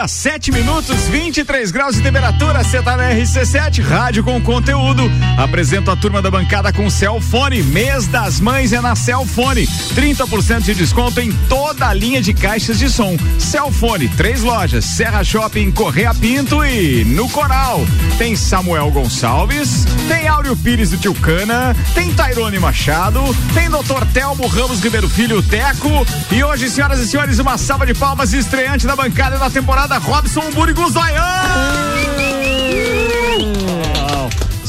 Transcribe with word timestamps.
meio-dia, 0.00 0.08
7 0.08 0.52
minutos, 0.52 1.08
23 1.08 1.70
graus 1.70 1.96
de 1.96 2.02
temperatura. 2.02 2.62
Você 2.64 2.82
tá 2.82 2.96
na 2.96 3.10
RC7, 3.10 3.82
rádio 3.82 4.24
com 4.24 4.40
conteúdo. 4.40 5.10
Apresento 5.36 5.90
a 5.90 5.96
turma 5.96 6.22
da 6.22 6.30
bancada 6.30 6.72
com 6.72 6.88
Celfone. 6.88 7.62
Mês 7.62 8.06
das 8.06 8.40
mães 8.40 8.72
é 8.72 8.80
na 8.80 8.94
Celfone. 8.94 9.66
30% 9.66 10.62
de 10.62 10.74
desconto 10.74 11.20
em 11.20 11.32
toda 11.48 11.88
a 11.88 11.94
linha 11.94 12.22
de 12.22 12.32
caixas 12.32 12.78
de 12.78 12.88
som. 12.88 13.16
Celfone, 13.38 14.08
três 14.08 14.42
lojas: 14.42 14.84
Serra 14.84 15.24
Shopping, 15.24 15.70
Correia 15.70 16.14
Pinto 16.14 16.64
e 16.64 17.04
no 17.04 17.28
Coral. 17.28 17.80
Tem 18.16 18.36
Samuel 18.36 18.90
Gonçalves, 18.90 19.86
tem 20.08 20.28
Áureo 20.28 20.56
Pires 20.56 20.90
do 20.90 20.98
Tilcana, 20.98 21.76
tem 21.94 22.12
Tairone 22.12 22.58
Machado, 22.58 23.20
tem 23.54 23.68
Dr. 23.68 24.04
Telmo 24.12 24.46
Ramos 24.46 24.80
Ribeiro 24.80 25.08
Filho 25.08 25.42
Teco. 25.42 26.06
E 26.30 26.42
hoje, 26.44 26.70
senhoras 26.70 27.00
e 27.00 27.06
senhores, 27.06 27.38
uma 27.38 27.58
salva 27.58 27.86
de 27.86 27.94
palmas 27.94 28.32
estreante 28.32 28.86
da 28.86 28.94
bancada 28.94 29.38
da 29.38 29.50
temporada, 29.50 29.89
Robson 29.98 30.50
Burigo 30.52 30.88
Zoião. 30.88 32.19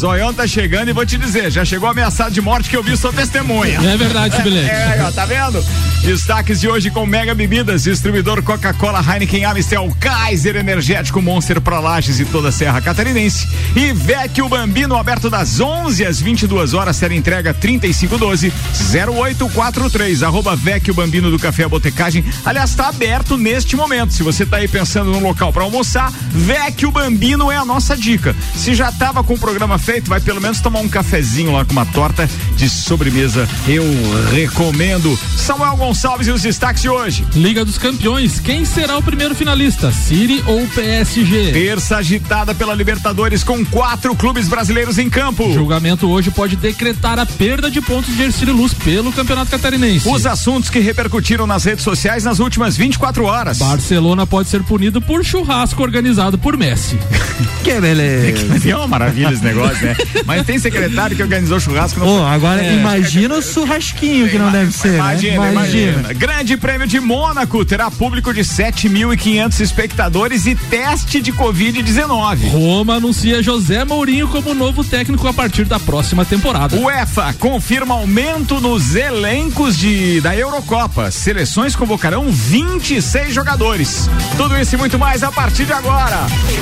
Zoião 0.01 0.33
tá 0.33 0.47
chegando 0.47 0.89
e 0.89 0.93
vou 0.93 1.05
te 1.05 1.15
dizer, 1.15 1.51
já 1.51 1.63
chegou 1.63 1.87
ameaçado 1.87 2.31
de 2.31 2.41
morte 2.41 2.71
que 2.71 2.75
eu 2.75 2.81
vi 2.81 2.97
sua 2.97 3.13
testemunha. 3.13 3.79
É 3.79 3.95
verdade. 3.95 4.35
É, 4.49 4.97
é, 4.97 5.03
ó, 5.07 5.11
tá 5.11 5.27
vendo? 5.27 5.63
Destaques 6.01 6.59
de 6.59 6.67
hoje 6.67 6.89
com 6.89 7.05
Mega 7.05 7.35
Bebidas, 7.35 7.83
distribuidor 7.83 8.41
Coca-Cola, 8.41 8.99
Heineken, 8.99 9.45
Amistel, 9.45 9.95
Kaiser 9.99 10.55
Energético, 10.55 11.21
Monster 11.21 11.61
para 11.61 11.79
Lages 11.79 12.19
e 12.19 12.25
toda 12.25 12.49
a 12.49 12.51
Serra 12.51 12.81
Catarinense. 12.81 13.47
E 13.75 13.93
Vecchio 13.93 14.49
Bambino, 14.49 14.95
aberto 14.95 15.29
das 15.29 15.59
11 15.59 16.03
às 16.03 16.19
22 16.19 16.73
horas, 16.73 16.95
série 16.95 17.15
entrega 17.15 17.53
3512 17.53 18.51
0843. 18.91 20.23
Arroba 20.23 20.55
Vecchio 20.55 20.95
Bambino 20.95 21.29
do 21.29 21.37
Café 21.37 21.67
Botecagem. 21.67 22.25
Aliás, 22.43 22.73
tá 22.73 22.87
aberto 22.87 23.37
neste 23.37 23.75
momento. 23.75 24.13
Se 24.13 24.23
você 24.23 24.47
tá 24.47 24.57
aí 24.57 24.67
pensando 24.67 25.11
no 25.11 25.19
local 25.19 25.53
para 25.53 25.61
almoçar, 25.61 26.11
Vecchio 26.31 26.89
Bambino 26.89 27.51
é 27.51 27.57
a 27.57 27.63
nossa 27.63 27.95
dica. 27.95 28.35
Se 28.55 28.73
já 28.73 28.91
tava 28.91 29.23
com 29.23 29.35
o 29.35 29.39
programa 29.39 29.77
feito, 29.91 30.01
feito, 30.01 30.09
vai 30.09 30.21
pelo 30.21 30.39
menos 30.39 30.61
tomar 30.61 30.79
um 30.79 30.87
cafezinho 30.87 31.51
lá 31.51 31.65
com 31.65 31.73
uma 31.73 31.85
torta 31.85 32.29
de 32.55 32.69
sobremesa. 32.69 33.47
Eu 33.67 33.83
recomendo. 34.31 35.19
Samuel 35.35 35.75
Gonçalves 35.75 36.27
e 36.27 36.31
os 36.31 36.41
destaques 36.41 36.81
de 36.81 36.89
hoje. 36.89 37.25
Liga 37.35 37.65
dos 37.65 37.77
Campeões, 37.77 38.39
quem 38.39 38.63
será 38.63 38.97
o 38.97 39.03
primeiro 39.03 39.35
finalista? 39.35 39.91
City 39.91 40.41
ou 40.47 40.65
PSG? 40.67 41.51
Terça 41.51 41.97
agitada 41.97 42.55
pela 42.55 42.73
Libertadores 42.73 43.43
com 43.43 43.65
quatro 43.65 44.15
clubes 44.15 44.47
brasileiros 44.47 44.97
em 44.97 45.09
campo. 45.09 45.45
O 45.45 45.53
julgamento 45.53 46.09
hoje 46.09 46.31
pode 46.31 46.55
decretar 46.55 47.19
a 47.19 47.25
perda 47.25 47.69
de 47.69 47.81
pontos 47.81 48.15
de 48.15 48.23
Ercílio 48.23 48.55
Luz 48.55 48.73
pelo 48.73 49.11
Campeonato 49.11 49.51
Catarinense. 49.51 50.07
Os 50.07 50.25
assuntos 50.25 50.69
que 50.69 50.79
repercutiram 50.79 51.45
nas 51.45 51.65
redes 51.65 51.83
sociais 51.83 52.23
nas 52.23 52.39
últimas 52.39 52.77
24 52.77 53.25
horas. 53.25 53.57
Barcelona 53.57 54.25
pode 54.25 54.47
ser 54.47 54.63
punido 54.63 55.01
por 55.01 55.25
churrasco 55.25 55.83
organizado 55.83 56.37
por 56.37 56.55
Messi. 56.55 56.97
que 57.63 57.81
beleza. 57.81 58.61
É 58.71 58.75
uma 58.75 58.87
maravilha 58.87 59.33
esse 59.33 59.43
negócio 59.43 59.80
né? 59.81 59.95
Mas 60.25 60.45
tem 60.45 60.59
secretário 60.59 61.15
que 61.15 61.23
organizou 61.23 61.59
churrasco. 61.59 61.99
Não 61.99 62.21
oh, 62.21 62.25
agora 62.25 62.63
é. 62.63 62.73
imagina 62.75 63.35
o 63.35 63.41
churrasquinho 63.41 64.29
que 64.29 64.37
não 64.37 64.51
deve 64.51 64.71
ser, 64.71 64.95
imagina, 64.95 65.41
né? 65.41 65.51
imagina, 65.51 65.91
imagina. 65.91 66.13
Grande 66.13 66.57
Prêmio 66.57 66.87
de 66.87 66.99
Mônaco 66.99 67.63
terá 67.65 67.89
público 67.89 68.33
de 68.33 68.41
7.500 68.41 69.59
espectadores 69.59 70.45
e 70.45 70.55
teste 70.55 71.21
de 71.21 71.33
Covid-19. 71.33 72.49
Roma 72.49 72.95
anuncia 72.95 73.41
José 73.41 73.83
Mourinho 73.83 74.27
como 74.27 74.53
novo 74.53 74.83
técnico 74.83 75.27
a 75.27 75.33
partir 75.33 75.65
da 75.65 75.79
próxima 75.79 76.23
temporada. 76.23 76.77
UEFA 76.77 77.33
confirma 77.33 77.95
aumento 77.95 78.59
nos 78.59 78.95
elencos 78.95 79.77
de, 79.77 80.21
da 80.21 80.35
Eurocopa. 80.35 81.11
Seleções 81.11 81.75
convocarão 81.75 82.31
26 82.31 83.33
jogadores. 83.33 84.09
Tudo 84.37 84.57
isso 84.57 84.75
e 84.75 84.77
muito 84.77 84.99
mais 84.99 85.23
a 85.23 85.31
partir 85.31 85.65
de 85.65 85.73
agora. 85.73 86.17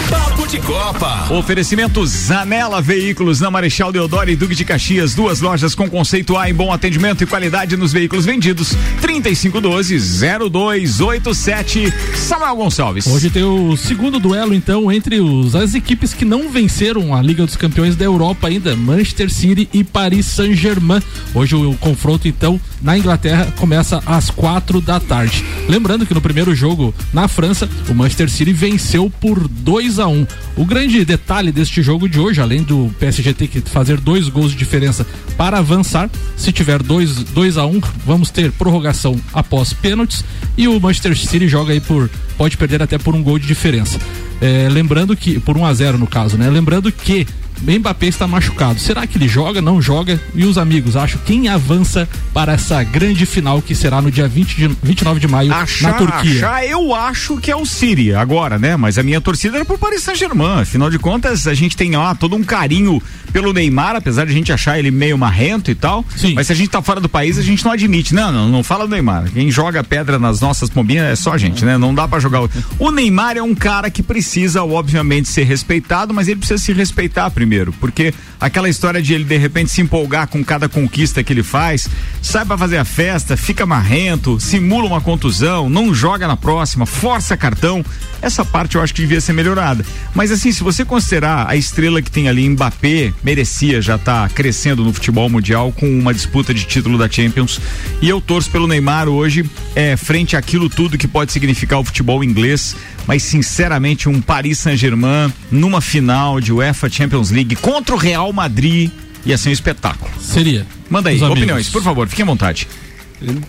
Papo 0.09 0.47
de 0.47 0.59
Copa. 0.59 1.27
Oferecimento 1.31 2.05
Zanela 2.05 2.81
Veículos 2.81 3.08
Veículos 3.09 3.39
na 3.39 3.49
Marechal 3.49 3.91
Deodoro 3.91 4.29
e 4.29 4.35
Duque 4.35 4.53
de 4.53 4.63
Caxias, 4.63 5.15
duas 5.15 5.41
lojas 5.41 5.73
com 5.73 5.89
conceito 5.89 6.37
A 6.37 6.47
em 6.47 6.53
bom 6.53 6.71
atendimento 6.71 7.23
e 7.23 7.25
qualidade 7.25 7.75
nos 7.75 7.91
veículos 7.91 8.23
vendidos. 8.23 8.75
3512-0287. 9.01 11.91
Samuel 12.15 12.57
Gonçalves. 12.57 13.07
Hoje 13.07 13.31
tem 13.31 13.43
o 13.43 13.75
segundo 13.75 14.19
duelo, 14.19 14.53
então, 14.53 14.91
entre 14.91 15.19
os, 15.19 15.55
as 15.55 15.73
equipes 15.73 16.13
que 16.13 16.23
não 16.23 16.51
venceram 16.51 17.15
a 17.15 17.21
Liga 17.23 17.43
dos 17.43 17.55
Campeões 17.55 17.95
da 17.95 18.05
Europa 18.05 18.47
ainda, 18.47 18.75
Manchester 18.75 19.31
City 19.31 19.67
e 19.73 19.83
Paris 19.83 20.27
Saint-Germain. 20.27 21.01
Hoje 21.33 21.55
o, 21.55 21.71
o 21.71 21.77
confronto, 21.77 22.27
então, 22.27 22.61
na 22.79 22.95
Inglaterra 22.95 23.51
começa 23.57 24.03
às 24.05 24.29
quatro 24.29 24.81
da 24.81 24.99
tarde. 24.99 25.43
Lembrando 25.67 26.05
que 26.05 26.13
no 26.13 26.21
primeiro 26.21 26.53
jogo 26.53 26.93
na 27.11 27.27
França, 27.27 27.67
o 27.89 27.95
Manchester 27.95 28.29
City 28.29 28.53
venceu 28.53 29.11
por 29.19 29.47
2 29.47 29.97
a 29.97 30.07
1 30.07 30.13
um. 30.13 30.27
O 30.55 30.63
grande 30.63 31.03
detalhe 31.03 31.51
deste 31.51 31.81
jogo 31.81 32.07
de 32.07 32.19
hoje, 32.19 32.39
além 32.39 32.61
do 32.61 32.93
PSG 32.99 33.33
tem 33.33 33.47
que 33.47 33.61
fazer 33.61 33.99
dois 33.99 34.27
gols 34.27 34.51
de 34.51 34.57
diferença 34.57 35.05
para 35.37 35.57
avançar. 35.57 36.09
Se 36.35 36.51
tiver 36.51 36.83
2 36.83 37.23
dois, 37.25 37.57
a 37.57 37.65
1 37.65 37.77
um, 37.77 37.81
vamos 38.05 38.29
ter 38.29 38.51
prorrogação 38.51 39.19
após 39.33 39.73
pênaltis 39.73 40.23
e 40.57 40.67
o 40.67 40.79
Manchester 40.79 41.17
City 41.17 41.47
joga 41.47 41.73
aí 41.73 41.79
por 41.79 42.09
pode 42.37 42.57
perder 42.57 42.81
até 42.81 42.97
por 42.97 43.15
um 43.15 43.23
gol 43.23 43.39
de 43.39 43.47
diferença. 43.47 43.99
É, 44.41 44.69
lembrando 44.69 45.15
que 45.15 45.39
por 45.39 45.57
1 45.57 45.61
um 45.61 45.65
a 45.65 45.73
0 45.73 45.97
no 45.97 46.07
caso, 46.07 46.37
né? 46.37 46.49
Lembrando 46.49 46.91
que 46.91 47.27
Mbappé 47.61 48.07
está 48.07 48.27
machucado. 48.27 48.79
Será 48.79 49.05
que 49.05 49.17
ele 49.17 49.27
joga? 49.27 49.61
Não 49.61 49.81
joga? 49.81 50.19
E 50.33 50.45
os 50.45 50.57
amigos, 50.57 50.95
acho 50.95 51.17
quem 51.19 51.47
avança 51.47 52.07
para 52.33 52.53
essa 52.53 52.81
grande 52.83 53.25
final 53.25 53.61
que 53.61 53.75
será 53.75 54.01
no 54.01 54.11
dia 54.11 54.27
20 54.27 54.55
de, 54.55 54.67
29 54.81 55.19
de 55.19 55.27
maio 55.27 55.53
achar, 55.53 55.91
na 55.91 55.97
Turquia? 55.97 56.47
Achar, 56.47 56.65
eu 56.65 56.93
acho 56.93 57.37
que 57.37 57.51
é 57.51 57.55
o 57.55 57.65
Siri 57.65 58.13
agora, 58.13 58.57
né? 58.57 58.75
Mas 58.75 58.97
a 58.97 59.03
minha 59.03 59.19
torcida 59.19 59.57
era 59.57 59.65
por 59.65 59.77
Paris 59.77 60.03
Saint-Germain. 60.03 60.61
Afinal 60.61 60.89
de 60.89 60.97
contas, 60.97 61.47
a 61.47 61.53
gente 61.53 61.75
tem 61.75 61.95
lá 61.95 62.15
todo 62.15 62.35
um 62.35 62.43
carinho 62.43 63.01
pelo 63.33 63.53
Neymar, 63.53 63.95
apesar 63.95 64.25
de 64.25 64.31
a 64.31 64.33
gente 64.33 64.51
achar 64.51 64.79
ele 64.79 64.89
meio 64.89 65.17
marrento 65.17 65.69
e 65.69 65.75
tal. 65.75 66.05
Sim. 66.15 66.33
Mas 66.33 66.47
se 66.47 66.53
a 66.53 66.55
gente 66.55 66.69
tá 66.69 66.81
fora 66.81 66.99
do 66.99 67.09
país, 67.09 67.37
a 67.37 67.41
gente 67.41 67.63
não 67.63 67.71
admite. 67.71 68.13
Não, 68.13 68.31
não, 68.31 68.49
não 68.49 68.63
fala 68.63 68.87
do 68.87 68.91
Neymar. 68.91 69.29
Quem 69.31 69.51
joga 69.51 69.83
pedra 69.83 70.17
nas 70.17 70.41
nossas 70.41 70.69
pombinhas 70.69 71.05
é 71.05 71.15
só 71.15 71.33
a 71.33 71.37
gente, 71.37 71.63
né? 71.65 71.77
Não 71.77 71.93
dá 71.93 72.07
para 72.07 72.19
jogar. 72.19 72.41
O 72.77 72.91
Neymar 72.91 73.37
é 73.37 73.43
um 73.43 73.53
cara 73.53 73.89
que 73.89 74.01
precisa, 74.01 74.63
obviamente, 74.63 75.27
ser 75.27 75.43
respeitado, 75.43 76.13
mas 76.13 76.27
ele 76.27 76.37
precisa 76.37 76.57
se 76.57 76.73
respeitar 76.73 77.29
primeiro 77.29 77.48
primeiro, 77.49 77.73
porque 77.73 78.13
aquela 78.39 78.69
história 78.69 79.01
de 79.01 79.11
ele 79.11 79.23
de 79.23 79.35
repente 79.35 79.71
se 79.71 79.81
empolgar 79.81 80.27
com 80.27 80.43
cada 80.43 80.69
conquista 80.69 81.23
que 81.23 81.33
ele 81.33 81.41
faz, 81.41 81.87
sai 82.21 82.45
para 82.45 82.59
fazer 82.59 82.77
a 82.77 82.85
festa, 82.85 83.35
fica 83.35 83.65
marrento, 83.65 84.39
simula 84.39 84.85
uma 84.85 85.01
contusão, 85.01 85.67
não 85.67 85.91
joga 85.91 86.27
na 86.27 86.37
próxima, 86.37 86.85
força 86.85 87.35
cartão, 87.35 87.83
essa 88.21 88.45
parte 88.45 88.75
eu 88.75 88.83
acho 88.83 88.93
que 88.93 89.01
devia 89.01 89.19
ser 89.19 89.33
melhorada. 89.33 89.83
Mas 90.13 90.31
assim, 90.31 90.51
se 90.51 90.61
você 90.61 90.85
considerar 90.85 91.49
a 91.49 91.55
estrela 91.55 92.03
que 92.03 92.11
tem 92.11 92.27
ali, 92.27 92.47
Mbappé, 92.47 93.11
merecia 93.23 93.81
já 93.81 93.95
estar 93.95 94.27
tá 94.27 94.33
crescendo 94.33 94.83
no 94.83 94.93
futebol 94.93 95.27
mundial 95.27 95.71
com 95.71 95.87
uma 95.87 96.13
disputa 96.13 96.53
de 96.53 96.65
título 96.65 96.99
da 96.99 97.09
Champions. 97.09 97.59
E 97.99 98.07
eu 98.07 98.21
torço 98.21 98.51
pelo 98.51 98.67
Neymar 98.67 99.07
hoje, 99.07 99.49
é, 99.75 99.97
frente 99.97 100.37
àquilo 100.37 100.69
tudo 100.69 100.99
que 100.99 101.07
pode 101.07 101.31
significar 101.31 101.79
o 101.79 101.83
futebol 101.83 102.23
inglês 102.23 102.75
mas 103.09 103.23
sinceramente 103.23 104.07
um 104.07 104.21
Paris 104.21 104.59
Saint-Germain 104.59 105.33
numa 105.49 105.81
final 105.81 106.39
de 106.39 106.53
UEFA 106.53 106.87
Champions 106.87 107.31
League 107.31 107.55
contra 107.55 107.95
o 107.95 107.97
Real 107.97 108.31
Madrid 108.31 108.91
ia 109.25 109.35
ser 109.35 109.49
um 109.49 109.51
espetáculo. 109.51 110.11
Seria. 110.21 110.63
Manda 110.87 111.09
aí, 111.09 111.19
opiniões, 111.23 111.69
por 111.69 111.81
favor, 111.81 112.07
fiquem 112.07 112.21
à 112.21 112.27
vontade. 112.27 112.67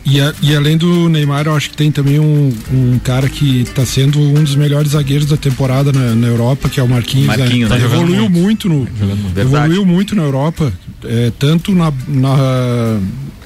E, 0.02 0.18
a, 0.18 0.32
e, 0.40 0.56
além 0.56 0.78
do 0.78 1.10
Neymar, 1.10 1.46
eu 1.46 1.54
acho 1.54 1.68
que 1.70 1.76
tem 1.76 1.92
também 1.92 2.18
um, 2.18 2.50
um 2.72 2.98
cara 3.04 3.28
que 3.28 3.60
está 3.60 3.84
sendo 3.84 4.18
um 4.18 4.42
dos 4.42 4.56
melhores 4.56 4.92
zagueiros 4.92 5.26
da 5.26 5.36
temporada 5.36 5.92
na, 5.92 6.14
na 6.14 6.26
Europa, 6.26 6.70
que 6.70 6.80
é 6.80 6.82
o 6.82 6.88
Marquinhos. 6.88 7.28
Né? 7.28 7.36
Marquinhos 7.36 7.70
né? 7.70 7.76
evoluiu 7.76 8.30
muito, 8.30 8.66
muito 8.66 9.04
no, 9.04 9.40
evoluiu 9.40 9.84
muito 9.84 10.16
na 10.16 10.22
Europa, 10.22 10.72
é, 11.04 11.30
tanto 11.38 11.72
na, 11.72 11.92
na, 12.08 12.98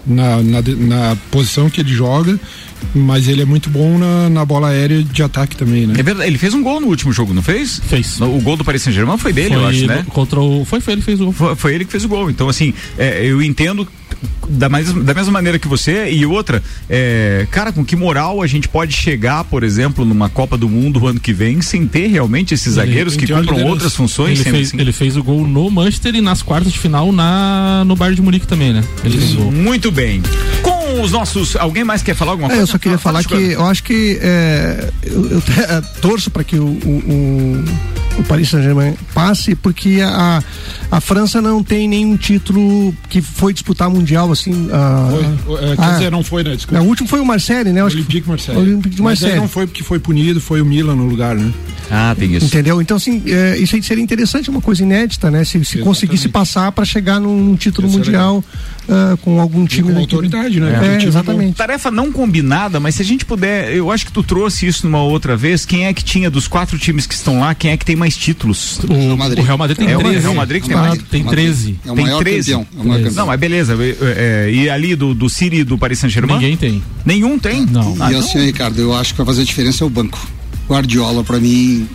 na, 0.07 0.43
na, 0.43 0.63
na 0.63 1.17
posição 1.33 1.69
que 1.69 1.81
ele 1.81 1.93
joga 1.93 2.39
mas 2.95 3.29
ele 3.29 3.43
é 3.43 3.45
muito 3.45 3.71
bom 3.71 3.99
na, 3.99 4.29
na 4.29 4.45
bola 4.45 4.69
aérea 4.69 5.03
de 5.03 5.23
ataque 5.23 5.57
também, 5.57 5.87
né? 5.87 5.95
É 5.99 6.03
verdade, 6.03 6.29
ele 6.29 6.39
fez 6.39 6.55
um 6.55 6.63
gol 6.63 6.81
no 6.81 6.89
último 6.89 7.13
jogo, 7.13 7.35
não 7.35 7.43
fez? 7.43 7.81
Fez. 7.87 8.21
O 8.21 8.41
gol 8.41 8.57
do 8.57 8.65
Paris 8.65 8.83
Saint-Germain 8.83 9.19
foi 9.19 9.33
dele, 9.33 9.49
foi 9.49 9.57
eu 9.57 9.67
acho, 9.67 9.87
né? 9.87 10.07
Contra 10.11 10.41
o, 10.41 10.65
foi, 10.65 10.81
foi 10.81 10.95
ele 10.95 11.01
que 11.01 11.07
fez 11.07 11.21
o 11.21 11.25
gol. 11.25 11.33
Foi, 11.33 11.57
foi 11.57 11.75
ele 11.75 11.85
que 11.85 11.91
fez 11.91 12.05
o 12.05 12.09
gol. 12.09 12.31
Então, 12.31 12.49
assim, 12.49 12.73
é, 12.99 13.25
eu 13.25 13.43
entendo 13.43 13.87
da, 14.49 14.69
mais, 14.69 14.93
da 14.93 15.15
mesma 15.15 15.33
maneira 15.33 15.59
que 15.59 15.69
você 15.69 16.11
e 16.11 16.25
outra, 16.27 16.63
é, 16.89 17.47
cara, 17.51 17.73
com 17.73 17.85
que 17.85 17.97
moral 17.97 18.43
a 18.43 18.47
gente 18.47 18.69
pode 18.69 18.95
chegar, 18.95 19.45
por 19.45 19.63
exemplo, 19.63 20.05
numa 20.05 20.29
Copa 20.29 20.57
do 20.57 20.69
Mundo 20.69 21.07
ano 21.07 21.21
que 21.21 21.33
vem 21.33 21.61
sem 21.61 21.87
ter 21.87 22.07
realmente 22.09 22.55
esses 22.55 22.77
ele, 22.77 22.87
zagueiros 22.87 23.17
que 23.17 23.27
cumpram 23.27 23.65
outras 23.65 23.95
funções? 23.95 24.41
Ele 24.41 24.51
fez, 24.51 24.69
assim? 24.69 24.81
ele 24.81 24.93
fez 24.93 25.17
o 25.17 25.23
gol 25.23 25.47
no 25.47 25.71
Manchester 25.71 26.15
e 26.15 26.21
nas 26.21 26.43
quartas 26.43 26.73
de 26.73 26.79
final 26.79 27.13
na, 27.13 27.85
no 27.87 27.97
Bayern 27.97 28.17
de 28.17 28.23
Munique 28.23 28.47
também, 28.47 28.73
né? 28.73 28.85
Ele 29.05 29.19
fez 29.19 29.35
o 29.35 29.37
gol. 29.37 29.53
Muito 29.53 29.91
bem. 29.91 30.23
Com 30.97 31.03
os 31.03 31.13
nossos. 31.13 31.57
Alguém 31.57 31.85
mais 31.85 32.03
quer 32.03 32.15
falar 32.15 32.33
alguma 32.33 32.49
coisa? 32.49 32.63
É, 32.63 32.65
eu 32.65 32.67
só 32.67 32.79
queria 32.79 32.99
falar 32.99 33.25
que 33.25 33.35
eu 33.35 33.65
acho 33.65 33.83
que 33.83 34.19
é, 34.21 34.91
eu, 35.03 35.31
eu 35.31 35.43
torço 36.01 36.31
para 36.31 36.45
que 36.45 36.59
o, 36.59 36.67
o, 36.67 37.03
o 37.09 37.65
o 38.19 38.23
Paris 38.23 38.49
Saint-Germain 38.49 38.95
passe, 39.13 39.55
porque 39.55 40.01
a, 40.03 40.43
a 40.91 41.01
França 41.01 41.41
não 41.41 41.63
tem 41.63 41.89
nenhum 41.89 42.17
título 42.17 42.95
que 43.09 43.21
foi 43.21 43.53
disputar 43.53 43.91
mundial 43.91 44.31
assim. 44.31 44.69
foi, 45.45 45.65
é, 45.65 45.77
quer 45.77 45.83
a, 45.83 45.93
dizer, 45.93 46.11
não 46.11 46.23
foi, 46.23 46.45
né? 46.45 46.55
Desculpa. 46.55 46.83
O 46.83 46.87
último 46.87 47.09
foi 47.09 47.21
o 47.21 47.27
Marseille, 47.27 47.73
né? 47.73 47.83
O 47.83 47.87
Olympique 47.87 48.29
Marseille. 48.29 48.61
Olympique 48.61 48.97
de 48.97 49.03
Marseille. 49.03 49.35
Mas 49.35 49.43
não 49.43 49.49
foi 49.49 49.67
porque 49.67 49.83
foi 49.83 49.99
punido, 49.99 50.41
foi 50.41 50.61
o 50.61 50.65
Milan 50.65 50.95
no 50.95 51.07
lugar, 51.07 51.35
né? 51.35 51.53
Ah, 51.91 52.15
tem 52.19 52.35
isso. 52.35 52.47
Entendeu? 52.47 52.81
Então, 52.81 52.97
assim, 52.97 53.23
é, 53.27 53.59
isso 53.59 53.77
aí 53.77 53.83
seria 53.83 54.03
interessante, 54.03 54.51
uma 54.51 54.61
coisa 54.61 54.83
inédita, 54.83 55.31
né? 55.31 55.45
Se, 55.45 55.63
se 55.65 55.79
conseguisse 55.79 56.29
passar 56.29 56.73
para 56.73 56.85
chegar 56.85 57.21
num, 57.21 57.37
num 57.37 57.57
título 57.57 57.89
Esse 57.89 57.97
mundial 57.97 58.45
uh, 58.89 59.17
com 59.19 59.41
algum 59.41 59.67
time. 59.67 59.93
Com 59.93 59.99
autoridade, 59.99 60.61
né? 60.61 60.99
É, 60.99 61.03
é 61.03 61.07
exatamente. 61.07 61.57
Tarefa 61.57 61.91
não 61.91 62.11
combinada, 62.11 62.81
mas 62.81 62.97
se 62.97 63.03
a 63.03 63.05
gente 63.05 63.25
puder, 63.25 63.73
eu 63.73 63.91
acho 63.91 64.07
que 64.07 64.13
tu 64.13 64.23
trouxe 64.23 64.67
isso 64.67 64.87
numa 64.87 65.03
outra 65.03 65.37
vez. 65.37 65.65
Quem 65.65 65.87
é 65.87 65.95
que 65.95 66.05
tinha 66.05 66.31
dos 66.31 66.49
quatro 66.49 66.79
times 66.79 67.07
que 67.07 67.15
estão 67.15 67.41
lá, 67.41 67.55
quem 67.55 67.71
é 67.71 67.77
que 67.77 67.85
tem 67.85 67.97
mais 67.97 68.04
títulos? 68.13 68.81
O, 68.89 68.93
Real 68.93 69.17
Madrid, 69.17 69.39
o 69.39 69.43
Real 69.43 69.59
Madrid 69.59 69.79
tem 69.79 69.89
é, 69.89 69.97
13. 69.97 70.17
O 70.17 70.21
Real 70.21 70.35
Madrid 70.35 70.63
que 70.63 70.69
tem 70.69 70.77
mais. 70.77 71.03
Tem 71.03 71.25
13. 71.25 71.79
É 71.87 71.93
o 71.93 71.95
tem 71.95 72.05
13. 72.05 72.53
Campeão, 72.53 72.67
é 72.77 72.81
o 72.81 72.85
maior 72.87 73.03
campeão. 73.05 73.17
Não, 73.17 73.27
mas 73.27 73.41
beleza. 73.41 73.77
É, 74.17 74.51
e 74.53 74.69
ali 74.69 74.95
do, 74.95 75.15
do 75.15 75.31
City 75.31 75.57
e 75.57 75.65
do 75.65 75.79
Paris 75.79 75.99
Saint-Germain? 75.99 76.35
Ninguém 76.35 76.57
tem. 76.57 76.83
Nenhum 77.05 77.39
tem? 77.39 77.65
Não. 77.65 77.97
Ah, 78.01 78.13
e 78.13 78.17
assim, 78.17 78.33
então... 78.33 78.45
Ricardo, 78.45 78.79
eu 78.81 78.95
acho 78.95 79.13
que 79.13 79.19
vai 79.19 79.27
fazer 79.27 79.43
a 79.43 79.45
diferença 79.45 79.85
é 79.85 79.87
o 79.87 79.91
banco. 79.91 80.19
Guardiola, 80.69 81.23
para 81.23 81.39
mim, 81.39 81.89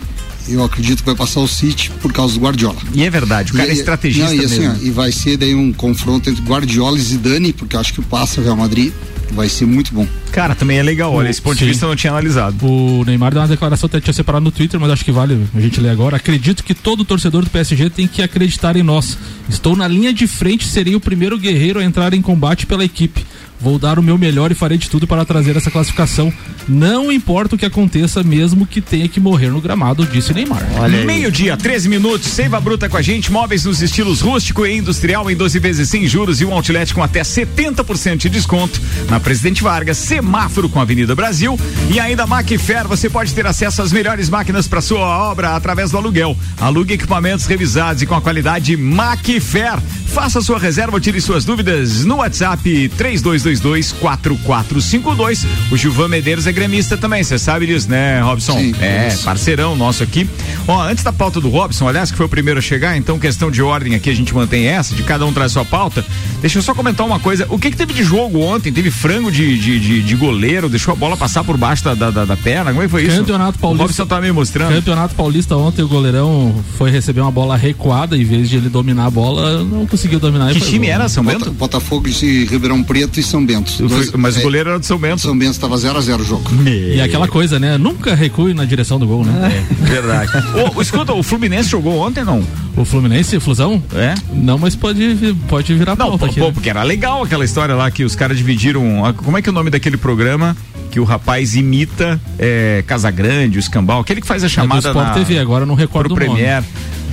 eu 0.48 0.64
acredito 0.64 1.00
que 1.00 1.06
vai 1.06 1.14
passar 1.14 1.40
o 1.40 1.48
City 1.48 1.90
por 2.00 2.12
causa 2.12 2.34
do 2.34 2.40
Guardiola. 2.40 2.78
E 2.92 3.04
é 3.04 3.10
verdade, 3.10 3.52
o 3.52 3.56
cara 3.56 3.68
e, 3.68 3.72
é 3.72 3.74
estrategista 3.74 4.34
não, 4.34 4.42
e, 4.42 4.44
assim, 4.44 4.66
ó, 4.66 4.74
e 4.80 4.90
vai 4.90 5.12
ser 5.12 5.36
daí 5.36 5.54
um 5.54 5.72
confronto 5.72 6.30
entre 6.30 6.42
Guardiola 6.42 6.98
e 6.98 7.00
Zidane, 7.00 7.52
porque 7.52 7.76
eu 7.76 7.80
acho 7.80 7.92
que 7.94 8.02
passa 8.02 8.40
o 8.40 8.44
Real 8.44 8.56
Madrid 8.56 8.92
vai 9.32 9.48
ser 9.48 9.66
muito 9.66 9.92
bom. 9.92 10.06
Cara, 10.32 10.54
também 10.54 10.78
é 10.78 10.82
legal, 10.82 11.12
olha, 11.12 11.28
esse 11.28 11.40
ponto 11.40 11.58
Sim. 11.58 11.64
de 11.64 11.70
vista 11.70 11.84
eu 11.84 11.88
não 11.88 11.96
tinha 11.96 12.12
analisado. 12.12 12.66
O 12.66 13.04
Neymar 13.04 13.32
deu 13.32 13.40
uma 13.40 13.48
declaração, 13.48 13.86
até 13.86 14.00
tinha 14.00 14.14
separado 14.14 14.44
no 14.44 14.50
Twitter, 14.50 14.78
mas 14.78 14.90
acho 14.90 15.04
que 15.04 15.12
vale 15.12 15.46
a 15.54 15.60
gente 15.60 15.80
ler 15.80 15.90
agora. 15.90 16.16
Acredito 16.16 16.62
que 16.64 16.74
todo 16.74 17.04
torcedor 17.04 17.44
do 17.44 17.50
PSG 17.50 17.90
tem 17.90 18.06
que 18.06 18.22
acreditar 18.22 18.76
em 18.76 18.82
nós. 18.82 19.18
Estou 19.48 19.74
na 19.76 19.88
linha 19.88 20.12
de 20.12 20.26
frente, 20.26 20.66
serei 20.66 20.94
o 20.94 21.00
primeiro 21.00 21.38
guerreiro 21.38 21.80
a 21.80 21.84
entrar 21.84 22.14
em 22.14 22.22
combate 22.22 22.66
pela 22.66 22.84
equipe. 22.84 23.24
Vou 23.60 23.78
dar 23.78 23.98
o 23.98 24.02
meu 24.02 24.16
melhor 24.16 24.50
e 24.50 24.54
farei 24.54 24.78
de 24.78 24.88
tudo 24.88 25.06
para 25.06 25.24
trazer 25.24 25.54
essa 25.54 25.70
classificação. 25.70 26.32
Não 26.66 27.12
importa 27.12 27.56
o 27.56 27.58
que 27.58 27.66
aconteça, 27.66 28.22
mesmo 28.22 28.66
que 28.66 28.80
tenha 28.80 29.06
que 29.06 29.20
morrer 29.20 29.50
no 29.50 29.60
gramado, 29.60 30.06
disse 30.06 30.32
Neymar. 30.32 30.62
Meio-dia, 31.04 31.56
13 31.56 31.88
minutos, 31.88 32.28
Seiva 32.28 32.58
Bruta 32.60 32.88
com 32.88 32.96
a 32.96 33.02
gente, 33.02 33.30
móveis 33.30 33.64
nos 33.64 33.82
estilos 33.82 34.20
rústico 34.20 34.64
e 34.64 34.76
industrial 34.76 35.30
em 35.30 35.36
12 35.36 35.58
vezes 35.58 35.88
sem 35.90 36.06
juros 36.06 36.40
e 36.40 36.44
um 36.44 36.54
outlet 36.54 36.94
com 36.94 37.02
até 37.02 37.20
70% 37.20 38.16
de 38.16 38.30
desconto. 38.30 38.80
Na 39.10 39.20
Presidente 39.20 39.62
Vargas, 39.62 39.98
semáforo 39.98 40.68
com 40.68 40.78
a 40.78 40.82
Avenida 40.82 41.14
Brasil 41.14 41.58
e 41.90 42.00
ainda 42.00 42.26
Macfair, 42.26 42.88
você 42.88 43.10
pode 43.10 43.34
ter 43.34 43.46
acesso 43.46 43.82
às 43.82 43.92
melhores 43.92 44.30
máquinas 44.30 44.66
para 44.66 44.80
sua 44.80 45.00
obra 45.00 45.54
através 45.54 45.90
do 45.90 45.98
aluguel. 45.98 46.36
Alugue 46.58 46.94
equipamentos 46.94 47.44
revisados 47.46 48.02
e 48.02 48.06
com 48.06 48.14
a 48.14 48.22
qualidade 48.22 48.76
Macfair. 48.76 49.78
Faça 50.06 50.40
sua 50.40 50.58
reserva, 50.58 51.00
tire 51.00 51.20
suas 51.20 51.44
dúvidas 51.44 52.04
no 52.04 52.16
WhatsApp 52.16 52.88
3222 52.96 53.49
3222 53.58 53.92
4452. 53.92 55.46
O 55.70 55.76
Gilvan 55.76 56.08
Medeiros 56.08 56.46
é 56.46 56.52
gremista 56.52 56.96
também, 56.96 57.22
você 57.22 57.38
sabe 57.38 57.66
disso, 57.66 57.88
né, 57.88 58.20
Robson? 58.20 58.58
Sim, 58.58 58.74
é, 58.80 59.08
isso. 59.08 59.24
parceirão 59.24 59.74
nosso 59.74 60.02
aqui. 60.02 60.28
Ó, 60.68 60.82
antes 60.82 61.02
da 61.02 61.12
pauta 61.12 61.40
do 61.40 61.48
Robson, 61.48 61.88
aliás, 61.88 62.10
que 62.10 62.16
foi 62.16 62.26
o 62.26 62.28
primeiro 62.28 62.58
a 62.58 62.62
chegar, 62.62 62.96
então 62.96 63.18
questão 63.18 63.50
de 63.50 63.62
ordem 63.62 63.94
aqui, 63.94 64.10
a 64.10 64.14
gente 64.14 64.34
mantém 64.34 64.66
essa, 64.66 64.94
de 64.94 65.02
cada 65.02 65.26
um 65.26 65.32
traz 65.32 65.52
sua 65.52 65.64
pauta. 65.64 66.04
Deixa 66.40 66.58
eu 66.58 66.62
só 66.62 66.74
comentar 66.74 67.06
uma 67.06 67.18
coisa. 67.18 67.46
O 67.48 67.58
que 67.58 67.70
que 67.70 67.76
teve 67.76 67.92
de 67.92 68.04
jogo 68.04 68.40
ontem? 68.40 68.72
Teve 68.72 68.90
frango 68.90 69.30
de, 69.30 69.58
de, 69.58 69.80
de, 69.80 70.02
de 70.02 70.16
goleiro, 70.16 70.68
deixou 70.68 70.92
a 70.92 70.96
bola 70.96 71.16
passar 71.16 71.42
por 71.44 71.56
baixo 71.56 71.84
da, 71.84 71.94
da, 71.94 72.24
da, 72.24 72.36
perna? 72.36 72.70
Como 72.70 72.82
é 72.82 72.84
que 72.84 72.90
foi 72.90 73.04
isso? 73.04 73.16
Campeonato 73.18 73.58
Paulista. 73.58 73.84
O 73.84 73.86
Robson 73.86 74.06
tá 74.06 74.20
me 74.20 74.32
mostrando. 74.32 74.74
Campeonato 74.74 75.14
Paulista 75.14 75.56
ontem, 75.56 75.82
o 75.82 75.88
goleirão 75.88 76.54
foi 76.76 76.90
receber 76.90 77.20
uma 77.20 77.30
bola 77.30 77.56
recuada, 77.56 78.16
em 78.16 78.24
vez 78.24 78.48
de 78.48 78.56
ele 78.56 78.68
dominar 78.68 79.06
a 79.06 79.10
bola, 79.10 79.64
não 79.64 79.86
conseguiu 79.86 80.20
dominar. 80.20 80.52
Que 80.52 80.60
time 80.60 80.88
era, 80.88 81.08
São 81.08 81.24
Bento? 81.24 81.50
Botafogo 81.50 82.08
de 82.08 82.44
Ribeirão 82.44 82.82
Preto 82.82 83.18
e 83.18 83.22
São 83.22 83.39
são 83.40 83.46
Bento. 83.46 83.88
Dois, 83.88 84.12
mas 84.12 84.36
é, 84.36 84.40
o 84.40 84.42
goleiro 84.42 84.70
era 84.70 84.78
do 84.78 84.84
São 84.84 84.98
Bento. 84.98 85.20
São 85.20 85.36
Bento 85.36 85.52
estava 85.52 85.76
0 85.76 85.96
a 85.96 86.00
0 86.00 86.22
o 86.22 86.24
jogo. 86.24 86.50
Me... 86.52 86.96
E 86.96 87.00
aquela 87.00 87.26
coisa, 87.26 87.58
né? 87.58 87.78
Nunca 87.78 88.14
recue 88.14 88.54
na 88.54 88.64
direção 88.64 88.98
do 88.98 89.06
gol, 89.06 89.24
né? 89.24 89.64
É, 89.70 89.84
verdade. 89.84 90.30
o, 90.74 90.82
escuta, 90.82 91.12
o 91.12 91.22
Fluminense 91.22 91.70
jogou 91.70 91.98
ontem, 91.98 92.24
não? 92.24 92.44
O 92.76 92.84
Fluminense, 92.84 93.38
Flusão? 93.40 93.82
É? 93.94 94.14
Não, 94.32 94.58
mas 94.58 94.76
pode, 94.76 95.34
pode 95.48 95.74
virar 95.74 95.96
não, 95.96 96.08
pauta 96.08 96.26
aqui. 96.26 96.40
Pô, 96.40 96.46
né? 96.46 96.52
porque 96.52 96.70
era 96.70 96.82
legal 96.82 97.22
aquela 97.22 97.44
história 97.44 97.74
lá 97.74 97.90
que 97.90 98.04
os 98.04 98.14
caras 98.14 98.36
dividiram. 98.36 98.82
Como 99.16 99.36
é 99.36 99.42
que 99.42 99.48
é 99.48 99.52
o 99.52 99.54
nome 99.54 99.70
daquele 99.70 99.96
programa? 99.96 100.56
que 100.90 100.98
o 100.98 101.04
rapaz 101.04 101.54
imita 101.54 102.20
é, 102.36 102.82
Casagrande, 102.84 103.58
o 103.58 103.60
Escambau, 103.60 104.00
aquele 104.00 104.20
que 104.20 104.26
faz 104.26 104.42
a 104.42 104.48
chamada 104.48 104.80
é 104.80 104.82
do 104.82 104.88
Sport 104.88 105.06
na, 105.06 105.14
TV, 105.14 105.38
agora 105.38 105.64
não 105.64 105.76
recordo 105.76 106.16
pro 106.16 106.24
o 106.24 106.28
Premier. 106.34 106.64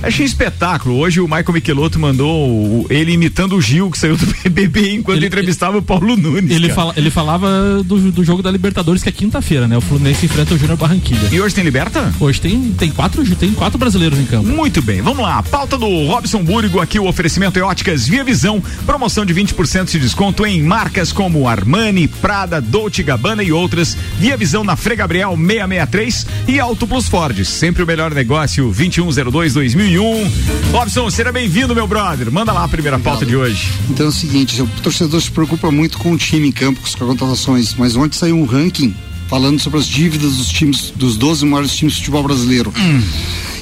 Achei 0.02 0.24
espetáculo. 0.24 0.96
Hoje 0.96 1.20
o 1.20 1.24
Michael 1.24 1.52
Michelotto 1.52 1.98
mandou 1.98 2.86
ele 2.88 3.12
imitando 3.12 3.56
o 3.56 3.60
Gil, 3.60 3.90
que 3.90 3.98
saiu 3.98 4.16
do 4.16 4.26
BBB 4.44 4.94
enquanto 4.94 5.16
ele, 5.16 5.26
entrevistava 5.26 5.78
o 5.78 5.82
Paulo 5.82 6.16
Nunes. 6.16 6.50
Ele, 6.50 6.68
fala, 6.70 6.92
ele 6.96 7.10
falava 7.10 7.82
do, 7.82 8.12
do 8.12 8.24
jogo 8.24 8.42
da 8.42 8.50
Libertadores, 8.50 9.02
que 9.02 9.08
é 9.08 9.12
quinta-feira, 9.12 9.66
né? 9.66 9.76
O 9.76 9.80
Fluminense 9.80 10.24
enfrenta 10.24 10.54
o 10.54 10.58
Júnior 10.58 10.78
Barranquilha. 10.78 11.28
E 11.32 11.40
hoje 11.40 11.54
tem 11.54 11.64
Liberta? 11.64 12.12
Hoje 12.20 12.40
tem, 12.40 12.72
tem, 12.72 12.90
quatro, 12.90 13.24
tem 13.36 13.52
quatro 13.52 13.76
brasileiros 13.76 14.18
em 14.18 14.24
campo. 14.24 14.48
Muito 14.48 14.80
bem, 14.80 15.02
vamos 15.02 15.22
lá. 15.22 15.42
Pauta 15.42 15.76
do 15.76 16.06
Robson 16.06 16.44
Burgo, 16.44 16.80
aqui 16.80 16.98
o 16.98 17.06
oferecimento 17.06 17.58
é 17.58 17.62
óticas 17.62 18.06
Via 18.06 18.22
Visão, 18.22 18.62
promoção 18.86 19.26
de 19.26 19.34
20% 19.34 19.90
de 19.90 19.98
desconto 19.98 20.46
em 20.46 20.62
marcas 20.62 21.12
como 21.12 21.48
Armani, 21.48 22.06
Prada, 22.06 22.60
Dolce 22.60 23.02
Gabbana 23.02 23.42
e 23.42 23.50
outras. 23.50 23.96
Via 24.18 24.36
Visão 24.36 24.62
na 24.62 24.76
Frei 24.76 24.96
Gabriel 24.96 25.30
663 25.36 26.26
e 26.46 26.60
Auto 26.60 26.86
Plus 26.86 27.08
Ford, 27.08 27.44
sempre 27.44 27.82
o 27.82 27.86
melhor 27.86 28.14
negócio, 28.14 28.64
2102 28.64 29.54
2000 29.54 29.87
2001. 29.88 30.30
Robson, 30.70 31.10
seja 31.10 31.32
bem-vindo, 31.32 31.74
meu 31.74 31.86
brother. 31.86 32.30
Manda 32.30 32.52
lá 32.52 32.64
a 32.64 32.68
primeira 32.68 32.98
pauta 32.98 33.24
de 33.24 33.34
hoje. 33.34 33.72
Então 33.88 34.06
é 34.06 34.08
o 34.10 34.12
seguinte: 34.12 34.60
o 34.60 34.66
torcedor 34.82 35.20
se 35.20 35.30
preocupa 35.30 35.70
muito 35.70 35.96
com 35.98 36.12
o 36.12 36.18
time 36.18 36.48
em 36.48 36.52
campo, 36.52 36.80
com 36.80 36.86
as 36.86 36.94
contratações, 36.94 37.74
mas 37.74 37.96
ontem 37.96 38.16
saiu 38.16 38.36
um 38.36 38.44
ranking 38.44 38.94
falando 39.28 39.58
sobre 39.58 39.78
as 39.78 39.86
dívidas 39.86 40.36
dos 40.36 40.48
times, 40.48 40.92
dos 40.94 41.16
12 41.16 41.46
maiores 41.46 41.74
times 41.74 41.94
de 41.94 42.00
futebol 42.00 42.22
brasileiro. 42.22 42.72
Hum. 42.76 43.02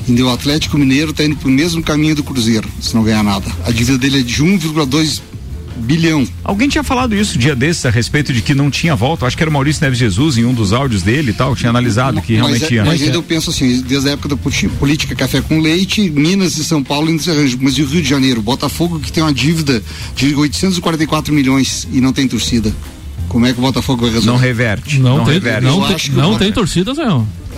E 0.09 0.23
o 0.23 0.31
Atlético 0.31 0.79
Mineiro 0.79 1.11
está 1.11 1.25
indo 1.25 1.37
para 1.37 1.49
o 1.49 1.51
mesmo 1.51 1.83
caminho 1.83 2.15
do 2.15 2.23
Cruzeiro, 2.23 2.69
se 2.81 2.95
não 2.95 3.03
ganhar 3.03 3.23
nada. 3.25 3.47
A 3.65 3.71
dívida 3.71 3.99
dele 3.99 4.21
é 4.21 4.23
de 4.23 4.43
1,2 4.43 5.21
bilhão. 5.77 6.27
Alguém 6.43 6.69
tinha 6.69 6.83
falado 6.83 7.15
isso 7.15 7.39
dia 7.39 7.55
desses 7.55 7.85
a 7.87 7.91
respeito 7.91 8.33
de 8.33 8.43
que 8.43 8.55
não 8.55 8.71
tinha 8.71 8.95
volta. 8.95 9.27
Acho 9.27 9.37
que 9.37 9.43
era 9.43 9.51
o 9.51 9.53
Maurício 9.53 9.83
Neves 9.83 9.99
Jesus 9.99 10.39
em 10.39 10.45
um 10.45 10.55
dos 10.55 10.73
áudios 10.73 11.03
dele 11.03 11.31
e 11.31 11.35
tal, 11.35 11.55
tinha 11.55 11.71
analisado 11.71 12.21
que 12.21 12.35
realmente 12.35 12.65
é, 12.65 12.69
tinha. 12.69 12.85
Mas 12.85 13.03
ainda 13.03 13.17
eu 13.17 13.23
penso 13.23 13.51
assim, 13.51 13.81
desde 13.83 14.09
a 14.09 14.13
época 14.13 14.29
da 14.29 14.37
política 14.37 15.15
café 15.15 15.41
com 15.41 15.61
leite, 15.61 16.11
Minas 16.11 16.57
e 16.59 16.65
São 16.65 16.83
Paulo 16.83 17.09
ainda 17.09 17.23
se 17.23 17.31
arranjam, 17.31 17.59
mas 17.63 17.77
e 17.79 17.83
o 17.83 17.87
Rio 17.87 18.03
de 18.03 18.09
Janeiro, 18.09 18.43
Botafogo 18.43 18.99
que 19.01 19.13
tem 19.13 19.23
uma 19.23 19.33
dívida 19.33 19.83
de 20.15 20.35
844 20.35 21.33
milhões 21.33 21.87
e 21.93 22.01
não 22.01 22.13
tem 22.13 22.27
torcida. 22.27 22.73
Como 23.29 23.45
é 23.45 23.53
que 23.53 23.59
o 23.59 23.63
Botafogo 23.63 24.03
vai 24.03 24.11
resolver? 24.11 24.31
Não 24.31 24.37
reverte. 24.39 24.99
Não, 24.99 25.19
não 25.19 25.25
tem, 25.25 25.35
reverte. 25.35 25.67
Não, 25.67 25.83
tem, 25.83 26.11
não 26.15 26.39
tem 26.39 26.53
torcida, 26.53 26.95
Zé. 26.95 27.05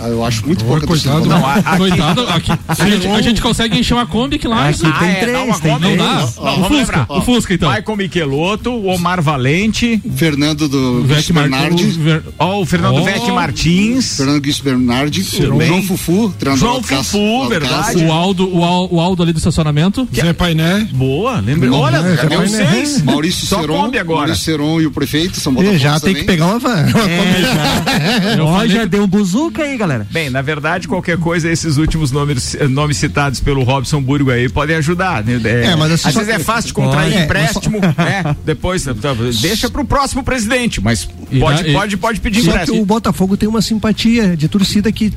Ah, 0.01 0.07
eu 0.07 0.23
acho 0.23 0.45
muito 0.45 0.63
pouco. 0.63 0.87
Coitado, 0.87 1.25
não, 1.25 1.45
aqui, 1.45 1.77
coitado, 1.77 2.21
aqui, 2.29 2.51
a, 2.67 2.89
gente, 2.89 3.07
a 3.07 3.21
gente 3.21 3.41
consegue 3.41 3.77
encher 3.77 3.93
uma 3.93 4.05
Kombi 4.05 4.39
que 4.39 4.47
lá. 4.47 4.69
Aqui 4.69 4.79
tem 4.79 5.15
três, 5.15 5.47
não, 5.47 5.59
tem 5.59 5.79
não 5.79 5.97
dá. 5.97 6.27
Não, 6.37 6.61
o 6.61 6.63
Fusca, 6.65 7.05
o 7.09 7.21
Fusca 7.21 7.53
então. 7.53 7.69
Michael 7.71 7.97
Michelotto, 7.97 8.87
Omar 8.87 9.21
Valente, 9.21 10.01
Fernando 10.15 10.69
do 10.69 11.03
Vec 11.03 11.31
Bernardi, 11.33 11.83
Ver... 11.85 12.23
oh, 12.39 12.61
o 12.61 12.65
Fernando 12.65 13.01
oh. 13.01 13.03
Vec 13.03 13.29
Martins, 13.31 14.17
Fernando 14.17 14.41
Guiz 14.41 14.59
Bernardi, 14.59 15.21
João 15.21 15.83
Fufu, 15.83 16.33
João 16.55 16.81
Fufu, 16.81 17.49
verdade. 17.49 18.03
O 18.03 18.11
Aldo, 18.11 18.55
o 18.55 18.63
Aldo, 18.63 18.95
o 18.95 18.99
Aldo 18.99 19.23
ali 19.23 19.33
do 19.33 19.37
estacionamento. 19.37 20.07
Zé 20.15 20.33
Painé. 20.33 20.87
Boa, 20.93 21.39
lembra? 21.39 21.71
Olha, 21.73 22.15
já 22.15 22.23
deu 22.23 22.47
seis. 22.47 23.01
Maurício 23.01 23.45
Seron, 23.45 23.91
Maurício 24.05 24.43
Seron 24.43 24.81
e 24.81 24.85
o 24.85 24.91
prefeito 24.91 25.39
são 25.39 25.53
Já 25.77 25.99
tem 25.99 26.13
que 26.13 26.23
pegar 26.23 26.45
uma 26.45 26.59
van. 26.59 26.85
Já 28.69 28.85
deu 28.85 29.03
um 29.03 29.07
buzuca 29.07 29.63
aí, 29.63 29.77
galera. 29.77 29.88
Bem, 30.11 30.29
na 30.29 30.41
verdade 30.41 30.59
verdade, 30.59 30.87
qualquer 30.87 31.17
coisa, 31.17 31.49
esses 31.49 31.77
últimos 31.77 32.11
nomes, 32.11 32.55
nomes 32.69 32.97
citados 32.97 33.39
pelo 33.39 33.63
Robson 33.63 34.01
Burgo 34.01 34.29
aí 34.29 34.49
podem 34.49 34.75
ajudar. 34.75 35.23
Né? 35.23 35.39
É, 35.43 35.65
é, 35.67 35.75
mas 35.75 35.91
assim, 35.91 36.09
às 36.09 36.15
vezes 36.15 36.29
é 36.29 36.39
fácil 36.39 36.67
de 36.67 36.73
contrair 36.73 37.13
é, 37.13 37.23
empréstimo, 37.23 37.79
né? 37.79 38.35
Depois, 38.45 38.83
tá, 38.83 38.93
deixa 39.41 39.69
para 39.69 39.81
o 39.81 39.85
próximo 39.85 40.23
presidente, 40.23 40.81
mas 40.81 41.05
pode, 41.39 41.69
e, 41.69 41.73
pode, 41.73 41.97
pode 41.97 42.19
pedir 42.19 42.43
só 42.43 42.51
empréstimo. 42.51 42.77
que 42.77 42.83
o 42.83 42.85
Botafogo 42.85 43.37
tem 43.37 43.47
uma 43.47 43.61
simpatia 43.61 44.35
de 44.35 44.47
torcida 44.47 44.91
que, 44.91 45.11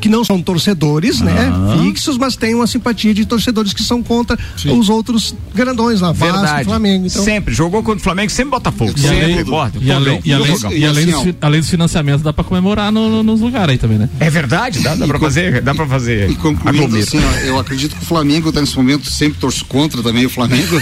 que 0.00 0.08
não 0.08 0.24
são 0.24 0.40
torcedores, 0.42 1.20
né? 1.20 1.32
ah. 1.52 1.76
né? 1.76 1.82
Fixos, 1.84 2.18
mas 2.18 2.36
tem 2.36 2.54
uma 2.54 2.66
simpatia 2.66 3.14
de 3.14 3.24
torcedores 3.24 3.72
que 3.72 3.82
são 3.82 4.02
contra 4.02 4.38
Sim. 4.56 4.78
os 4.78 4.88
outros 4.88 5.34
grandões 5.54 6.00
lá, 6.00 6.12
Vasco, 6.12 6.64
Flamengo. 6.64 7.06
Então... 7.06 7.24
Sempre, 7.24 7.54
jogou 7.54 7.82
contra 7.82 8.00
o 8.00 8.02
Flamengo, 8.02 8.30
sempre 8.30 8.50
Botafogo. 8.50 8.92
E 8.94 9.00
sempre, 9.00 9.24
além, 9.24 9.70
e 9.80 9.92
além, 9.92 10.20
e 10.24 10.32
além, 10.32 10.78
e 10.78 10.84
além, 10.84 11.06
dos, 11.06 11.34
além 11.40 11.60
dos 11.60 11.70
financiamentos, 11.70 12.22
dá 12.22 12.32
para 12.32 12.44
comemorar 12.44 12.92
no, 12.92 13.08
no, 13.08 13.22
nos 13.22 13.40
lugares 13.40 13.72
aí 13.72 13.78
também, 13.78 13.98
né? 13.98 14.08
É 14.20 14.30
verdade, 14.30 14.80
dá, 14.80 14.94
dá 14.94 15.06
para 15.06 15.18
fazer, 15.18 15.60
dá 15.62 15.74
para 15.74 15.86
fazer. 15.86 16.30
E 16.30 16.36
concluindo 16.36 16.96
assim, 16.96 17.18
ó, 17.18 17.38
eu 17.40 17.58
acredito 17.58 17.96
que 17.96 18.02
o 18.02 18.06
Flamengo 18.06 18.50
está 18.50 18.60
nesse 18.60 18.76
momento 18.76 19.10
sempre 19.10 19.38
torço 19.40 19.64
contra 19.64 20.02
também 20.02 20.26
o 20.26 20.30
Flamengo. 20.30 20.76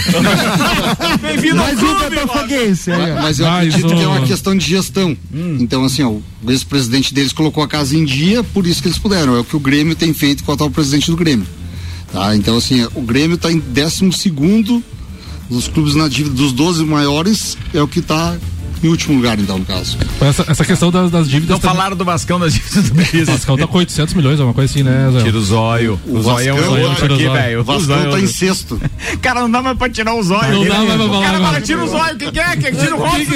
Bem-vindo 1.21 1.59
ao 1.59 1.69
clube, 1.69 2.15
mas, 2.87 3.21
mas 3.21 3.39
eu 3.39 3.49
acredito 3.49 3.87
que 3.87 4.03
é 4.03 4.07
uma 4.07 4.25
questão 4.25 4.55
de 4.55 4.65
gestão. 4.65 5.17
Hum. 5.33 5.57
Então 5.59 5.83
assim, 5.83 6.03
ó, 6.03 6.09
o 6.09 6.23
ex-presidente 6.51 7.13
deles 7.13 7.33
colocou 7.33 7.63
a 7.63 7.67
casa 7.67 7.95
em 7.95 8.05
dia, 8.05 8.43
por 8.43 8.67
isso 8.67 8.81
que 8.81 8.87
eles 8.87 8.99
puderam. 8.99 9.35
É 9.35 9.39
o 9.39 9.43
que 9.43 9.55
o 9.55 9.59
Grêmio 9.59 9.95
tem 9.95 10.13
feito 10.13 10.43
com 10.43 10.51
o 10.51 10.55
atual 10.55 10.69
presidente 10.69 11.09
do 11.09 11.17
Grêmio. 11.17 11.47
Tá? 12.11 12.35
Então 12.35 12.57
assim, 12.57 12.87
o 12.93 13.01
Grêmio 13.01 13.35
está 13.35 13.51
em 13.51 13.59
12 13.59 14.11
segundo 14.13 14.83
dos 15.49 15.67
clubes 15.67 15.95
na 15.95 16.07
dívida 16.07 16.35
dos 16.35 16.53
12 16.53 16.85
maiores 16.85 17.57
é 17.73 17.81
o 17.81 17.87
que 17.87 17.99
está 17.99 18.37
em 18.83 18.87
último 18.87 19.15
lugar, 19.15 19.39
então, 19.39 19.59
no 19.59 19.65
caso. 19.65 19.97
Essa, 20.19 20.45
essa 20.47 20.65
questão 20.65 20.91
das, 20.91 21.11
das 21.11 21.29
dívidas. 21.29 21.51
Não 21.51 21.59
também... 21.59 21.75
falaram 21.75 21.95
do 21.95 22.03
Vascão 22.03 22.39
das 22.39 22.53
dívidas 22.53 22.89
do 22.89 22.95
Betis. 22.95 23.27
O 23.27 23.31
Vascão 23.31 23.57
tá 23.57 23.67
com 23.67 23.77
800 23.77 24.13
milhões, 24.15 24.39
é 24.39 24.43
uma 24.43 24.53
coisa 24.53 24.71
assim, 24.71 24.83
né, 24.83 25.09
Zé? 25.13 25.23
Tira 25.23 25.37
o 25.37 25.41
zóio. 25.41 25.99
O, 26.05 26.17
o 26.17 26.21
zóio 26.21 26.49
é 26.49 26.53
um 26.53 26.89
outro 26.89 27.13
aqui, 27.13 27.29
velho. 27.29 27.61
O 27.61 27.63
Vascão 27.63 28.09
tá 28.09 28.19
em 28.19 28.27
sexto. 28.27 28.81
Cara, 29.21 29.41
não 29.41 29.51
dá 29.51 29.61
mais 29.61 29.77
pra 29.77 29.89
tirar 29.89 30.15
o 30.15 30.23
zóio. 30.23 30.53
Não 30.53 30.65
dá 30.65 30.75
mais 30.79 30.95
pra 30.95 30.97
falar. 30.97 31.19
O 31.19 31.21
cara 31.21 31.39
fala, 31.39 31.61
tira 31.61 31.83
o 31.83 31.87
zóio. 31.87 32.17
Quem 32.17 32.31
quer? 32.31 32.57
Quem 32.57 32.73
tira 32.73 32.95
o 32.95 32.99
rosto 32.99 33.25
do 33.25 33.31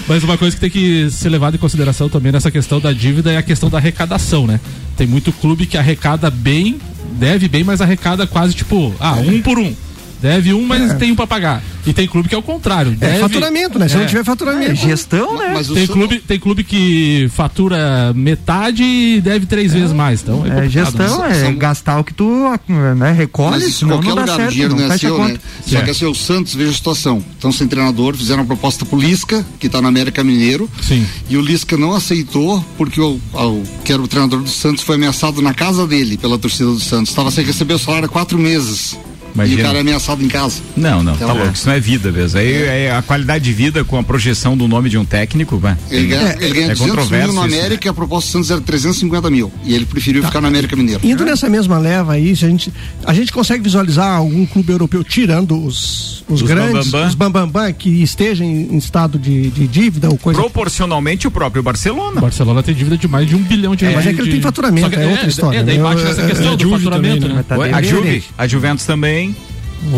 Mas 0.06 0.22
uma 0.22 0.38
coisa 0.38 0.54
que 0.56 0.60
tem 0.60 0.70
que 0.70 1.10
ser 1.10 1.28
levada 1.28 1.56
em 1.56 1.58
consideração 1.58 2.08
também 2.08 2.32
nessa 2.32 2.50
questão 2.50 2.80
da 2.80 2.92
dívida 2.92 3.32
é 3.32 3.36
a 3.36 3.42
questão 3.42 3.68
da 3.68 3.78
arrecadação, 3.78 4.46
né? 4.46 4.60
Tem 4.96 5.06
muito 5.06 5.32
clube 5.32 5.66
que 5.66 5.76
arrecada 5.78 6.30
bem, 6.30 6.78
deve 7.12 7.48
bem, 7.48 7.64
mas 7.64 7.80
arrecada 7.80 8.26
quase 8.26 8.54
tipo, 8.54 8.94
ah, 9.00 9.14
um 9.14 9.40
por 9.40 9.58
um. 9.58 9.74
Deve 10.20 10.52
um, 10.52 10.66
mas 10.66 10.90
é. 10.90 10.94
tem 10.94 11.12
um 11.12 11.16
pra 11.16 11.26
pagar. 11.26 11.62
E 11.86 11.92
tem 11.92 12.06
clube 12.06 12.28
que 12.28 12.34
é 12.34 12.38
o 12.38 12.42
contrário. 12.42 12.92
É, 12.92 12.94
deve... 12.94 13.16
É 13.16 13.20
faturamento, 13.20 13.78
né? 13.78 13.88
Se 13.88 13.96
não 13.96 14.02
é. 14.02 14.06
tiver 14.06 14.24
faturamento. 14.24 14.72
É, 14.72 14.74
gestão, 14.74 15.38
né? 15.38 15.52
Mas 15.54 15.68
tem, 15.68 15.86
clube, 15.86 16.18
tem 16.20 16.38
clube 16.38 16.64
que 16.64 17.30
fatura 17.32 18.12
metade 18.14 18.82
e 18.82 19.20
deve 19.20 19.46
três 19.46 19.72
vezes 19.72 19.92
mais. 19.92 20.22
Então 20.22 20.44
é, 20.44 20.68
gestão, 20.68 21.24
é 21.24 21.34
São... 21.34 21.54
gastar 21.56 21.98
o 21.98 22.04
que 22.04 22.12
tu 22.12 22.28
né, 22.96 23.12
recolhe, 23.12 23.64
mas 23.64 23.74
senão 23.74 24.00
não 24.00 24.14
dá 24.14 24.20
lugar, 24.20 24.36
certo. 24.36 24.52
Dinheiro 24.52 24.76
não, 24.76 24.86
não 24.86 24.94
é 24.94 24.98
seu, 24.98 25.18
né? 25.18 25.38
Só 25.66 25.80
que 25.80 25.90
assim, 25.90 26.06
o 26.06 26.14
Santos, 26.14 26.54
veja 26.54 26.70
a 26.70 26.74
situação. 26.74 27.24
Estão 27.34 27.50
sem 27.50 27.66
treinador, 27.66 28.14
fizeram 28.14 28.42
uma 28.42 28.46
proposta 28.46 28.84
pro 28.84 28.98
Lisca, 28.98 29.44
que 29.58 29.68
tá 29.68 29.80
na 29.80 29.88
América 29.88 30.22
Mineiro. 30.22 30.68
Sim. 30.82 31.06
E 31.28 31.36
o 31.36 31.40
Lisca 31.40 31.76
não 31.76 31.94
aceitou, 31.94 32.64
porque 32.76 33.00
o, 33.00 33.20
o 33.32 33.62
que 33.84 33.92
era 33.92 34.02
o 34.02 34.08
treinador 34.08 34.40
do 34.40 34.50
Santos 34.50 34.84
foi 34.84 34.96
ameaçado 34.96 35.40
na 35.40 35.54
casa 35.54 35.86
dele 35.86 36.18
pela 36.18 36.38
torcida 36.38 36.70
do 36.70 36.80
Santos. 36.80 37.10
Estava 37.10 37.30
sem 37.30 37.44
receber 37.44 37.74
o 37.74 37.78
salário 37.78 38.06
há 38.06 38.08
quatro 38.08 38.38
meses. 38.38 38.96
Imagina. 39.34 39.58
E 39.58 39.62
o 39.62 39.66
cara 39.66 39.78
é 39.78 39.80
ameaçado 39.80 40.24
em 40.24 40.28
casa. 40.28 40.60
Não, 40.76 41.02
não, 41.02 41.12
tá 41.12 41.24
então, 41.24 41.28
tá 41.28 41.34
louco. 41.34 41.54
Isso 41.54 41.66
não 41.66 41.74
é 41.74 41.80
vida 41.80 42.10
mesmo. 42.10 42.38
Aí 42.38 42.52
é. 42.52 42.84
é. 42.84 42.96
a 42.96 43.02
qualidade 43.02 43.44
de 43.44 43.52
vida 43.52 43.84
com 43.84 43.98
a 43.98 44.02
projeção 44.02 44.56
do 44.56 44.66
nome 44.66 44.88
de 44.88 44.98
um 44.98 45.04
técnico, 45.04 45.58
vai. 45.58 45.76
Ele 45.90 46.08
ganha, 46.08 46.36
ele 46.40 46.54
ganha 46.54 46.72
é 46.72 46.74
200 46.74 47.10
mil 47.10 47.32
no 47.32 47.40
América 47.42 47.66
isso, 47.66 47.70
né? 47.70 47.78
e 47.84 47.88
a 47.88 47.92
proposta 47.92 48.28
do 48.28 48.32
Santos 48.32 48.50
era 48.50 48.60
350 48.60 49.30
mil. 49.30 49.52
E 49.64 49.74
ele 49.74 49.86
preferiu 49.86 50.22
tá. 50.22 50.28
ficar 50.28 50.40
no 50.40 50.48
América 50.48 50.76
Mineiro. 50.76 51.00
Indo 51.04 51.24
nessa 51.24 51.48
mesma 51.48 51.78
leva 51.78 52.14
aí, 52.14 52.30
a 52.30 52.34
gente, 52.34 52.72
a 53.04 53.14
gente 53.14 53.32
consegue 53.32 53.62
visualizar 53.62 54.16
algum 54.16 54.46
clube 54.46 54.72
europeu 54.72 55.02
tirando 55.04 55.62
os, 55.64 56.24
os, 56.28 56.40
os 56.40 56.42
grandes, 56.42 56.86
bambambam. 56.86 57.08
os 57.08 57.14
bambambam, 57.14 57.72
que 57.72 58.02
estejam 58.02 58.46
em, 58.46 58.74
em 58.74 58.78
estado 58.78 59.18
de, 59.18 59.50
de, 59.50 59.66
dívida 59.66 60.08
ou 60.08 60.18
coisa. 60.18 60.40
Proporcionalmente 60.40 61.26
o 61.26 61.30
próprio 61.30 61.62
Barcelona. 61.62 62.18
O 62.18 62.22
Barcelona 62.22 62.62
tem 62.62 62.74
dívida 62.74 62.96
de 62.96 63.08
mais 63.08 63.28
de 63.28 63.34
um 63.34 63.42
bilhão 63.42 63.74
de 63.74 63.84
reais. 63.84 63.94
É, 63.94 63.98
mas 63.98 64.06
é 64.06 64.14
que 64.14 64.20
ele 64.20 64.32
tem 64.32 64.40
faturamento, 64.40 64.98
é, 64.98 65.04
é, 65.04 65.06
outra 65.06 65.28
história. 65.28 65.58
É, 65.58 65.62
daí 65.62 65.78
né? 65.78 65.82
bate 65.82 66.02
nessa 66.02 66.26
questão 66.26 66.56
do 66.56 66.70
faturamento, 66.70 67.28
né? 67.28 67.34
né? 67.34 67.72
A, 67.72 67.82
Juve, 67.82 68.24
a 68.36 68.46
Juventus 68.46 68.84
também. 68.84 69.19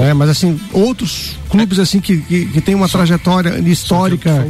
É, 0.01 0.15
mas 0.15 0.31
assim, 0.31 0.61
outros 0.73 1.37
clubes 1.51 1.79
assim 1.79 2.01
que, 2.01 2.19
que, 2.19 2.47
que 2.47 2.61
tem 2.61 2.75
uma 2.75 2.89
trajetória 2.89 3.59
histórica 3.69 4.47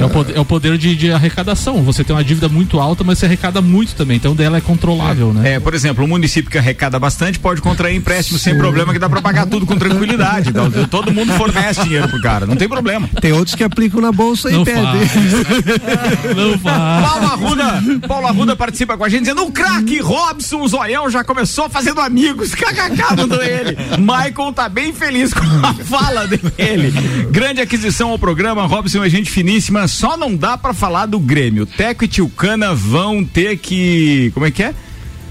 é 0.00 0.06
o 0.06 0.10
poder, 0.10 0.36
é 0.36 0.40
o 0.40 0.44
poder 0.44 0.78
de, 0.78 0.96
de, 0.96 1.12
arrecadação. 1.12 1.82
Você 1.82 2.02
tem 2.02 2.14
uma 2.14 2.24
dívida 2.24 2.48
muito 2.48 2.80
alta, 2.80 3.04
mas 3.04 3.18
você 3.18 3.26
arrecada 3.26 3.60
muito 3.60 3.94
também. 3.94 4.16
Então 4.16 4.34
dela 4.34 4.58
é 4.58 4.60
controlável, 4.60 5.32
né? 5.32 5.54
É, 5.54 5.60
por 5.60 5.74
exemplo, 5.74 6.04
um 6.04 6.08
município 6.08 6.50
que 6.50 6.58
arrecada 6.58 6.98
bastante 6.98 7.38
pode 7.38 7.60
contrair 7.60 7.96
empréstimo 7.96 8.38
sem 8.38 8.56
problema, 8.56 8.92
que 8.92 8.98
dá 8.98 9.08
para 9.08 9.20
pagar 9.20 9.46
tudo 9.46 9.66
com 9.66 9.76
tranquilidade. 9.76 10.50
Então, 10.50 10.70
todo 10.88 11.12
mundo 11.12 11.32
fornece 11.34 11.82
dinheiro 11.84 12.08
pro 12.08 12.20
cara, 12.20 12.46
não 12.46 12.56
tem 12.56 12.68
problema. 12.68 13.08
Tem 13.20 13.32
outros 13.32 13.54
que 13.54 13.64
aplicam 13.64 14.00
na 14.00 14.12
bolsa 14.12 14.50
não 14.50 14.62
e 14.62 14.64
pedem. 14.64 14.82
não 16.34 16.58
faz. 16.58 17.06
Paulo 17.06 17.26
Arruda, 17.26 17.82
Paulo 18.06 18.26
Arruda 18.26 18.56
participa 18.56 18.96
com 18.96 19.04
a 19.04 19.08
gente 19.08 19.20
dizendo: 19.20 19.44
o 19.44 19.52
craque 19.52 20.00
Robson 20.00 20.66
Zoião 20.66 21.10
já 21.10 21.22
começou 21.22 21.68
fazendo 21.68 22.00
amigos. 22.00 22.54
KKK 22.54 23.16
mandou 23.16 23.42
ele. 23.42 23.76
Michael 23.98 24.52
tá 24.52 24.68
bem 24.68 24.92
feliz 24.92 25.32
com 25.34 25.42
a 25.62 25.74
fala 25.74 26.26
dele. 26.26 26.92
Grande 27.30 27.60
aquisição 27.60 28.10
ao 28.10 28.18
programa. 28.18 28.66
Robson 28.66 29.04
é 29.04 29.08
gente 29.08 29.30
finíssima 29.30 29.82
só 29.90 30.16
não 30.16 30.34
dá 30.34 30.56
para 30.56 30.72
falar 30.72 31.06
do 31.06 31.18
Grêmio. 31.18 31.66
Teco 31.66 32.04
e 32.04 32.08
Tilcana 32.08 32.74
vão 32.74 33.24
ter 33.24 33.58
que. 33.58 34.30
Como 34.32 34.46
é 34.46 34.50
que 34.50 34.62
é? 34.62 34.74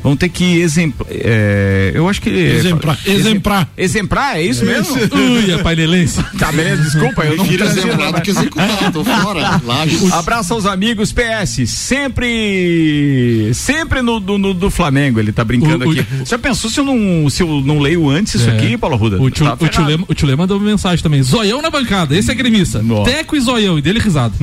Vão 0.03 0.15
ter 0.15 0.29
que 0.29 0.61
exemplar. 0.61 1.07
É, 1.09 1.91
eu 1.93 2.07
acho 2.07 2.21
que. 2.21 2.29
Exemplar. 2.29 2.97
Exemplar. 3.05 3.69
Exemplar, 3.77 4.37
é 4.37 4.43
isso 4.43 4.65
mesmo? 4.65 4.95
Ui, 4.95 5.53
a 5.53 5.59
painelense. 5.59 6.23
Tá, 6.37 6.51
beleza, 6.51 6.83
desculpa, 6.83 7.23
eu 7.23 7.37
não 7.37 7.45
Prefiro 7.45 7.65
exemplar 7.65 8.13
do 8.13 8.21
que 8.21 8.31
executar, 8.31 8.91
tô 8.91 9.03
fora. 9.03 9.61
Abraço 10.17 10.53
aos 10.53 10.65
amigos, 10.65 11.11
PS, 11.11 11.69
sempre. 11.69 13.51
Sempre 13.53 14.01
no, 14.01 14.19
no, 14.19 14.53
do 14.53 14.69
Flamengo, 14.69 15.19
ele 15.19 15.31
tá 15.31 15.43
brincando 15.43 15.85
o, 15.85 15.91
aqui. 15.91 16.05
O, 16.21 16.25
Já 16.25 16.37
pensou 16.37 16.69
se 16.69 16.79
eu 16.79 16.85
não, 16.85 17.29
se 17.29 17.43
eu 17.43 17.61
não 17.61 17.79
leio 17.79 18.09
antes 18.09 18.35
isso 18.35 18.49
é. 18.49 18.55
aqui, 18.55 18.77
Paulo 18.77 18.95
Ruda? 18.95 19.21
O 19.21 19.29
tio, 19.29 19.45
tá 19.45 19.57
o, 19.59 19.67
tio 19.67 19.83
Lema, 19.83 20.05
o 20.07 20.13
tio 20.13 20.27
Lema 20.27 20.43
mandou 20.43 20.57
uma 20.57 20.69
mensagem 20.69 21.03
também. 21.03 21.21
Zoião 21.21 21.61
na 21.61 21.69
bancada, 21.69 22.17
esse 22.17 22.31
é 22.31 22.35
gremista. 22.35 22.81
Nossa. 22.81 23.11
Teco 23.11 23.35
e 23.35 23.39
zoião, 23.39 23.77
e 23.77 23.81
dele 23.81 23.99
risado. 23.99 24.33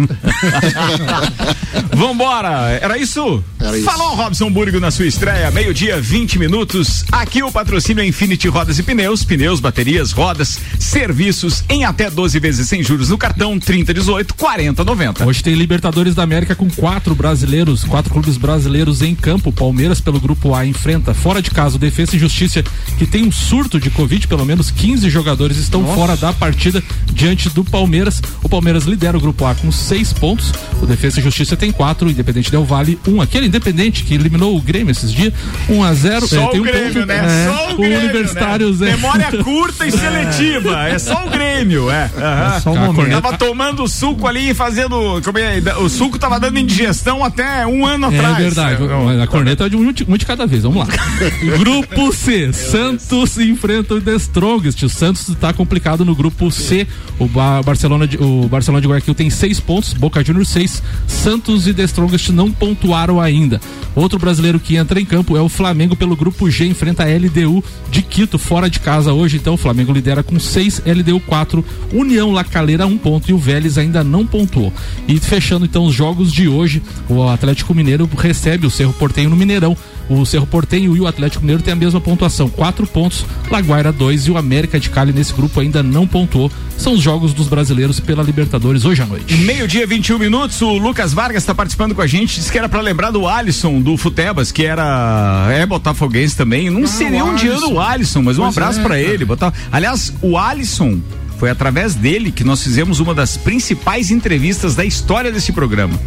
Vambora, 1.95 2.79
era 2.81 2.99
isso? 2.99 3.43
Era 3.59 3.77
isso. 3.77 3.87
Falou, 3.87 4.15
Robson 4.15 4.51
Burgo, 4.51 4.79
na 4.79 4.91
sua 4.91 5.07
estreia 5.07 5.46
meio-dia, 5.51 6.01
20 6.01 6.39
minutos. 6.39 7.05
Aqui 7.13 7.43
o 7.43 7.53
patrocínio 7.53 8.03
é 8.03 8.07
Infinity 8.07 8.49
Rodas 8.49 8.79
e 8.79 8.83
Pneus, 8.83 9.25
pneus, 9.25 9.61
baterias, 9.61 10.11
rodas, 10.11 10.59
serviços 10.79 11.63
em 11.69 11.85
até 11.85 12.11
12 12.11 12.39
vezes 12.41 12.69
sem 12.69 12.83
juros 12.83 13.11
no 13.11 13.19
cartão 13.19 13.59
3018 13.59 14.35
4090. 14.35 15.25
Hoje 15.25 15.43
tem 15.43 15.55
Libertadores 15.55 16.15
da 16.15 16.23
América 16.23 16.55
com 16.55 16.69
quatro 16.69 17.15
brasileiros, 17.15 17.85
quatro 17.85 18.13
clubes 18.13 18.37
brasileiros 18.37 19.03
em 19.03 19.15
campo. 19.15 19.53
Palmeiras 19.53 20.01
pelo 20.01 20.19
grupo 20.19 20.55
A 20.55 20.67
enfrenta 20.67 21.15
fora 21.15 21.41
de 21.41 21.51
casa 21.51 21.77
o 21.77 21.79
Defesa 21.79 22.17
e 22.17 22.19
Justiça, 22.19 22.65
que 22.99 23.07
tem 23.07 23.25
um 23.25 23.33
surto 23.33 23.79
de 23.79 23.91
Covid, 23.91 24.27
pelo 24.27 24.45
menos 24.45 24.71
15 24.71 25.09
jogadores 25.09 25.57
estão 25.59 25.83
Nossa. 25.83 25.95
fora 25.95 26.17
da 26.17 26.33
partida 26.33 26.83
diante 27.13 27.49
do 27.51 27.65
Palmeiras. 27.65 28.21
O 28.43 28.49
Palmeiras 28.49 28.85
lidera 28.85 29.17
o 29.17 29.21
grupo 29.21 29.45
A 29.45 29.55
com 29.55 29.71
seis 29.71 30.13
pontos, 30.13 30.53
o 30.83 30.87
Defesa 30.87 31.21
e 31.21 31.23
Justiça 31.23 31.57
tem 31.57 31.71
quatro, 31.71 32.11
Independente 32.11 32.51
Del 32.51 32.65
Vale 32.65 32.99
um. 33.07 33.21
Aquele 33.21 33.47
Independente 33.47 34.03
que 34.03 34.15
eliminou 34.15 34.57
o 34.57 34.61
Grêmio 34.61 34.91
esses 34.91 35.13
dias 35.13 35.36
1 35.69 35.85
a 35.85 35.95
0 35.95 36.27
Só 36.27 36.37
é, 36.37 36.59
o 36.59 36.63
Grêmio, 36.63 36.95
ponto, 36.95 37.07
né? 37.07 37.17
É, 37.25 37.53
só 37.53 37.73
o, 37.73 37.77
Grêmio, 37.77 37.99
Universitário 37.99 38.69
né? 38.71 38.77
zero. 38.77 38.93
Memória 38.93 39.45
curta 39.45 39.87
e 39.87 39.91
seletiva. 39.93 40.89
É 40.89 40.99
só 40.99 41.27
o 41.27 41.31
Grêmio, 41.31 41.91
é. 41.91 42.11
Uhum. 42.17 42.57
é 42.57 42.61
só 42.61 42.73
o 42.73 42.79
momento. 42.79 43.11
Tava 43.11 43.37
tomando 43.37 43.87
suco 43.89 44.27
ali, 44.27 44.55
fazendo. 44.55 45.21
É, 45.37 45.79
o 45.79 45.89
suco 45.89 46.19
tava 46.19 46.39
dando 46.39 46.59
indigestão 46.59 47.25
até 47.25 47.67
um 47.67 47.85
ano 47.85 48.07
é 48.07 48.19
atrás. 48.19 48.39
É 48.39 48.43
verdade. 48.43 48.83
É, 48.83 49.23
a 49.23 49.27
corneta 49.27 49.67
é 49.67 49.69
de 49.69 49.77
um, 49.77 49.89
um 50.09 50.17
de 50.17 50.27
cada 50.27 50.47
vez. 50.47 50.63
Vamos 50.63 50.79
lá. 50.79 50.87
grupo 51.59 52.13
C. 52.13 52.53
Santos 52.53 53.39
enfrenta 53.39 53.95
o 53.95 54.01
The 54.01 54.15
Strongest. 54.15 54.83
O 54.83 54.89
Santos 54.89 55.29
está 55.29 55.53
complicado 55.53 56.05
no 56.05 56.15
grupo 56.15 56.51
C. 56.51 56.87
O 57.19 57.27
Barcelona 57.27 58.07
de, 58.07 58.17
o 58.17 58.47
Barcelona 58.49 58.81
de 58.81 58.89
Guayaquil 58.89 59.15
tem 59.15 59.31
seis 59.31 59.59
pontos, 59.59 59.93
Boca 59.93 60.23
Juniors 60.25 60.49
seis. 60.49 60.83
Santos 61.07 61.67
e 61.67 61.75
The 61.75 61.85
Strongest 61.85 62.31
não 62.31 62.51
pontuaram 62.51 63.21
ainda. 63.21 63.61
Outro 63.95 64.19
brasileiro 64.19 64.61
que 64.61 64.77
entra 64.77 65.01
em 65.01 65.05
campo 65.05 65.26
é 65.35 65.41
o 65.41 65.49
Flamengo 65.49 65.97
pelo 65.97 66.15
grupo 66.15 66.51
G, 66.51 66.67
enfrenta 66.67 67.05
a 67.05 67.07
LDU 67.07 67.65
de 67.91 68.03
Quito, 68.03 68.39
fora 68.39 68.69
de 68.69 68.79
casa 68.79 69.15
hoje. 69.15 69.39
Então 69.39 69.55
o 69.55 69.57
Flamengo 69.57 69.93
lidera 69.93 70.23
com 70.23 70.39
6, 70.39 70.83
LDU 70.85 71.21
4, 71.21 71.65
União 71.91 72.31
La 72.31 72.45
Calera 72.45 72.87
1 72.87 72.91
um 72.91 72.99
ponto 72.99 73.31
e 73.31 73.33
o 73.33 73.39
Vélez 73.39 73.79
ainda 73.79 74.05
não 74.05 74.27
pontuou. 74.27 74.71
E 75.09 75.19
fechando 75.19 75.65
então 75.65 75.87
os 75.87 75.95
jogos 75.95 76.31
de 76.31 76.47
hoje, 76.47 76.83
o 77.09 77.27
Atlético 77.27 77.75
Mineiro 77.75 78.09
recebe 78.19 78.67
o 78.67 78.71
Cerro 78.71 78.93
Portenho 78.93 79.31
no 79.31 79.37
Mineirão 79.37 79.75
o 80.09 80.25
Cerro 80.25 80.47
Portenho 80.47 80.97
e 80.97 81.01
o 81.01 81.07
Atlético 81.07 81.43
Mineiro 81.43 81.63
têm 81.63 81.73
a 81.73 81.77
mesma 81.77 82.01
pontuação, 82.01 82.49
quatro 82.49 82.87
pontos, 82.87 83.25
Laguaira 83.51 83.93
dois 83.93 84.27
e 84.27 84.31
o 84.31 84.37
América 84.37 84.79
de 84.79 84.91
Cali 84.91 85.13
nesse 85.13 85.33
grupo 85.33 85.61
ainda 85.61 85.83
não 85.83 86.07
pontuou. 86.07 86.51
São 86.77 86.93
os 86.93 87.01
jogos 87.01 87.33
dos 87.33 87.49
brasileiros 87.49 87.99
pela 88.01 88.23
Libertadores 88.23 88.85
hoje 88.85 89.03
à 89.03 89.07
noite. 89.07 89.35
Meio-dia, 89.35 89.87
21 89.87 90.19
minutos. 90.19 90.61
O 90.61 90.77
Lucas 90.77 91.13
Vargas 91.13 91.43
está 91.43 91.55
participando 91.55 91.95
com 91.95 92.03
a 92.03 92.07
gente. 92.07 92.37
Disse 92.37 92.53
que 92.53 92.59
era 92.59 92.69
para 92.69 92.81
lembrar 92.81 93.11
do 93.11 93.27
Alisson, 93.27 93.81
do 93.81 93.97
Futebas, 93.97 94.53
que 94.53 94.65
era 94.65 95.49
é 95.51 95.65
botafoguense 95.65 96.37
também. 96.37 96.69
Não 96.69 96.85
ah, 96.85 96.87
seria 96.87 97.25
um 97.25 97.35
dia 97.35 97.55
do 97.55 97.81
Alisson, 97.81 98.23
mas 98.23 98.39
um 98.39 98.43
pois 98.43 98.57
abraço 98.57 98.81
é, 98.81 98.83
para 98.83 99.01
ele. 99.01 99.25
Botar... 99.25 99.53
Aliás, 99.73 100.13
o 100.21 100.37
Alisson 100.37 101.01
foi 101.39 101.51
através 101.51 101.95
dele 101.95 102.31
que 102.31 102.45
nós 102.45 102.63
fizemos 102.63 103.01
uma 103.01 103.15
das 103.15 103.37
principais 103.37 104.11
entrevistas 104.11 104.75
da 104.75 104.85
história 104.85 105.33
desse 105.33 105.53
programa. 105.53 105.99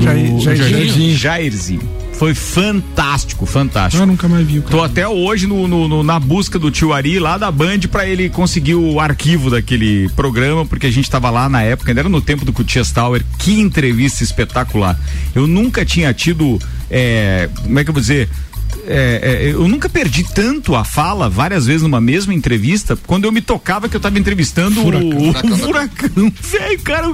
Jair, 0.00 0.38
Jairzinho. 0.40 1.16
Jairzinho. 1.16 2.03
Foi 2.18 2.34
fantástico, 2.34 3.44
fantástico. 3.44 4.02
Eu 4.02 4.06
nunca 4.06 4.28
mais 4.28 4.46
vi. 4.46 4.60
Tô 4.60 4.82
até 4.82 5.06
hoje 5.06 5.46
no, 5.46 5.66
no, 5.66 5.88
no, 5.88 6.02
na 6.02 6.18
busca 6.20 6.58
do 6.58 6.70
tio 6.70 6.92
Ari 6.92 7.18
lá 7.18 7.36
da 7.36 7.50
Band 7.50 7.80
para 7.90 8.06
ele 8.06 8.28
conseguir 8.30 8.74
o 8.74 9.00
arquivo 9.00 9.50
daquele 9.50 10.08
programa, 10.10 10.64
porque 10.64 10.86
a 10.86 10.90
gente 10.90 11.10
tava 11.10 11.28
lá 11.30 11.48
na 11.48 11.62
época, 11.62 11.90
ainda 11.90 12.02
era 12.02 12.08
no 12.08 12.20
tempo 12.20 12.44
do 12.44 12.52
Cutias 12.52 12.92
Tower. 12.92 13.24
Que 13.38 13.60
entrevista 13.60 14.22
espetacular. 14.22 14.98
Eu 15.34 15.46
nunca 15.46 15.84
tinha 15.84 16.14
tido, 16.14 16.58
é, 16.90 17.48
como 17.62 17.78
é 17.78 17.84
que 17.84 17.90
eu 17.90 17.94
vou 17.94 18.00
dizer? 18.00 18.28
É, 18.86 19.20
é, 19.22 19.52
eu 19.52 19.66
nunca 19.68 19.88
perdi 19.88 20.24
tanto 20.24 20.74
a 20.74 20.84
fala 20.84 21.28
várias 21.28 21.66
vezes 21.66 21.82
numa 21.82 22.00
mesma 22.00 22.34
entrevista 22.34 22.96
quando 23.06 23.24
eu 23.24 23.32
me 23.32 23.40
tocava 23.40 23.88
que 23.88 23.96
eu 23.96 24.00
tava 24.00 24.18
entrevistando 24.18 24.80
furacão. 24.80 25.18
o, 25.18 25.30
o 25.52 25.56
furacão. 25.56 26.32
Velho, 26.40 26.80
cara, 26.80 27.06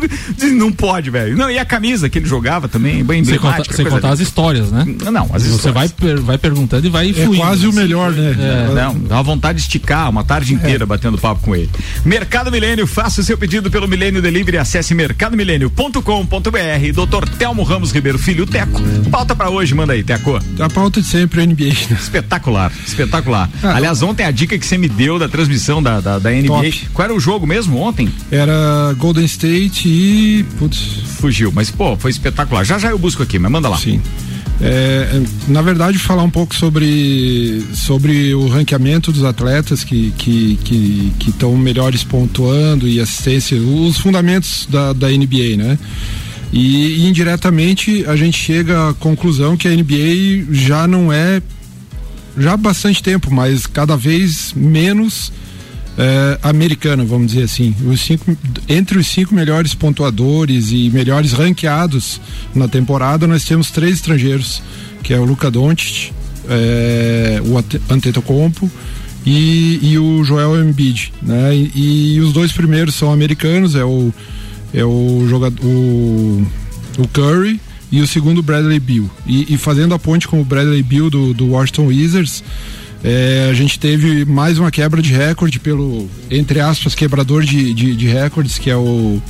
não 0.52 0.72
pode, 0.72 1.10
velho. 1.10 1.36
Não, 1.36 1.50
e 1.50 1.58
a 1.58 1.64
camisa 1.64 2.08
que 2.08 2.18
ele 2.18 2.26
jogava 2.26 2.68
também, 2.68 3.04
bem 3.04 3.24
Sem 3.24 3.38
contar, 3.38 3.64
sem 3.64 3.84
contar 3.86 4.10
as 4.10 4.20
histórias, 4.20 4.70
né? 4.70 4.84
Não, 5.10 5.28
as 5.32 5.42
Você 5.44 5.68
histórias. 5.68 5.94
vai, 5.98 6.14
vai 6.16 6.38
perguntando 6.38 6.86
e 6.86 6.90
vai 6.90 7.10
É 7.10 7.12
fluindo, 7.12 7.36
quase 7.36 7.66
o 7.66 7.72
melhor, 7.72 8.12
né? 8.12 8.36
É. 8.38 8.74
Não, 8.74 8.98
dá 8.98 9.16
uma 9.16 9.22
vontade 9.22 9.58
de 9.58 9.62
esticar 9.62 10.08
uma 10.10 10.24
tarde 10.24 10.54
inteira 10.54 10.84
é. 10.84 10.86
batendo 10.86 11.18
papo 11.18 11.42
com 11.42 11.54
ele. 11.54 11.70
Mercado 12.04 12.50
Milênio, 12.50 12.86
faça 12.86 13.20
o 13.20 13.24
seu 13.24 13.36
pedido 13.36 13.70
pelo 13.70 13.86
Milênio 13.86 14.20
Delivery, 14.22 14.58
acesse 14.58 14.94
mercadomilênio.com.br. 14.94 16.92
Doutor 16.94 17.28
Telmo 17.28 17.62
Ramos 17.62 17.92
Ribeiro 17.92 18.18
Filho, 18.18 18.46
Teco. 18.46 18.80
Pauta 19.10 19.34
pra 19.34 19.50
hoje, 19.50 19.74
manda 19.74 19.92
aí, 19.92 20.02
Teco. 20.02 20.38
A 20.58 20.68
pauta 20.68 21.00
de 21.00 21.06
sempre, 21.06 21.42
NBA. 21.60 21.94
Espetacular, 21.94 22.72
espetacular. 22.86 23.50
Ah, 23.62 23.76
Aliás, 23.76 24.02
ontem 24.02 24.24
a 24.24 24.30
dica 24.30 24.58
que 24.58 24.66
você 24.66 24.78
me 24.78 24.88
deu 24.88 25.18
da 25.18 25.28
transmissão 25.28 25.82
da, 25.82 26.00
da, 26.00 26.18
da 26.18 26.30
NBA. 26.30 26.46
Top. 26.46 26.88
Qual 26.92 27.04
era 27.04 27.14
o 27.14 27.20
jogo 27.20 27.46
mesmo 27.46 27.78
ontem? 27.78 28.08
Era 28.30 28.94
Golden 28.96 29.24
State 29.24 29.88
e. 29.88 30.44
Putz. 30.58 30.78
Fugiu, 31.20 31.52
mas 31.52 31.70
pô, 31.70 31.96
foi 31.96 32.10
espetacular. 32.10 32.64
Já 32.64 32.78
já 32.78 32.90
eu 32.90 32.98
busco 32.98 33.22
aqui, 33.22 33.38
mas 33.38 33.50
manda 33.50 33.68
lá. 33.68 33.76
Sim. 33.76 34.00
É, 34.62 35.22
na 35.48 35.62
verdade, 35.62 35.98
falar 35.98 36.22
um 36.22 36.30
pouco 36.30 36.54
sobre, 36.54 37.64
sobre 37.72 38.34
o 38.34 38.46
ranqueamento 38.46 39.10
dos 39.10 39.24
atletas 39.24 39.82
que 39.82 40.08
estão 40.08 40.18
que, 40.18 40.58
que, 41.18 41.32
que 41.32 41.46
melhores 41.56 42.04
pontuando 42.04 42.86
e 42.86 43.00
assistência, 43.00 43.58
os 43.58 43.96
fundamentos 43.96 44.68
da, 44.70 44.92
da 44.92 45.08
NBA, 45.08 45.56
né? 45.56 45.78
E, 46.52 47.04
e, 47.04 47.06
indiretamente 47.06 48.04
a 48.06 48.16
gente 48.16 48.36
chega 48.36 48.90
à 48.90 48.94
conclusão 48.94 49.56
que 49.56 49.68
a 49.68 49.70
NBA 49.70 50.52
já 50.52 50.86
não 50.86 51.12
é 51.12 51.40
já 52.38 52.52
há 52.52 52.56
bastante 52.56 53.02
tempo, 53.02 53.32
mas 53.32 53.66
cada 53.66 53.96
vez 53.96 54.52
menos 54.54 55.32
é, 55.98 56.38
americana, 56.42 57.04
vamos 57.04 57.32
dizer 57.32 57.44
assim. 57.44 57.74
Os 57.84 58.00
cinco, 58.00 58.36
entre 58.68 58.98
os 58.98 59.06
cinco 59.06 59.34
melhores 59.34 59.74
pontuadores 59.74 60.70
e 60.70 60.88
melhores 60.90 61.32
ranqueados 61.32 62.20
na 62.54 62.68
temporada, 62.68 63.26
nós 63.26 63.44
temos 63.44 63.70
três 63.70 63.96
estrangeiros, 63.96 64.62
que 65.02 65.12
é 65.12 65.18
o 65.18 65.24
Luca 65.24 65.50
Doncic, 65.50 66.12
é, 66.48 67.40
o 67.44 67.92
Antetokounmpo 67.92 68.70
e, 69.26 69.78
e 69.82 69.98
o 69.98 70.24
Joel 70.24 70.64
Embiid, 70.64 71.12
né? 71.22 71.54
E, 71.54 72.14
e, 72.14 72.20
os 72.20 72.32
dois 72.32 72.52
primeiros 72.52 72.94
são 72.94 73.12
americanos, 73.12 73.74
é 73.74 73.84
o 73.84 74.12
é 74.72 74.84
o 74.84 75.26
jogador 75.28 75.64
o, 75.64 76.46
o 76.98 77.08
Curry 77.08 77.60
e 77.90 78.00
o 78.00 78.06
segundo 78.06 78.42
Bradley 78.42 78.78
Bill. 78.78 79.10
E, 79.26 79.54
e, 79.54 79.58
fazendo 79.58 79.94
a 79.94 79.98
ponte 79.98 80.28
com 80.28 80.40
o 80.40 80.44
Bradley 80.44 80.82
Bill 80.82 81.10
do, 81.10 81.34
do 81.34 81.48
Washington 81.48 81.86
Wizards, 81.86 82.44
é, 83.02 83.48
a 83.50 83.54
gente 83.54 83.78
teve 83.78 84.24
mais 84.24 84.58
uma 84.58 84.70
quebra 84.70 85.00
de 85.00 85.12
recorde 85.12 85.58
pelo, 85.58 86.08
entre 86.30 86.60
aspas, 86.60 86.94
quebrador 86.94 87.42
de, 87.42 87.72
de, 87.74 87.96
de 87.96 88.06
recordes, 88.06 88.58
que 88.58 88.70
é 88.70 88.76
o 88.76 89.20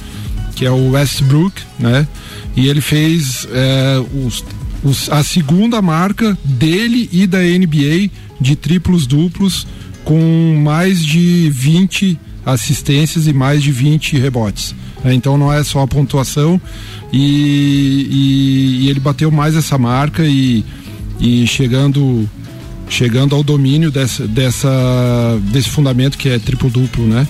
que 0.55 0.67
é 0.67 0.71
o 0.71 0.91
Westbrook, 0.91 1.63
né? 1.79 2.07
E 2.55 2.69
ele 2.69 2.83
fez 2.83 3.49
é, 3.51 4.05
os, 4.27 4.45
os, 4.85 5.09
a 5.09 5.23
segunda 5.23 5.81
marca 5.81 6.37
dele 6.45 7.09
e 7.13 7.27
da 7.27 7.39
NBA 7.39 8.11
de 8.39 8.57
triplos 8.57 9.07
duplos 9.07 9.67
com 10.05 10.61
mais 10.63 11.03
de 11.03 11.49
20 11.51 12.19
assistências 12.45 13.27
e 13.27 13.33
mais 13.33 13.63
de 13.63 13.73
20 13.73 14.19
rebotes. 14.19 14.75
É, 15.05 15.15
então 15.15 15.39
não 15.39 15.53
é 15.53 15.65
só 15.65 15.81
a 15.81 15.87
pontuação 15.87 16.61
e, 17.13 18.07
e, 18.11 18.85
e 18.85 18.91
ele 18.91 19.01
bateu 19.01 19.31
mais 19.31 19.57
essa 19.57 19.79
marca 19.79 20.23
e, 20.25 20.65
e 21.19 21.47
chegando 21.47 22.29
chegando 22.89 23.37
ao 23.37 23.43
domínio 23.43 23.91
dessa, 23.91 24.27
dessa 24.27 24.69
desse 25.45 25.71
fundamento 25.71 26.19
que 26.19 26.29
é 26.29 26.39
triplo 26.39 26.69
duplo, 26.69 27.07
né? 27.07 27.27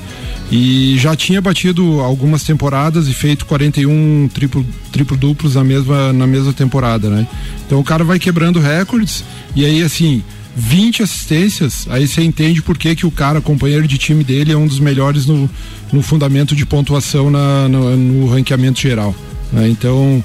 E 0.50 0.96
já 0.98 1.14
tinha 1.14 1.40
batido 1.40 2.00
algumas 2.00 2.42
temporadas 2.42 3.06
e 3.06 3.14
feito 3.14 3.46
41 3.46 4.28
triplo, 4.32 4.66
triplo 4.90 5.16
duplos 5.16 5.54
na 5.54 5.62
mesma 5.62 6.12
na 6.12 6.26
mesma 6.26 6.52
temporada, 6.52 7.08
né? 7.08 7.26
Então 7.66 7.78
o 7.78 7.84
cara 7.84 8.02
vai 8.02 8.18
quebrando 8.18 8.58
recordes 8.58 9.22
e 9.54 9.64
aí 9.64 9.82
assim, 9.82 10.24
20 10.56 11.02
assistências, 11.02 11.86
aí 11.88 12.06
você 12.06 12.22
entende 12.22 12.62
por 12.62 12.76
que, 12.76 12.94
que 12.94 13.06
o 13.06 13.10
cara, 13.10 13.40
companheiro 13.40 13.86
de 13.86 13.96
time 13.98 14.24
dele, 14.24 14.52
é 14.52 14.56
um 14.56 14.66
dos 14.66 14.80
melhores 14.80 15.26
no, 15.26 15.48
no 15.92 16.02
fundamento 16.02 16.54
de 16.54 16.66
pontuação 16.66 17.30
na, 17.30 17.68
no, 17.68 17.96
no 17.96 18.26
ranqueamento 18.28 18.80
geral. 18.80 19.14
Né? 19.52 19.68
Então, 19.68 20.22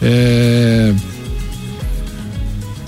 é, 0.00 0.92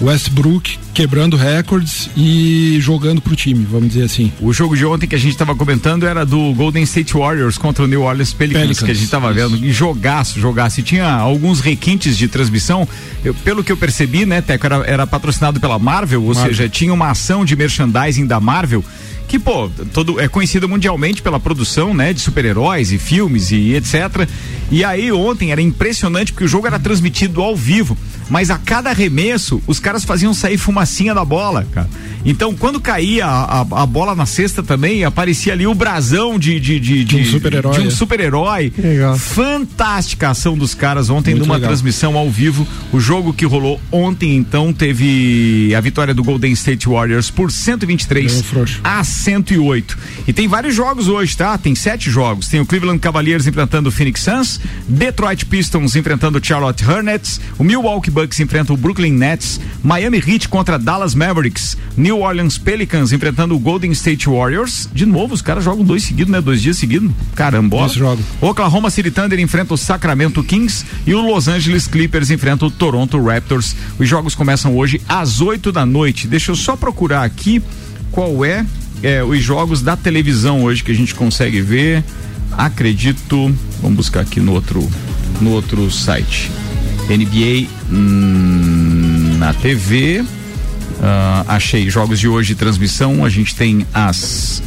Westbrook 0.05 0.79
quebrando 0.93 1.37
recordes 1.37 2.11
e 2.17 2.79
jogando 2.81 3.21
pro 3.21 3.35
time, 3.35 3.67
vamos 3.69 3.89
dizer 3.89 4.05
assim. 4.05 4.31
O 4.41 4.53
jogo 4.53 4.77
de 4.77 4.85
ontem 4.85 5.07
que 5.07 5.15
a 5.15 5.19
gente 5.19 5.33
estava 5.33 5.55
comentando 5.55 6.07
era 6.07 6.25
do 6.27 6.53
Golden 6.53 6.83
State 6.85 7.15
Warriors 7.15 7.57
contra 7.57 7.85
o 7.85 7.87
New 7.87 8.03
Orleans 8.03 8.33
Pelicans, 8.33 8.63
Pelicans. 8.63 8.85
que 8.85 8.91
a 8.91 8.95
gente 8.95 9.05
estava 9.05 9.33
vendo. 9.33 9.57
E 9.57 9.73
jogaço, 9.73 10.39
jogaço. 10.39 10.81
E 10.81 10.83
tinha 10.83 11.09
alguns 11.09 11.61
requintes 11.61 12.17
de 12.19 12.29
transmissão. 12.29 12.87
Eu, 13.25 13.35
pelo 13.35 13.65
que 13.65 13.73
eu 13.73 13.77
percebi, 13.77 14.27
né, 14.27 14.43
Teco, 14.43 14.67
era, 14.67 14.77
era 14.87 15.07
patrocinado 15.07 15.59
pela 15.59 15.79
Marvel, 15.79 16.23
ou 16.23 16.35
Marvel. 16.35 16.55
seja, 16.55 16.69
tinha 16.69 16.93
uma 16.93 17.11
ação 17.11 17.45
de 17.45 17.57
merchandising 17.57 18.27
da 18.27 18.39
Marvel 18.39 18.85
que, 19.27 19.39
pô, 19.39 19.69
todo, 19.93 20.21
é 20.21 20.29
conhecida 20.29 20.69
mundialmente 20.69 21.23
pela 21.23 21.41
produção, 21.41 21.95
né, 21.95 22.13
de 22.13 22.21
super-heróis 22.21 22.93
e 22.93 22.99
filmes 22.99 23.51
e 23.51 23.75
etc. 23.75 24.29
E 24.71 24.85
aí 24.85 25.11
ontem 25.11 25.51
era 25.51 25.61
impressionante 25.61 26.33
porque 26.33 26.45
o 26.45 26.49
jogo 26.49 26.67
era 26.67 26.79
transmitido 26.79 27.43
ao 27.43 27.57
vivo, 27.57 27.97
mas 28.29 28.51
a 28.51 28.59
cada 28.59 28.91
arremesso 28.91 29.63
os 29.67 29.79
caras 29.79 30.05
faziam 30.05 30.33
sair 30.33 30.59
fumacinha 30.59 31.15
da 31.15 31.25
bola, 31.25 31.67
cara. 31.73 31.89
Então, 32.25 32.55
quando 32.55 32.81
caía 32.81 33.27
a, 33.27 33.61
a, 33.61 33.83
a 33.83 33.87
bola 33.87 34.15
na 34.15 34.25
cesta 34.25 34.63
também, 34.63 35.05
aparecia 35.05 35.53
ali 35.53 35.67
o 35.67 35.75
brasão 35.75 36.39
de, 36.39 36.59
de, 36.59 36.81
de, 36.81 37.05
de, 37.05 37.17
um 37.17 37.25
super-herói. 37.25 37.73
De 37.79 37.87
um 37.87 37.91
super-herói. 37.91 38.73
Fantástica 39.19 40.29
a 40.29 40.31
ação 40.31 40.57
dos 40.57 40.75
caras 40.75 41.11
ontem 41.11 41.33
Muito 41.33 41.45
numa 41.45 41.57
legal. 41.57 41.69
transmissão 41.69 42.17
ao 42.17 42.31
vivo. 42.31 42.67
O 42.93 42.99
jogo 42.99 43.35
que 43.35 43.45
rolou 43.45 43.79
ontem, 43.93 44.37
então, 44.37 44.73
teve 44.73 45.75
a 45.77 45.81
vitória 45.81 46.15
do 46.15 46.25
Golden 46.25 46.53
State 46.53 46.89
Warriors 46.89 47.31
por 47.31 47.53
123 47.53 48.43
a 48.83 49.05
108. 49.05 49.99
E 50.27 50.33
tem 50.33 50.49
vários 50.49 50.75
jogos 50.75 51.09
hoje, 51.09 51.37
tá? 51.37 51.59
Tem 51.59 51.75
sete 51.75 52.11
jogos. 52.11 52.49
Tem 52.49 52.61
o 52.61 52.67
Cleveland 52.67 53.01
Cavaliers 53.01 53.47
enfrentando 53.47 53.91
o 53.91 53.93
Phoenix 53.93 54.23
Suns, 54.23 54.61
Detroit 54.89 55.45
Pistons 55.45 55.95
enfrentando 55.95 56.39
o 56.39 56.45
Charlotte 56.45 56.85
Hornets, 56.89 57.41
o 57.59 57.65
Milwaukee 57.65 58.11
Bucks 58.15 58.39
enfrenta 58.41 58.73
o 58.73 58.77
Brooklyn 58.77 59.13
Nets, 59.13 59.61
Miami 59.83 60.23
Heat 60.25 60.49
contra 60.49 60.79
Dallas 60.79 61.15
Mavericks, 61.15 61.77
New 61.97 62.21
Orleans 62.21 62.57
Pelicans 62.57 63.13
enfrentando 63.13 63.55
o 63.55 63.59
Golden 63.59 63.91
State 63.91 64.29
Warriors. 64.29 64.89
De 64.95 65.05
novo, 65.05 65.35
os 65.35 65.43
caras 65.43 65.65
jogam 65.65 65.85
dois 65.85 66.05
seguidos, 66.05 66.33
né? 66.33 66.41
Dois 66.41 66.63
dias 66.63 66.79
seguidos. 66.79 67.11
Caramba. 67.35 67.77
Oklahoma 68.41 68.91
City 68.91 69.11
Thunder 69.11 69.41
enfrenta 69.41 69.75
o 69.75 69.77
Sacramento 69.77 70.43
Kings 70.43 70.87
e 71.07 71.15
o 71.15 71.21
Los 71.21 71.49
Angeles 71.49 71.87
Clippers 71.87 72.31
enfrenta 72.31 72.65
o 72.65 72.71
Toronto 72.71 73.21
Raptors. 73.23 73.75
Os 73.99 74.09
jogos 74.09 74.35
começam 74.35 74.77
hoje 74.77 75.01
às 75.09 75.41
8 75.41 75.73
da 75.73 75.85
noite. 75.85 76.29
Deixa 76.29 76.53
eu 76.53 76.57
só 76.57 76.77
procurar 76.77 77.25
aqui 77.25 77.61
qual 78.13 78.45
é 78.45 78.65
é, 79.03 79.23
os 79.23 79.43
jogos 79.43 79.83
da 79.83 79.97
televisão 79.97 80.65
hoje 80.65 80.83
que 80.83 80.91
a 80.91 80.95
gente 80.95 81.15
consegue 81.15 81.61
ver. 81.61 82.03
Acredito, 82.53 83.55
vamos 83.83 83.97
buscar 83.97 84.21
aqui 84.21 84.41
no 84.41 84.53
outro, 84.53 84.89
no 85.41 85.51
outro 85.51 85.91
site. 85.91 86.51
NBA 87.09 87.69
hum, 87.91 89.37
na 89.39 89.53
TV. 89.55 90.21
Uh, 90.21 90.27
ah, 91.03 91.45
achei 91.49 91.89
jogos 91.91 92.19
de 92.19 92.29
hoje 92.29 92.55
transmissão. 92.55 93.25
A 93.25 93.29
gente 93.29 93.55
tem 93.55 93.87
as 93.93 94.63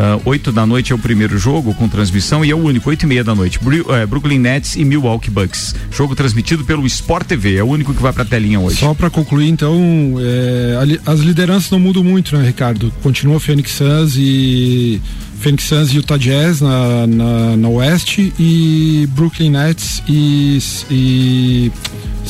Uh, 0.00 0.16
ah, 0.16 0.20
8 0.24 0.50
da 0.50 0.64
noite 0.64 0.92
é 0.92 0.94
o 0.94 0.98
primeiro 0.98 1.36
jogo 1.36 1.74
com 1.74 1.86
transmissão 1.86 2.42
e 2.42 2.50
é 2.50 2.54
o 2.54 2.58
único, 2.58 2.88
8 2.88 3.02
e 3.02 3.06
meia 3.06 3.22
da 3.22 3.34
noite. 3.34 3.58
Bru 3.58 3.82
uh, 3.82 4.06
Brooklyn 4.06 4.38
Nets 4.38 4.76
e 4.76 4.84
Milwaukee 4.84 5.30
Bucks. 5.30 5.74
Jogo 5.92 6.16
transmitido 6.16 6.64
pelo 6.64 6.86
Sport 6.86 7.26
TV, 7.26 7.56
é 7.56 7.62
o 7.62 7.66
único 7.66 7.92
que 7.92 8.00
vai 8.00 8.10
pra 8.10 8.24
telinha 8.24 8.58
hoje. 8.58 8.78
Só 8.78 8.94
para 8.94 9.10
concluir, 9.10 9.48
então, 9.48 10.14
é, 10.18 11.00
as 11.04 11.20
lideranças 11.20 11.70
não 11.70 11.78
mudam 11.78 12.02
muito, 12.02 12.34
né, 12.34 12.46
Ricardo? 12.46 12.90
Continua 13.02 13.38
Phoenix 13.38 13.72
Suns 13.72 14.16
e. 14.16 15.00
Phoenix 15.40 15.64
Suns 15.64 15.92
e 15.92 15.96
Utah 15.96 16.18
Jazz 16.18 16.60
na, 16.60 17.06
na, 17.06 17.56
na 17.56 17.68
Oeste 17.68 18.32
e 18.38 19.08
Brooklyn 19.12 19.50
Nets 19.50 20.02
e, 20.06 20.58
e 20.90 21.72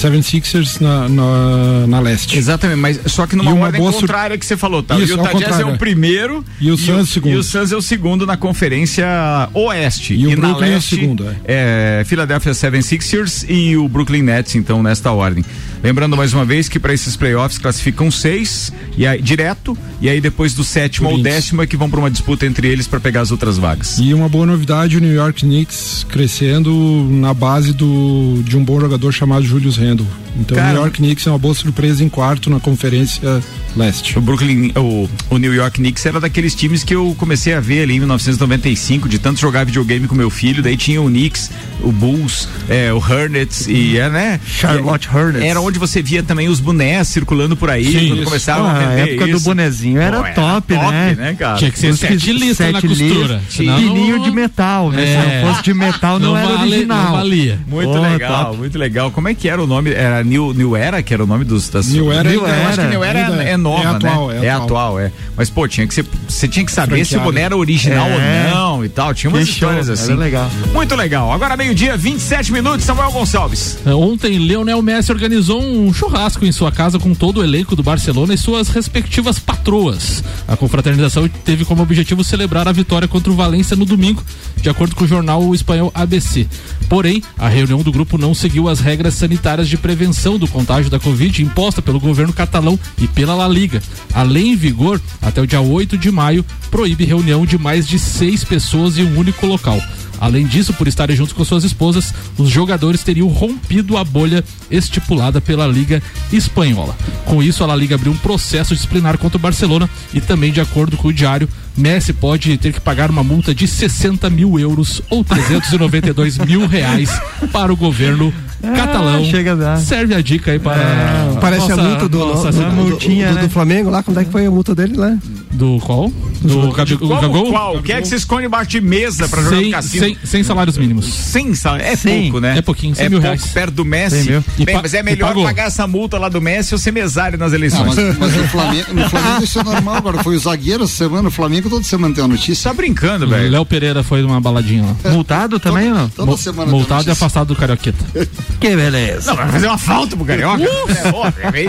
76ers 0.00 0.80
na, 0.80 1.08
na, 1.08 1.86
na, 1.86 2.00
leste. 2.00 2.36
Exatamente, 2.36 2.78
mas 2.78 3.00
só 3.06 3.26
que 3.26 3.36
numa 3.36 3.54
ordem 3.54 3.80
contrária 3.80 4.38
que 4.38 4.46
você 4.46 4.56
falou, 4.56 4.82
tá? 4.82 4.98
Isso, 4.98 5.14
o 5.14 5.18
Utah 5.18 5.32
Jazz 5.38 5.60
é 5.60 5.64
o 5.64 5.76
primeiro 5.76 6.44
e 6.60 6.70
o 6.70 6.76
Suns 6.76 6.98
é 6.98 7.02
o 7.02 7.06
segundo. 7.06 7.32
E 7.32 7.36
o 7.36 7.42
Suns 7.42 7.72
é 7.72 7.76
o 7.76 7.82
segundo 7.82 8.26
na 8.26 8.36
conferência 8.36 9.06
oeste. 9.54 10.14
E, 10.14 10.22
e 10.22 10.26
o 10.26 10.36
Brooklyn 10.36 10.70
leste, 10.70 10.94
é 10.94 10.98
o 10.98 11.00
segundo, 11.00 11.28
é. 11.28 12.00
é 12.00 12.04
Philadelphia 12.04 12.52
76ers 12.52 13.44
e 13.48 13.76
o 13.76 13.88
Brooklyn 13.88 14.22
Nets, 14.22 14.54
então, 14.54 14.82
nesta 14.82 15.12
ordem. 15.12 15.44
Lembrando 15.82 16.16
mais 16.16 16.32
uma 16.34 16.44
vez 16.44 16.68
que 16.68 16.78
para 16.78 16.92
esses 16.92 17.16
playoffs 17.16 17.58
classificam 17.58 18.10
seis 18.10 18.72
e 18.96 19.06
aí, 19.06 19.20
direto 19.20 19.76
e 20.00 20.08
aí 20.08 20.20
depois 20.20 20.54
do 20.54 20.62
sétimo 20.62 21.08
ao 21.08 21.18
décimo 21.18 21.62
é 21.62 21.66
que 21.66 21.76
vão 21.76 21.88
para 21.88 22.00
uma 22.00 22.10
disputa 22.10 22.46
entre 22.46 22.68
eles 22.68 22.86
para 22.86 23.00
pegar 23.00 23.22
as 23.22 23.30
outras 23.30 23.56
vagas. 23.56 23.98
E 23.98 24.12
uma 24.12 24.28
boa 24.28 24.44
novidade, 24.44 24.96
o 24.96 25.00
New 25.00 25.14
York 25.14 25.40
Knicks 25.40 26.04
crescendo 26.08 26.70
na 27.10 27.32
base 27.32 27.72
do, 27.72 28.42
de 28.44 28.56
um 28.56 28.64
bom 28.64 28.78
jogador 28.78 29.12
chamado 29.12 29.44
Julius 29.44 29.76
Randle. 29.76 30.06
Então 30.38 30.56
Cara, 30.56 30.70
o 30.70 30.72
New 30.72 30.82
York 30.82 30.96
Knicks 30.98 31.26
é 31.26 31.30
uma 31.30 31.38
boa 31.38 31.54
surpresa 31.54 32.04
em 32.04 32.08
quarto 32.08 32.50
na 32.50 32.60
conferência 32.60 33.42
leste. 33.76 34.18
O 34.18 34.20
Brooklyn, 34.20 34.72
o, 34.76 35.08
o 35.30 35.38
New 35.38 35.54
York 35.54 35.78
Knicks 35.78 36.04
era 36.04 36.20
daqueles 36.20 36.54
times 36.54 36.82
que 36.82 36.94
eu 36.94 37.14
comecei 37.18 37.54
a 37.54 37.60
ver 37.60 37.82
ali 37.82 37.96
em 37.96 37.98
1995, 37.98 39.08
de 39.08 39.18
tanto 39.18 39.40
jogar 39.40 39.64
videogame 39.64 40.06
com 40.06 40.14
meu 40.14 40.30
filho, 40.30 40.62
daí 40.62 40.76
tinha 40.76 41.00
o 41.00 41.06
Knicks, 41.06 41.50
o 41.82 41.92
Bulls, 41.92 42.48
é, 42.68 42.92
o 42.92 42.96
Hornets 42.96 43.66
e 43.68 43.98
é, 43.98 44.08
né? 44.08 44.40
Charlotte 44.44 45.08
Hornets. 45.12 45.46
Era 45.46 45.60
onde 45.60 45.78
você 45.78 46.02
via 46.02 46.22
também 46.22 46.48
os 46.48 46.60
bonés 46.60 47.08
circulando 47.08 47.56
por 47.56 47.70
aí, 47.70 47.84
Sim, 47.84 48.08
quando 48.08 48.24
começavam 48.24 48.66
ah, 48.66 48.70
a 48.70 48.78
vender 48.78 49.02
A 49.02 49.06
época 49.06 49.28
isso. 49.28 49.38
do 49.38 49.44
bonezinho 49.44 50.00
era, 50.00 50.16
Pô, 50.22 50.34
top, 50.34 50.74
era 50.74 50.82
top, 50.82 50.92
né? 50.92 51.14
né 51.14 51.34
cara? 51.34 51.58
Tinha 51.58 51.70
que 51.70 51.78
ser 51.78 51.96
sete 51.96 52.32
listas 52.32 52.72
na 52.72 52.80
costura. 52.80 53.42
Pininho 53.56 54.22
de 54.22 54.30
metal, 54.30 54.90
né? 54.90 55.02
É. 55.02 55.06
Se 55.06 55.26
não 55.26 55.48
fosse 55.48 55.62
de 55.64 55.74
metal 55.74 56.18
não, 56.18 56.30
não 56.30 56.36
era 56.36 56.48
vale, 56.48 56.72
original. 56.72 57.04
Não 57.04 57.12
valia. 57.12 57.58
Muito 57.66 57.90
oh, 57.90 58.00
legal, 58.00 58.44
top. 58.46 58.58
muito 58.58 58.78
legal. 58.78 59.10
Como 59.10 59.28
é 59.28 59.34
que 59.34 59.48
era 59.48 59.62
o 59.62 59.66
nome? 59.66 59.92
Era 59.92 60.19
New, 60.22 60.52
New 60.52 60.76
Era, 60.76 61.02
que 61.02 61.12
era 61.12 61.24
o 61.24 61.26
nome 61.26 61.44
dos... 61.44 61.68
Das... 61.68 61.88
New 61.88 62.12
Era, 62.12 62.28
New 62.28 62.46
Era. 62.46 62.68
Acho 62.68 62.80
que 62.80 62.86
New 62.86 63.04
Era 63.04 63.42
é, 63.42 63.50
é 63.50 63.56
nova, 63.56 63.82
é 63.82 63.86
atual, 63.86 64.28
né? 64.28 64.40
É, 64.40 64.46
é 64.46 64.50
atual, 64.50 65.00
é. 65.00 65.12
Mas, 65.36 65.50
pô, 65.50 65.66
tinha 65.66 65.86
que 65.86 65.94
ser, 65.94 66.04
você 66.28 66.46
tinha 66.48 66.64
que 66.64 66.72
saber 66.72 67.04
se 67.04 67.16
o 67.16 67.20
boné 67.20 67.42
era 67.42 67.56
original 67.56 68.08
é. 68.08 68.14
ou 68.14 68.54
não 68.54 68.84
e 68.84 68.88
tal. 68.88 69.14
Tinha 69.14 69.30
umas 69.30 69.44
que 69.44 69.50
histórias 69.54 69.86
show, 69.86 69.94
assim. 69.94 70.14
legal. 70.14 70.50
Muito 70.72 70.94
legal. 70.94 71.32
Agora 71.32 71.56
meio-dia, 71.56 71.96
27 71.96 72.52
minutos, 72.52 72.84
Samuel 72.84 73.10
Gonçalves. 73.10 73.78
É, 73.84 73.94
ontem, 73.94 74.38
Leonel 74.38 74.82
Messi 74.82 75.12
organizou 75.12 75.62
um 75.62 75.92
churrasco 75.92 76.44
em 76.44 76.52
sua 76.52 76.70
casa 76.70 76.98
com 76.98 77.14
todo 77.14 77.40
o 77.40 77.44
elenco 77.44 77.74
do 77.74 77.82
Barcelona 77.82 78.34
e 78.34 78.38
suas 78.38 78.68
respectivas 78.68 79.38
patroas. 79.38 80.22
A 80.46 80.56
confraternização 80.56 81.28
teve 81.44 81.64
como 81.64 81.82
objetivo 81.82 82.24
celebrar 82.24 82.68
a 82.68 82.72
vitória 82.72 83.08
contra 83.08 83.32
o 83.32 83.36
Valência 83.36 83.76
no 83.76 83.84
domingo, 83.84 84.22
de 84.56 84.68
acordo 84.68 84.94
com 84.94 85.04
o 85.04 85.08
jornal 85.08 85.54
espanhol 85.54 85.90
ABC. 85.94 86.46
Porém, 86.88 87.22
a 87.38 87.48
reunião 87.48 87.82
do 87.82 87.92
grupo 87.92 88.18
não 88.18 88.34
seguiu 88.34 88.68
as 88.68 88.80
regras 88.80 89.14
sanitárias 89.14 89.68
de 89.68 89.76
prevenção 89.76 90.09
do 90.38 90.48
contágio 90.48 90.90
da 90.90 90.98
Covid 90.98 91.42
imposta 91.42 91.80
pelo 91.80 92.00
governo 92.00 92.32
catalão 92.32 92.78
e 92.98 93.06
pela 93.06 93.34
La 93.34 93.48
Liga. 93.48 93.82
A 94.12 94.22
lei 94.22 94.48
em 94.48 94.56
vigor, 94.56 95.00
até 95.22 95.40
o 95.40 95.46
dia 95.46 95.60
8 95.60 95.96
de 95.96 96.10
maio, 96.10 96.44
proíbe 96.70 97.04
reunião 97.04 97.46
de 97.46 97.56
mais 97.56 97.86
de 97.86 97.98
seis 97.98 98.44
pessoas 98.44 98.98
em 98.98 99.04
um 99.04 99.18
único 99.18 99.46
local. 99.46 99.80
Além 100.20 100.46
disso, 100.46 100.74
por 100.74 100.86
estarem 100.86 101.16
juntos 101.16 101.32
com 101.32 101.42
suas 101.44 101.64
esposas, 101.64 102.12
os 102.36 102.50
jogadores 102.50 103.02
teriam 103.02 103.28
rompido 103.28 103.96
a 103.96 104.04
bolha 104.04 104.44
estipulada 104.70 105.40
pela 105.40 105.66
Liga 105.66 106.02
Espanhola. 106.30 106.94
Com 107.24 107.42
isso, 107.42 107.64
a 107.64 107.66
La 107.66 107.74
Liga 107.74 107.94
abriu 107.94 108.12
um 108.12 108.16
processo 108.16 108.74
disciplinar 108.74 109.16
contra 109.16 109.38
o 109.38 109.40
Barcelona 109.40 109.88
e 110.12 110.20
também, 110.20 110.52
de 110.52 110.60
acordo 110.60 110.96
com 110.98 111.08
o 111.08 111.12
diário, 111.12 111.48
Messi 111.74 112.12
pode 112.12 112.58
ter 112.58 112.74
que 112.74 112.80
pagar 112.80 113.10
uma 113.10 113.24
multa 113.24 113.54
de 113.54 113.66
60 113.66 114.28
mil 114.28 114.58
euros 114.58 115.00
ou 115.08 115.24
392 115.24 116.36
mil 116.38 116.66
reais 116.66 117.10
para 117.50 117.72
o 117.72 117.76
governo 117.76 118.34
ah, 118.62 118.72
catalão. 118.76 119.24
Chega 119.24 119.52
a 119.52 119.54
dar. 119.54 119.78
Serve 119.78 120.14
a 120.14 120.20
dica 120.20 120.52
aí 120.52 120.58
para. 120.58 120.80
É, 120.80 121.38
parece 121.40 121.68
nossa, 121.68 121.80
a 121.80 121.84
multa 121.84 122.08
do, 122.08 122.18
nossa, 122.18 122.52
do, 122.52 122.62
multinha, 122.72 123.28
do, 123.28 123.32
do, 123.32 123.36
né? 123.36 123.42
do, 123.42 123.50
Flamengo 123.50 123.90
lá. 123.90 124.02
Como 124.02 124.18
é 124.18 124.24
que 124.24 124.30
foi 124.30 124.46
a 124.46 124.50
multa 124.50 124.74
dele 124.74 124.96
lá? 124.96 125.16
Do 125.52 125.78
qual? 125.80 126.10
Do, 126.42 126.72
Gabigol? 126.72 127.50
Qual? 127.50 127.76
O 127.76 127.82
que 127.82 127.92
é 127.92 128.00
que 128.00 128.08
se 128.08 128.14
esconde 128.14 128.46
embaixo 128.46 128.70
de 128.70 128.80
mesa 128.80 129.28
para 129.28 129.42
jogar 129.42 129.60
no 129.60 129.70
cassino? 129.70 130.04
Sem, 130.04 130.16
sem 130.24 130.42
salários 130.42 130.78
mínimos. 130.78 131.06
Sem 131.06 131.54
salário. 131.54 131.84
É 131.84 131.96
Sim. 131.96 132.22
pouco, 132.22 132.40
né? 132.40 132.58
É 132.58 132.62
pouquinho, 132.62 132.94
100 132.94 133.04
é 133.04 133.08
mil 133.08 133.18
reais. 133.18 133.46
perto 133.46 133.74
do 133.74 133.84
Messi. 133.84 134.42
Bem, 134.58 134.80
mas 134.80 134.94
é 134.94 135.02
melhor 135.02 135.34
pagar 135.34 135.66
essa 135.66 135.86
multa 135.86 136.18
lá 136.18 136.28
do 136.28 136.40
Messi 136.40 136.74
ou 136.74 136.78
ser 136.78 136.92
mesário 136.92 137.38
nas 137.38 137.52
eleições. 137.52 137.96
Não, 137.96 138.06
mas, 138.06 138.18
mas 138.18 138.36
no, 138.36 138.48
Flamengo, 138.48 138.94
no 138.94 139.10
Flamengo 139.10 139.44
isso 139.44 139.58
é 139.58 139.64
normal 139.64 139.96
agora. 139.96 140.22
Foi 140.22 140.36
o 140.36 140.38
zagueiro 140.38 140.84
essa 140.84 140.94
semana, 140.94 141.28
o 141.28 141.30
Flamengo 141.30 141.68
toda 141.68 141.84
semana 141.84 142.14
tem 142.14 142.22
uma 142.22 142.28
notícia. 142.28 142.70
Tá 142.70 142.74
brincando, 142.74 143.28
velho. 143.28 143.50
Léo 143.50 143.66
Pereira 143.66 144.02
foi 144.02 144.22
numa 144.22 144.40
baladinha 144.40 144.84
lá. 144.84 145.12
Multado 145.12 145.58
também 145.58 145.88
toda, 145.88 146.00
não? 146.00 146.08
Toda 146.08 146.36
semana 146.36 146.70
Multado 146.70 147.08
e 147.08 147.10
afastado 147.10 147.48
do 147.48 147.56
Carioqueta. 147.56 148.04
que 148.58 148.76
beleza. 148.76 149.30
Não, 149.30 149.36
vai 149.36 149.48
fazer 149.48 149.66
uma 149.66 149.78
falta 149.78 150.16
pro 150.16 150.24
Carioca. 150.24 150.62
É, 150.62 151.64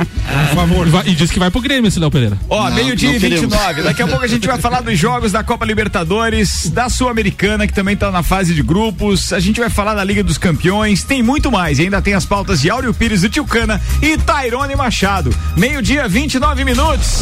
Por 0.49 0.55
favor. 0.55 0.87
E 1.05 1.15
diz 1.15 1.31
que 1.31 1.39
vai 1.39 1.49
pro 1.51 1.61
Grêmio 1.61 1.87
esse 1.87 1.99
Léo 1.99 2.11
Pereira. 2.11 2.37
Ó, 2.49 2.69
meio-dia 2.71 3.15
e 3.15 3.19
29. 3.19 3.83
Daqui 3.83 4.01
a 4.01 4.07
pouco 4.07 4.23
a 4.23 4.27
gente 4.27 4.47
vai 4.47 4.57
falar 4.57 4.81
dos 4.81 4.97
jogos 4.97 5.31
da 5.31 5.43
Copa 5.43 5.65
Libertadores, 5.65 6.69
da 6.69 6.89
Sul-Americana, 6.89 7.67
que 7.67 7.73
também 7.73 7.95
tá 7.95 8.11
na 8.11 8.23
fase 8.23 8.53
de 8.53 8.61
grupos. 8.61 9.33
A 9.33 9.39
gente 9.39 9.59
vai 9.59 9.69
falar 9.69 9.93
da 9.93 10.03
Liga 10.03 10.23
dos 10.23 10.37
Campeões. 10.37 11.03
Tem 11.03 11.21
muito 11.21 11.51
mais. 11.51 11.79
E 11.79 11.83
ainda 11.83 12.01
tem 12.01 12.13
as 12.13 12.25
pautas 12.25 12.61
de 12.61 12.69
Áureo 12.69 12.93
Pires 12.93 13.21
do 13.21 13.29
Tilcana 13.29 13.81
e 14.01 14.17
Tairone 14.17 14.75
Machado. 14.75 15.33
Meio-dia, 15.57 16.07
29 16.07 16.63
minutos. 16.63 17.21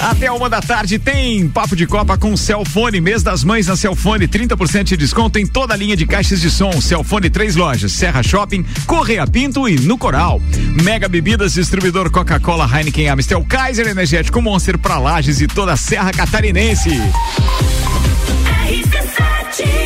Até 0.00 0.30
uma 0.30 0.48
da 0.48 0.60
tarde 0.60 0.98
tem 0.98 1.48
Papo 1.48 1.74
de 1.74 1.86
Copa 1.86 2.16
com 2.18 2.36
Celfone, 2.36 3.00
mês 3.00 3.22
das 3.22 3.42
mães 3.42 3.66
na 3.66 3.76
Celfone, 3.76 4.28
30% 4.28 4.84
de 4.84 4.96
desconto 4.96 5.38
em 5.38 5.46
toda 5.46 5.74
a 5.74 5.76
linha 5.76 5.96
de 5.96 6.06
caixas 6.06 6.40
de 6.40 6.50
som. 6.50 6.80
Celfone 6.80 7.30
lojas, 7.56 7.92
Serra 7.92 8.22
Shopping, 8.22 8.64
Correia 8.86 9.26
Pinto 9.26 9.68
e 9.68 9.78
no 9.80 9.98
Coral. 9.98 10.40
Mega 10.82 11.08
Bebidas, 11.08 11.54
distribuidor 11.54 12.10
Coca-Cola, 12.10 12.68
Heineken, 12.72 13.08
Amstel, 13.08 13.44
Kaiser 13.48 13.88
Energético 13.88 14.40
Monster 14.40 14.78
pra 14.78 14.98
Lages 14.98 15.40
e 15.40 15.46
toda 15.46 15.72
a 15.72 15.76
Serra 15.76 16.12
Catarinense. 16.12 16.90
A 16.90 19.85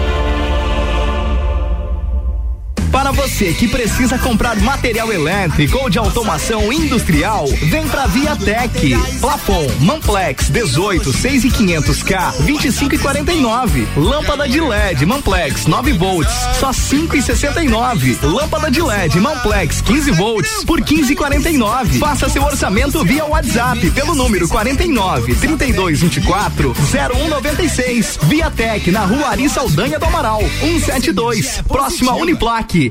Para 3.01 3.13
você 3.13 3.51
que 3.51 3.67
precisa 3.67 4.15
comprar 4.19 4.55
material 4.57 5.11
elétrico 5.11 5.75
ou 5.79 5.89
de 5.89 5.97
automação 5.97 6.71
industrial, 6.71 7.47
vem 7.47 7.87
pra 7.87 8.05
Viatec. 8.05 8.95
Plafon 9.19 9.65
Manplex 9.79 10.51
18 10.51 11.11
6 11.11 11.45
e 11.45 11.49
500 11.49 12.03
K 12.03 12.31
25 12.41 12.93
e 12.93 12.97
49. 12.99 13.87
Lâmpada 13.97 14.47
de 14.47 14.61
LED 14.61 15.07
Manplex 15.07 15.65
9 15.65 15.93
volts 15.93 16.31
só 16.59 16.71
5 16.71 17.17
e 17.17 17.23
69. 17.23 18.19
Lâmpada 18.21 18.69
de 18.69 18.79
LED 18.79 19.19
Manplex 19.19 19.81
15 19.81 20.11
volts 20.11 20.63
por 20.63 20.79
15 20.79 21.11
e 21.11 21.15
49. 21.15 21.97
Faça 21.97 22.29
seu 22.29 22.43
orçamento 22.43 23.03
via 23.03 23.25
WhatsApp 23.25 23.89
pelo 23.89 24.13
número 24.13 24.47
49 24.47 25.33
32 25.33 26.01
24 26.01 26.75
0196. 26.91 28.19
Viatec 28.21 28.91
na 28.91 29.05
Rua 29.05 29.29
Ari 29.29 29.49
Saldanha 29.49 29.97
do 29.97 30.05
Amaral 30.05 30.41
172, 30.59 31.63
próxima 31.67 32.13
Uniplaque. 32.13 32.90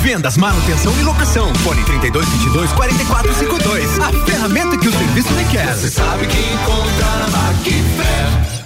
Vendas, 0.00 0.36
manutenção 0.36 0.92
e 0.98 1.02
locação. 1.02 1.54
Fone 1.56 1.82
32 1.84 2.28
22 2.28 2.72
44 2.72 3.34
52. 3.34 3.98
A 4.00 4.12
ferramenta 4.24 4.76
que 4.78 4.88
o 4.88 4.92
serviço 4.92 5.32
requer. 5.34 5.74
Você 5.74 5.90
sabe 5.90 6.26
que 6.26 6.38
encontra 6.38 7.06
na 7.16 7.28
Macfer. 7.28 8.62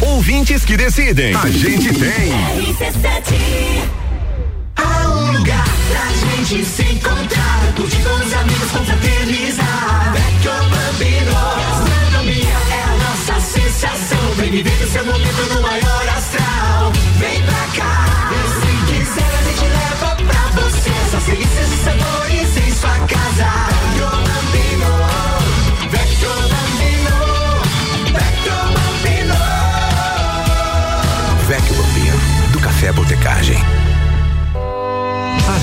Ouvintes 0.00 0.64
que 0.64 0.76
decidem. 0.76 1.34
A 1.34 1.50
gente 1.50 1.92
tem. 1.92 2.32
Há 4.76 5.08
um 5.08 5.32
lugar 5.32 5.64
pra 5.90 6.06
gente 6.12 6.64
se 6.64 6.82
encontrar, 6.82 7.72
curtir 7.76 8.02
com 8.02 8.14
os 8.14 8.32
amigos, 8.32 8.70
confraternizar. 8.70 10.12
Vecchio 10.12 10.52
Bambino, 10.70 11.32
gastronomia 11.58 12.56
é 12.70 12.82
a 12.82 12.96
nossa 12.96 13.40
sensação. 13.40 14.34
Vem 14.36 14.50
viver 14.50 14.84
o 14.84 14.90
seu 14.90 15.04
momento 15.04 15.54
no 15.54 15.62
maior 15.62 16.08
astral. 16.16 16.92
Vem 17.18 17.42
pra 17.42 17.82
cá, 17.82 18.17
sabores 21.78 22.56
em 22.56 22.70
sua 22.72 22.98
casa. 23.06 23.68
Vecchio 23.90 24.10
Bambino, 24.10 24.90
Vecchio 25.90 26.30
Bambino, 26.52 27.16
Vecchio 28.12 28.58
Bambino. 28.74 29.38
Vecchio 31.46 31.74
Bambino, 31.74 32.18
do 32.52 32.58
Café 32.60 32.92
Botecagem. 32.92 33.87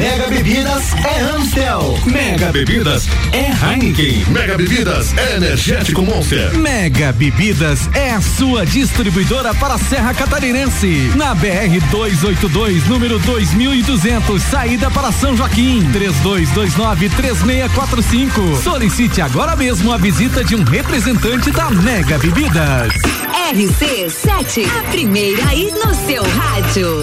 Mega 0.00 0.28
Bebidas 0.28 0.94
é 1.04 1.20
Amstel. 1.20 1.98
Mega 2.06 2.50
Bebidas 2.50 3.06
é 3.34 3.50
Heineken. 3.50 4.24
Mega 4.30 4.56
Bebidas 4.56 5.14
é 5.18 5.36
Energético 5.36 6.00
Monster. 6.00 6.56
Mega 6.56 7.12
Bebidas 7.12 7.80
é 7.92 8.12
a 8.12 8.20
sua 8.22 8.64
distribuidora 8.64 9.52
para 9.52 9.74
a 9.74 9.78
Serra 9.78 10.14
Catarinense. 10.14 11.12
Na 11.16 11.34
BR 11.34 11.78
282, 11.90 12.86
número 12.86 13.18
2200, 13.18 14.42
saída 14.44 14.90
para 14.90 15.12
São 15.12 15.36
Joaquim. 15.36 15.86
32293645. 15.92 18.62
Solicite 18.62 19.20
agora 19.20 19.54
mesmo 19.54 19.92
a 19.92 19.98
visita 19.98 20.42
de 20.42 20.56
um 20.56 20.64
representante 20.64 21.50
da 21.50 21.70
Mega 21.70 22.16
Bebidas. 22.16 22.90
RC7, 23.52 24.66
a 24.78 24.82
primeira 24.84 25.46
aí 25.46 25.70
no 25.72 25.94
seu 26.06 26.22
rádio. 26.22 27.02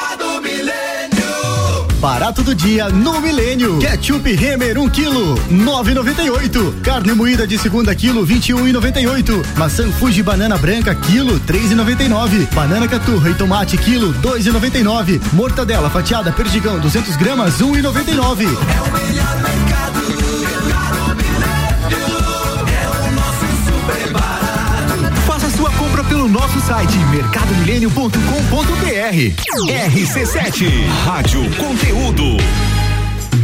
Milênio. 0.41 1.87
Barato 1.99 2.41
do 2.43 2.55
dia 2.55 2.89
no 2.89 3.21
Milênio. 3.21 3.79
Ketchup 3.79 4.33
Remer 4.33 4.77
1 4.77 4.81
um 4.81 4.89
quilo, 4.89 5.35
9,98. 5.49 6.81
Carne 6.81 7.13
moída 7.13 7.45
de 7.45 7.57
segunda 7.57 7.93
quilo, 7.93 8.25
21,98. 8.25 9.57
Maçã 9.57 9.91
Fuji 9.91 10.23
banana 10.23 10.57
branca 10.57 10.95
quilo, 10.95 11.39
3,99. 11.41 12.51
Banana 12.53 12.87
caturra 12.87 13.29
e 13.29 13.35
tomate 13.35 13.77
quilo, 13.77 14.13
2,99. 14.15 15.21
Mortadela 15.33 15.89
fatiada 15.89 16.31
perdigão 16.31 16.79
200 16.79 17.15
gramas, 17.17 17.61
1,99. 17.61 18.45
É 18.45 18.81
o 18.81 18.91
melhor 18.91 19.41
mercado. 19.41 19.41
Mercado 19.41 19.70
pelo 26.21 26.29
nosso 26.29 26.59
site 26.61 26.95
mercadomilênio.com.br. 27.09 28.15
RC7 29.67 30.69
Rádio 31.03 31.41
Conteúdo. 31.55 32.37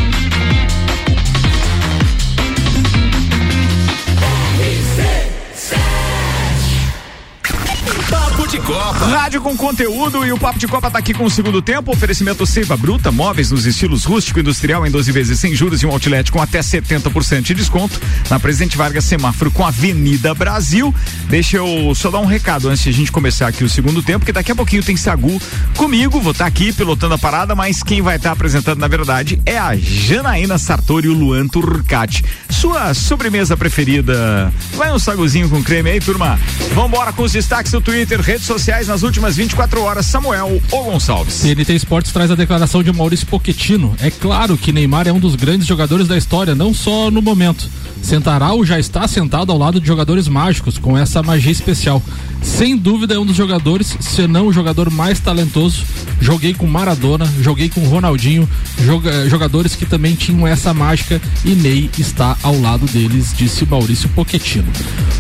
Rádio 9.09 9.41
com 9.41 9.57
conteúdo 9.57 10.27
e 10.27 10.33
o 10.33 10.39
Papo 10.39 10.59
de 10.59 10.69
Copa 10.69 10.91
tá 10.91 10.99
aqui 10.99 11.15
com 11.15 11.25
o 11.25 11.31
segundo 11.31 11.63
tempo. 11.63 11.91
Oferecimento 11.91 12.45
Seiva 12.45 12.77
Bruta, 12.77 13.11
móveis 13.11 13.51
nos 13.51 13.65
estilos 13.65 14.05
rústico 14.05 14.39
e 14.39 14.43
industrial 14.43 14.87
em 14.87 14.91
12 14.91 15.11
vezes 15.11 15.41
sem 15.41 15.55
juros 15.55 15.83
e 15.83 15.87
um 15.87 15.91
outlet 15.91 16.31
com 16.31 16.41
até 16.41 16.61
70% 16.61 17.41
de 17.41 17.55
desconto. 17.55 18.01
Na 18.29 18.39
Presidente 18.39 18.77
Vargas 18.77 19.05
Semáforo 19.05 19.51
com 19.51 19.65
Avenida 19.65 20.35
Brasil. 20.35 20.95
Deixa 21.29 21.57
eu 21.57 21.95
só 21.95 22.11
dar 22.11 22.21
um 22.21 22.27
recado 22.27 22.69
antes 22.69 22.83
de 22.83 22.91
a 22.91 22.93
gente 22.93 23.11
começar 23.11 23.49
aqui 23.49 23.65
o 23.65 23.69
segundo 23.69 24.03
tempo, 24.03 24.25
que 24.25 24.33
daqui 24.33 24.53
a 24.53 24.57
pouquinho 24.57 24.83
tem 24.83 24.97
Sagu 24.97 25.41
comigo. 25.77 26.21
Vou 26.21 26.33
estar 26.33 26.45
tá 26.45 26.49
aqui 26.49 26.73
pilotando 26.73 27.15
a 27.15 27.19
parada, 27.19 27.55
mas 27.55 27.83
quem 27.83 28.03
vai 28.03 28.17
estar 28.17 28.29
tá 28.29 28.33
apresentando 28.35 28.81
na 28.81 28.89
verdade 28.89 29.41
é 29.47 29.59
a 29.59 29.75
Janaína 29.77 30.59
Sartori 30.59 31.07
e 31.07 31.11
o 31.11 31.15
Luan 31.15 31.49
Turcati. 31.49 32.23
Sua 32.51 32.93
sobremesa 32.93 33.57
preferida. 33.57 34.53
Vai 34.75 34.93
um 34.93 34.99
saguzinho 34.99 35.49
com 35.49 35.63
creme 35.63 35.91
aí, 35.91 36.01
turma. 36.01 36.39
Vambora 36.75 37.13
com 37.13 37.23
os 37.23 37.33
destaques 37.33 37.73
do 37.73 37.81
Twitter, 37.81 38.21
redes 38.21 38.45
sociais 38.45 38.90
nas 38.91 39.05
últimas 39.05 39.37
24 39.37 39.81
horas. 39.83 40.05
Samuel 40.07 40.61
ou 40.73 40.85
Gonçalves. 40.85 41.43
TNT 41.43 41.75
Esportes 41.75 42.11
traz 42.11 42.29
a 42.31 42.35
declaração 42.35 42.83
de 42.83 42.93
Maurício 42.93 43.25
Pochettino. 43.27 43.95
É 44.01 44.11
claro 44.11 44.57
que 44.57 44.73
Neymar 44.73 45.07
é 45.07 45.13
um 45.13 45.21
dos 45.21 45.37
grandes 45.37 45.67
jogadores 45.67 46.09
da 46.09 46.19
história, 46.19 46.57
não 46.57 46.75
só 46.75 47.09
no 47.09 47.23
momento. 47.23 47.71
Centarau 48.03 48.65
já 48.65 48.81
está 48.81 49.07
sentado 49.07 49.53
ao 49.53 49.59
lado 49.59 49.81
de 49.81 49.87
jogadores 49.87 50.27
mágicos, 50.27 50.77
com 50.77 50.99
essa 50.99 51.23
magia 51.23 51.53
especial. 51.53 52.03
Sem 52.43 52.77
dúvida 52.77 53.15
é 53.15 53.19
um 53.19 53.27
dos 53.27 53.37
jogadores, 53.37 53.97
se 54.01 54.27
não 54.27 54.47
o 54.47 54.53
jogador 54.53 54.91
mais 54.91 55.21
talentoso. 55.21 55.85
Joguei 56.21 56.53
com 56.53 56.67
Maradona, 56.67 57.27
joguei 57.41 57.71
com 57.71 57.81
Ronaldinho, 57.81 58.49
joga, 58.85 59.29
jogadores 59.29 59.75
que 59.75 59.87
também 59.87 60.15
tinham 60.15 60.47
essa 60.47 60.75
mágica 60.75 61.21
e 61.45 61.51
Ney 61.51 61.91
está 61.99 62.37
ao 62.43 62.61
lado 62.61 62.85
deles, 62.87 63.35
disse 63.35 63.65
Maurício 63.65 64.09
Pochettino. 64.11 64.71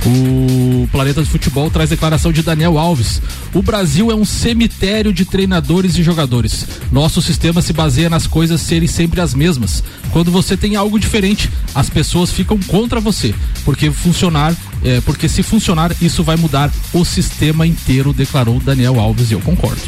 O 0.04 0.86
Planeta 0.92 1.22
de 1.22 1.28
Futebol 1.28 1.70
traz 1.70 1.88
declaração 1.88 2.32
de 2.32 2.42
Daniel 2.42 2.78
Alves. 2.78 3.22
O 3.54 3.62
Brasil 3.62 4.10
é 4.10 4.14
um 4.14 4.24
cemitério 4.24 5.12
de 5.12 5.24
treinadores 5.24 5.96
e 5.96 6.02
jogadores. 6.02 6.66
Nosso 6.92 7.22
sistema 7.22 7.62
se 7.62 7.72
baseia 7.72 8.10
nas 8.10 8.26
coisas 8.26 8.60
serem 8.60 8.88
sempre 8.88 9.20
as 9.20 9.34
mesmas. 9.34 9.82
Quando 10.12 10.30
você 10.30 10.56
tem 10.56 10.76
algo 10.76 10.98
diferente, 10.98 11.50
as 11.74 11.88
pessoas 11.88 12.30
ficam 12.30 12.58
contra 12.66 13.00
você, 13.00 13.34
porque 13.64 13.90
funcionar, 13.90 14.54
é, 14.84 15.00
porque 15.00 15.28
se 15.28 15.42
funcionar, 15.42 15.94
isso 16.00 16.22
vai 16.22 16.36
mudar 16.36 16.70
o 16.92 17.04
sistema 17.04 17.66
inteiro, 17.66 18.12
declarou 18.12 18.58
Daniel 18.60 18.98
Alves 18.98 19.30
e 19.30 19.34
eu 19.34 19.40
concordo. 19.40 19.82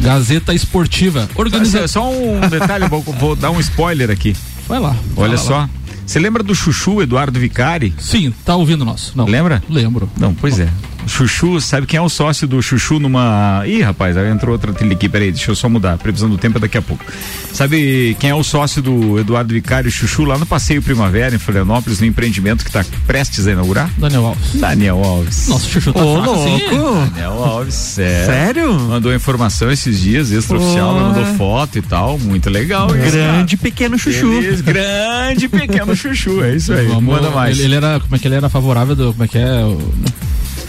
Gazeta 0.00 0.54
Esportiva. 0.54 1.28
Organiza... 1.34 1.88
Só 1.88 2.10
um 2.10 2.40
detalhe, 2.48 2.88
vou, 2.88 3.02
vou, 3.02 3.34
dar 3.36 3.50
um 3.50 3.60
spoiler 3.60 4.10
aqui. 4.10 4.36
Vai 4.68 4.78
lá. 4.78 4.96
Olha 5.16 5.36
só. 5.36 5.68
Você 6.06 6.18
lembra 6.18 6.42
do 6.42 6.54
Chuchu 6.54 7.00
Eduardo 7.00 7.38
Vicari? 7.40 7.94
Sim, 7.98 8.32
tá 8.44 8.56
ouvindo 8.56 8.84
nós. 8.84 9.12
Não. 9.14 9.24
Lembra? 9.24 9.62
Lembro. 9.68 10.10
Não, 10.18 10.34
pois 10.34 10.60
é. 10.60 10.68
Chuchu, 11.06 11.60
sabe 11.60 11.86
quem 11.86 11.98
é 11.98 12.00
o 12.00 12.08
sócio 12.08 12.46
do 12.46 12.62
Chuchu 12.62 12.98
numa. 12.98 13.62
Ih, 13.66 13.82
rapaz, 13.82 14.16
aí 14.16 14.28
entrou 14.30 14.52
outra 14.52 14.72
trilha 14.72 14.94
aqui, 14.94 15.08
peraí, 15.08 15.30
deixa 15.30 15.50
eu 15.50 15.56
só 15.56 15.68
mudar. 15.68 15.98
Previsão 15.98 16.28
do 16.28 16.38
tempo 16.38 16.58
é 16.58 16.60
daqui 16.60 16.78
a 16.78 16.82
pouco. 16.82 17.04
Sabe 17.52 18.16
quem 18.18 18.30
é 18.30 18.34
o 18.34 18.42
sócio 18.42 18.82
do 18.82 19.18
Eduardo 19.18 19.54
Vicário 19.54 19.90
Chuchu 19.90 20.24
lá 20.24 20.36
no 20.36 20.44
Passeio 20.44 20.82
Primavera, 20.82 21.34
em 21.34 21.38
Florianópolis, 21.38 22.00
no 22.00 22.06
empreendimento 22.06 22.64
que 22.64 22.70
está 22.70 22.84
prestes 23.06 23.46
a 23.46 23.52
inaugurar? 23.52 23.90
Daniel 23.96 24.26
Alves. 24.26 24.54
Daniel 24.54 25.04
Alves. 25.04 25.48
Nossa, 25.48 25.66
o 25.66 25.70
Chuchu 25.70 25.92
tá 25.92 26.02
Ô, 26.02 26.16
louco. 26.16 26.34
Assim. 26.34 27.10
Daniel 27.10 27.44
Alves, 27.44 27.98
é. 27.98 28.26
Sério? 28.26 28.74
Mandou 28.74 29.14
informação 29.14 29.70
esses 29.70 30.00
dias, 30.00 30.30
extraoficial, 30.30 30.94
mandou 30.94 31.24
foto 31.36 31.78
e 31.78 31.82
tal. 31.82 32.18
Muito 32.18 32.50
legal. 32.50 32.88
Grande 32.88 33.56
pequeno 33.56 33.98
Chuchu. 33.98 34.28
Beleza, 34.28 34.62
grande 34.62 35.48
pequeno 35.48 35.94
Chuchu, 35.94 36.42
é 36.42 36.56
isso 36.56 36.72
aí. 36.72 36.86
Vamos, 36.86 37.04
Manda 37.04 37.30
mais. 37.30 37.56
Ele, 37.56 37.66
ele, 37.66 37.76
era, 37.76 38.00
como 38.00 38.16
é 38.16 38.18
que 38.18 38.26
ele 38.26 38.34
era 38.34 38.48
favorável 38.48 38.96
do, 38.96 39.12
como 39.12 39.24
é 39.24 39.28
que 39.28 39.38
é? 39.38 39.62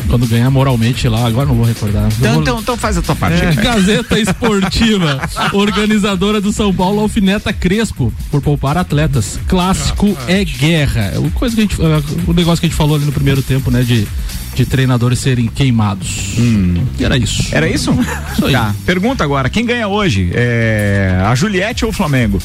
Quando 0.08 0.28
ganhar 0.28 0.50
moralmente 0.50 1.08
lá, 1.08 1.26
agora 1.26 1.48
não 1.48 1.56
vou 1.56 1.66
recordar. 1.66 2.08
Então, 2.18 2.34
vou... 2.34 2.42
então, 2.42 2.60
então, 2.60 2.78
faz 2.78 2.98
a 2.98 3.02
tua 3.02 3.16
parte. 3.16 3.44
É, 3.44 3.54
Gazeta 3.54 4.20
Esportiva, 4.20 5.22
organizadora 5.54 6.40
do 6.40 6.52
São 6.52 6.74
Paulo 6.74 7.02
alfineta 7.02 7.52
Crespo 7.52 8.14
por 8.32 8.42
poupar 8.42 8.78
atletas. 8.78 9.40
Clássico 9.48 10.18
é 10.28 10.44
guerra. 10.44 11.12
É 11.16 11.20
o, 11.20 11.30
coisa 11.32 11.56
que 11.56 11.62
a 11.62 11.64
gente, 11.66 11.82
é, 11.82 12.04
o 12.28 12.34
negócio 12.34 12.60
que 12.60 12.66
a 12.66 12.70
gente 12.70 12.78
falou 12.78 12.96
ali 12.96 13.06
no 13.06 13.12
primeiro 13.12 13.42
tempo, 13.42 13.70
né, 13.72 13.84
de 13.84 14.08
de 14.56 14.66
treinadores 14.66 15.20
serem 15.20 15.48
queimados. 15.48 16.38
Hum. 16.40 16.86
Era 17.00 17.18
isso. 17.18 17.44
Era 17.52 17.68
isso? 17.68 17.92
isso 18.32 18.50
tá. 18.50 18.74
Pergunta 18.86 19.24
agora, 19.24 19.50
quem 19.50 19.66
ganha 19.66 19.88
hoje? 19.88 20.32
É 20.34 21.22
a 21.26 21.36
Juliette 21.36 21.84
ou 21.84 21.92
o 21.92 21.94
Flamengo? 21.94 22.40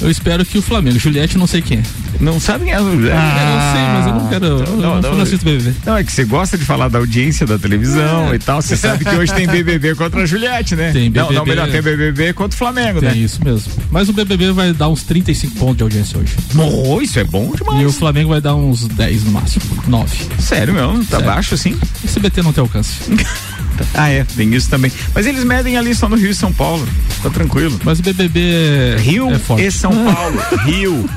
Eu 0.00 0.08
espero 0.08 0.44
que 0.44 0.56
o 0.56 0.62
Flamengo. 0.62 0.98
Juliette, 0.98 1.36
não 1.36 1.46
sei 1.46 1.60
quem. 1.60 1.82
Não 2.20 2.40
sabe 2.40 2.64
quem 2.64 2.72
é 2.72 2.76
a 2.76 2.80
Juliette? 2.80 3.16
Ah, 3.16 3.54
eu 3.54 3.72
sei, 3.72 3.82
mas 3.94 4.06
eu 4.06 4.14
não 4.14 4.28
quero. 4.28 4.76
Não, 4.76 4.96
eu 4.96 5.02
não, 5.02 5.14
não, 5.14 5.22
assisto 5.22 5.44
BBB. 5.44 5.74
Não, 5.86 5.96
é 5.96 6.04
que 6.04 6.12
você 6.12 6.24
gosta 6.24 6.58
de 6.58 6.64
falar 6.64 6.88
da 6.88 6.98
audiência 6.98 7.46
da 7.46 7.58
televisão 7.58 8.32
é. 8.32 8.34
e 8.34 8.38
tal. 8.38 8.60
Você 8.60 8.76
sabe 8.76 9.04
que 9.04 9.14
hoje 9.14 9.32
tem 9.32 9.46
BBB 9.46 9.94
contra 9.94 10.22
a 10.22 10.26
Juliette, 10.26 10.74
né? 10.74 10.90
Tem 10.92 11.10
BBB. 11.10 11.20
Não, 11.20 11.32
não 11.32 11.46
melhor, 11.46 11.70
tem 11.70 11.80
BBB 11.80 12.32
contra 12.32 12.54
o 12.54 12.58
Flamengo, 12.58 13.00
tem 13.00 13.10
né? 13.10 13.16
isso 13.16 13.42
mesmo. 13.44 13.72
Mas 13.90 14.08
o 14.08 14.12
BBB 14.12 14.52
vai 14.52 14.72
dar 14.72 14.88
uns 14.88 15.02
35 15.04 15.56
pontos 15.56 15.76
de 15.76 15.82
audiência 15.84 16.18
hoje. 16.18 16.34
Oh, 16.56 17.00
isso 17.00 17.18
é 17.18 17.24
bom 17.24 17.52
demais. 17.54 17.80
E 17.80 17.86
o 17.86 17.92
Flamengo 17.92 18.30
vai 18.30 18.40
dar 18.40 18.54
uns 18.56 18.86
10 18.88 19.24
no 19.24 19.32
máximo. 19.32 19.64
9. 19.86 20.16
Sério 20.40 20.74
mesmo? 20.74 21.04
Tá 21.04 21.18
Sério. 21.18 21.26
baixo 21.26 21.54
assim? 21.54 21.78
O 22.04 22.08
CBT 22.08 22.42
não 22.42 22.52
tem 22.52 22.62
alcance. 22.62 22.94
Ah, 23.94 24.08
é, 24.08 24.24
tem 24.24 24.52
isso 24.54 24.68
também. 24.68 24.90
Mas 25.14 25.24
eles 25.24 25.44
medem 25.44 25.76
ali 25.76 25.94
só 25.94 26.08
no 26.08 26.16
Rio 26.16 26.30
e 26.30 26.34
São 26.34 26.52
Paulo. 26.52 26.84
Tá 27.22 27.30
tranquilo. 27.30 27.78
Mas 27.84 28.00
o 28.00 28.02
BBB 28.02 28.40
é 28.40 28.96
Rio 28.98 29.30
é 29.30 29.38
forte. 29.38 29.64
e 29.64 29.70
São 29.70 29.92
Paulo. 30.12 30.36
Rio. 30.64 31.08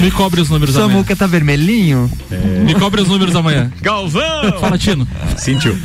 Me 0.00 0.10
cobre 0.10 0.40
os 0.40 0.48
números 0.48 0.74
Samuca 0.74 0.92
amanhã. 0.92 1.16
tá 1.16 1.26
vermelhinho? 1.26 2.10
É. 2.30 2.36
Me 2.36 2.74
cobre 2.74 3.00
os 3.00 3.08
números 3.08 3.34
amanhã. 3.34 3.72
Galvão! 3.80 4.60
Fala, 4.60 4.78
Tino. 4.78 5.06
Sentiu. 5.36 5.74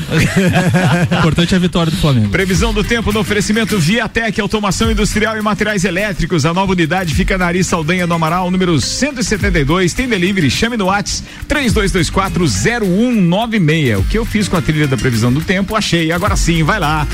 Importante 1.19 1.53
é 1.53 1.57
a 1.57 1.59
vitória 1.59 1.91
do 1.91 1.97
Flamengo. 1.97 2.29
Previsão 2.29 2.73
do 2.73 2.83
tempo 2.83 3.11
no 3.11 3.19
oferecimento 3.19 3.77
Viatec, 3.79 4.39
automação 4.39 4.91
industrial 4.91 5.37
e 5.37 5.41
materiais 5.41 5.83
elétricos. 5.83 6.45
A 6.45 6.53
nova 6.53 6.71
unidade 6.73 7.15
fica 7.15 7.37
na 7.37 7.47
Ari 7.47 7.63
Saldanha 7.63 8.05
do 8.05 8.13
Amaral, 8.13 8.51
número 8.51 8.79
172. 8.79 9.93
Tem 9.93 10.07
delivery, 10.07 10.49
chame 10.51 10.77
no 10.77 10.85
Whats 10.85 11.23
32240196. 11.47 13.99
O 13.99 14.03
que 14.03 14.17
eu 14.17 14.25
fiz 14.25 14.47
com 14.47 14.57
a 14.57 14.61
trilha 14.61 14.87
da 14.87 14.97
previsão 14.97 15.31
do 15.33 15.41
tempo, 15.41 15.75
achei. 15.75 16.11
Agora 16.11 16.35
sim, 16.35 16.63
vai 16.63 16.79
lá. 16.79 17.07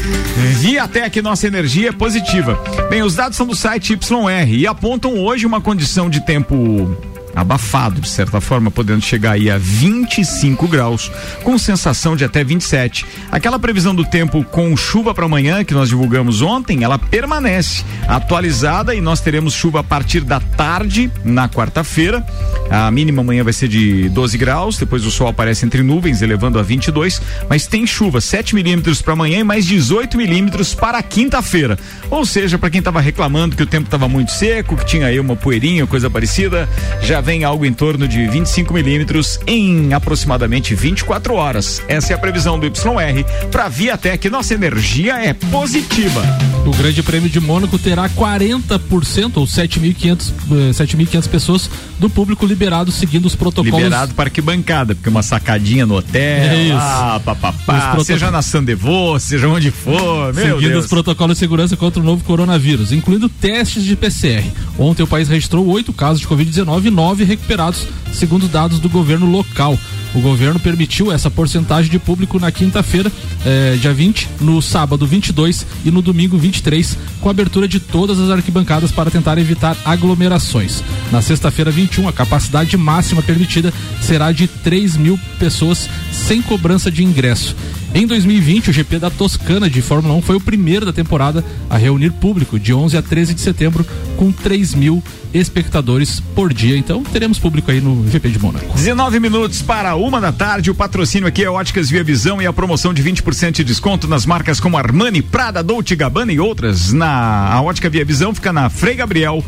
Viatec, 0.60 1.22
nossa 1.22 1.48
energia 1.48 1.89
é 1.89 1.91
positiva. 1.91 2.60
Bem, 2.89 3.04
os 3.04 3.15
dados 3.15 3.38
são 3.38 3.46
do 3.48 3.56
site 3.56 3.93
YR 3.93 4.50
e 4.50 4.67
apontam 4.67 5.17
hoje 5.17 5.46
uma 5.46 5.62
condição 5.62 6.10
de 6.10 6.26
tempo 6.26 6.72
o 6.81 7.12
abafado, 7.36 8.02
de 8.02 8.10
certa 8.10 8.39
forma, 8.39 8.69
podendo 8.69 9.02
chegar 9.02 9.32
aí 9.32 9.50
a 9.50 9.58
25 9.58 10.67
graus, 10.67 11.12
com 11.43 11.58
sensação 11.58 12.15
de 12.15 12.24
até 12.24 12.43
27. 12.43 13.06
Aquela 13.32 13.58
previsão 13.58 13.96
do 13.96 14.06
tempo 14.06 14.43
com 14.43 14.76
chuva 14.78 15.13
para 15.13 15.26
amanhã 15.26 15.63
que 15.63 15.74
nós 15.74 15.89
divulgamos 15.89 16.41
ontem, 16.41 16.84
ela 16.84 16.98
permanece 16.98 17.84
atualizada 18.08 18.93
e 18.93 19.02
nós 19.02 19.22
teremos 19.22 19.54
chuva 19.54 19.80
a 19.80 19.84
partir 19.84 20.22
da 20.22 20.39
tarde 20.39 21.12
na 21.24 21.50
quarta-feira. 21.50 22.26
A 22.69 22.89
mínima 22.91 23.22
amanhã 23.22 23.43
vai 23.43 23.54
ser 23.54 23.67
de 23.67 24.10
12 24.10 24.38
graus, 24.38 24.78
depois 24.78 25.06
o 25.06 25.12
sol 25.12 25.28
aparece 25.28 25.65
entre 25.65 25.82
nuvens, 25.82 26.22
elevando 26.22 26.60
a 26.60 26.63
22, 26.63 27.22
mas 27.50 27.67
tem 27.67 27.86
chuva 27.86 28.22
7 28.22 28.56
milímetros 28.56 29.02
para 29.02 29.13
amanhã 29.13 29.39
e 29.39 29.43
mais 29.43 29.65
18 29.65 30.17
milímetros 30.17 30.74
para 30.74 31.02
quinta-feira. 31.02 31.78
Ou 32.10 32.26
seja, 32.26 32.58
para 32.58 32.69
quem 32.69 32.80
estava 32.80 33.02
reclamando 33.02 33.56
que 33.56 33.63
o 33.63 33.67
tempo 33.67 33.86
estava 33.86 34.08
muito 34.08 34.32
seco, 34.32 34.76
que 34.78 34.86
tinha 34.86 35.08
aí 35.08 35.19
uma 35.19 35.36
poeirinha, 35.36 35.88
coisa 35.88 36.10
parecida, 36.10 36.69
já 37.02 37.22
vem 37.23 37.43
algo 37.43 37.65
em 37.65 37.73
torno 37.73 38.07
de 38.07 38.27
25 38.27 38.73
milímetros 38.73 39.39
em 39.47 39.93
aproximadamente 39.93 40.75
24 40.75 41.33
horas. 41.33 41.81
Essa 41.88 42.13
é 42.13 42.15
a 42.15 42.19
previsão 42.19 42.59
do 42.59 42.65
YR 42.65 43.49
para 43.49 43.69
Viatec. 43.69 44.29
Nossa 44.29 44.53
energia 44.53 45.15
é 45.15 45.33
positiva. 45.33 46.21
O 46.65 46.71
Grande 46.71 47.01
Prêmio 47.01 47.29
de 47.29 47.39
Mônaco 47.39 47.77
terá 47.79 48.09
40% 48.09 49.38
ou 49.38 49.45
7.500 49.45 50.33
7.500 50.73 51.25
eh, 51.25 51.29
pessoas 51.29 51.69
do 51.99 52.09
público 52.09 52.45
liberado 52.45 52.91
seguindo 52.91 53.25
os 53.25 53.36
protocolos. 53.36 53.83
Liberado 53.83 54.13
para 54.13 54.29
que 54.29 54.41
bancada, 54.41 54.95
porque 54.95 55.09
uma 55.09 55.23
sacadinha 55.23 55.86
no 55.86 55.95
hotel, 55.95 56.21
é 56.21 56.63
isso. 56.63 56.77
ah, 56.77 57.21
papapá, 57.23 57.97
seja 58.03 58.29
na 58.31 58.41
Sandevô, 58.41 59.19
seja 59.19 59.47
onde 59.47 59.71
for, 59.71 60.33
meu 60.33 60.55
Seguindo 60.55 60.71
Deus. 60.71 60.86
os 60.86 60.89
protocolos 60.89 61.36
de 61.36 61.39
segurança 61.39 61.77
contra 61.77 62.01
o 62.01 62.03
novo 62.03 62.23
coronavírus, 62.23 62.91
incluindo 62.91 63.29
testes 63.29 63.83
de 63.83 63.95
PCR. 63.95 64.43
Ontem 64.77 65.03
o 65.03 65.07
país 65.07 65.27
registrou 65.27 65.65
oito 65.67 65.93
casos 65.93 66.19
de 66.19 66.27
Covid-19 66.27 66.86
e 66.86 66.91
nove 67.13 67.23
recuperados, 67.26 67.88
segundo 68.12 68.47
dados 68.47 68.80
do 68.80 68.89
governo 68.89 69.30
local. 69.30 69.78
O 70.15 70.19
governo 70.19 70.60
permitiu 70.60 71.12
essa 71.12 71.30
porcentagem 71.30 71.91
de 71.91 71.99
público 71.99 72.39
na 72.39 72.52
quinta-feira, 72.52 73.12
eh, 73.45 73.78
dia 73.80 73.93
20, 73.93 74.28
no 74.41 74.62
sábado 74.63 75.06
22 75.06 75.63
e 75.86 75.91
no 75.91 76.02
domingo 76.02 76.39
23, 76.39 76.97
com 77.21 77.30
abertura 77.30 77.67
de 77.67 77.80
todas 77.80 78.19
as 78.19 78.32
arquibancadas 78.32 78.91
para 78.91 79.12
tentar 79.12 79.38
evitar 79.38 79.78
aglomerações. 79.86 80.84
Na 81.12 81.21
sexta-feira 81.21 81.69
21, 81.69 82.08
a 82.08 82.13
capacidade 82.13 82.76
máxima 82.78 83.21
permitida 83.21 83.71
será 84.02 84.32
de 84.32 84.47
3 84.47 84.97
mil 84.97 85.19
pessoas 85.38 85.88
sem 86.12 86.41
cobrança 86.41 86.89
de 86.89 87.04
ingresso. 87.04 87.56
Em 87.95 88.08
2020, 88.08 88.71
o 88.71 88.73
GP 88.73 88.97
da 88.97 89.12
Toscana 89.12 89.69
de 89.69 89.79
Fórmula 89.79 90.15
1 90.15 90.21
foi 90.23 90.36
o 90.36 90.41
primeiro 90.41 90.84
da 90.84 90.91
temporada 90.91 91.45
a 91.69 91.77
reunir 91.77 92.12
público 92.12 92.60
de 92.60 92.73
11 92.73 92.97
a 92.97 93.03
13 93.03 93.36
de 93.36 93.41
setembro 93.41 93.86
com 94.18 94.32
3 94.32 94.74
mil 94.74 95.03
espectadores 95.32 96.20
por 96.20 96.51
dia. 96.51 96.76
Então 96.76 97.03
teremos 97.03 97.38
público 97.38 97.70
aí 97.70 97.80
no 97.80 98.09
GP 98.09 98.30
de 98.30 98.39
Mônaco. 98.39 98.74
19 98.74 99.20
minutos 99.20 99.61
para 99.61 99.95
uma 99.95 100.20
da 100.20 100.32
tarde. 100.32 100.72
O 100.72 100.76
patrocínio 100.76 101.28
aqui 101.28 101.43
é 101.43 101.49
Óticas 101.49 101.88
Via 101.88 102.03
Visão 102.03 102.41
e 102.41 102.47
a 102.47 102.53
promoção 102.53 102.95
de 102.95 103.03
20% 103.03 103.51
de 103.51 103.63
desconto 103.63 104.07
nas 104.07 104.26
marcas 104.26 104.59
como 104.59 104.76
Armani, 104.76 105.22
Prada, 105.22 105.61
Dolce 105.61 105.95
Gabbana 105.95 106.34
e 106.34 106.39
outras. 106.39 106.91
Na 106.91 107.53
a 107.53 107.61
Ótica 107.61 107.91
Via 107.91 108.03
Visão 108.03 108.34
fica 108.34 108.51
na 108.51 108.72
Frei 108.72 108.95
Gabriel 108.95 109.43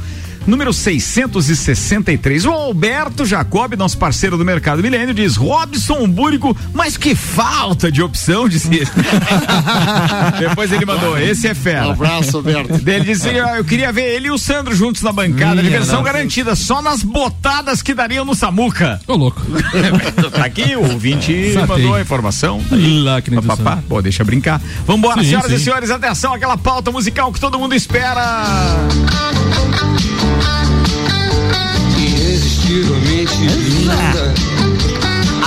número 0.47 0.73
663. 0.73 2.45
O 2.45 2.51
Alberto 2.51 3.25
Jacob, 3.25 3.73
nosso 3.75 3.97
parceiro 3.97 4.37
do 4.37 4.45
Mercado 4.45 4.81
Milênio, 4.81 5.13
diz: 5.13 5.35
Robson 5.35 6.07
Búrico, 6.07 6.55
mas 6.73 6.97
que 6.97 7.15
falta 7.15 7.91
de 7.91 8.01
opção, 8.01 8.47
disse 8.49 8.67
ele. 8.73 8.87
Depois 10.39 10.71
ele 10.71 10.85
mandou: 10.85 11.17
esse 11.17 11.47
é 11.47 11.53
fera. 11.53 11.87
Um 11.87 11.91
abraço, 11.91 12.37
Alberto. 12.37 12.73
Ele 12.73 13.05
disse: 13.05 13.29
eu 13.29 13.63
queria 13.63 13.91
ver 13.91 14.15
ele 14.15 14.27
e 14.27 14.31
o 14.31 14.37
Sandro 14.37 14.75
juntos 14.75 15.01
na 15.01 15.11
bancada. 15.11 15.55
Minha 15.55 15.63
diversão 15.63 16.01
nossa. 16.01 16.13
garantida, 16.13 16.55
só 16.55 16.81
nas 16.81 17.03
botadas 17.03 17.81
que 17.81 17.93
dariam 17.93 18.25
no 18.25 18.35
Samuca. 18.35 18.99
Ô, 19.07 19.15
louco. 19.15 19.41
tá 20.31 20.45
aqui, 20.45 20.75
o 20.75 20.97
20 20.97 21.55
mandou 21.67 21.95
a 21.95 22.01
informação. 22.01 22.61
Tá 22.69 22.75
Lá 22.75 23.21
que 23.21 23.31
nem 23.31 23.41
Papá, 23.45 23.79
pô, 23.87 24.01
deixa 24.01 24.23
brincar. 24.23 24.61
Vambora, 24.85 25.21
sim, 25.21 25.29
senhoras 25.29 25.51
sim. 25.51 25.55
e 25.55 25.59
senhores, 25.59 25.89
atenção, 25.91 26.33
aquela 26.33 26.57
pauta 26.57 26.91
musical 26.91 27.31
que 27.31 27.39
todo 27.39 27.59
mundo 27.59 27.75
espera. 27.75 28.75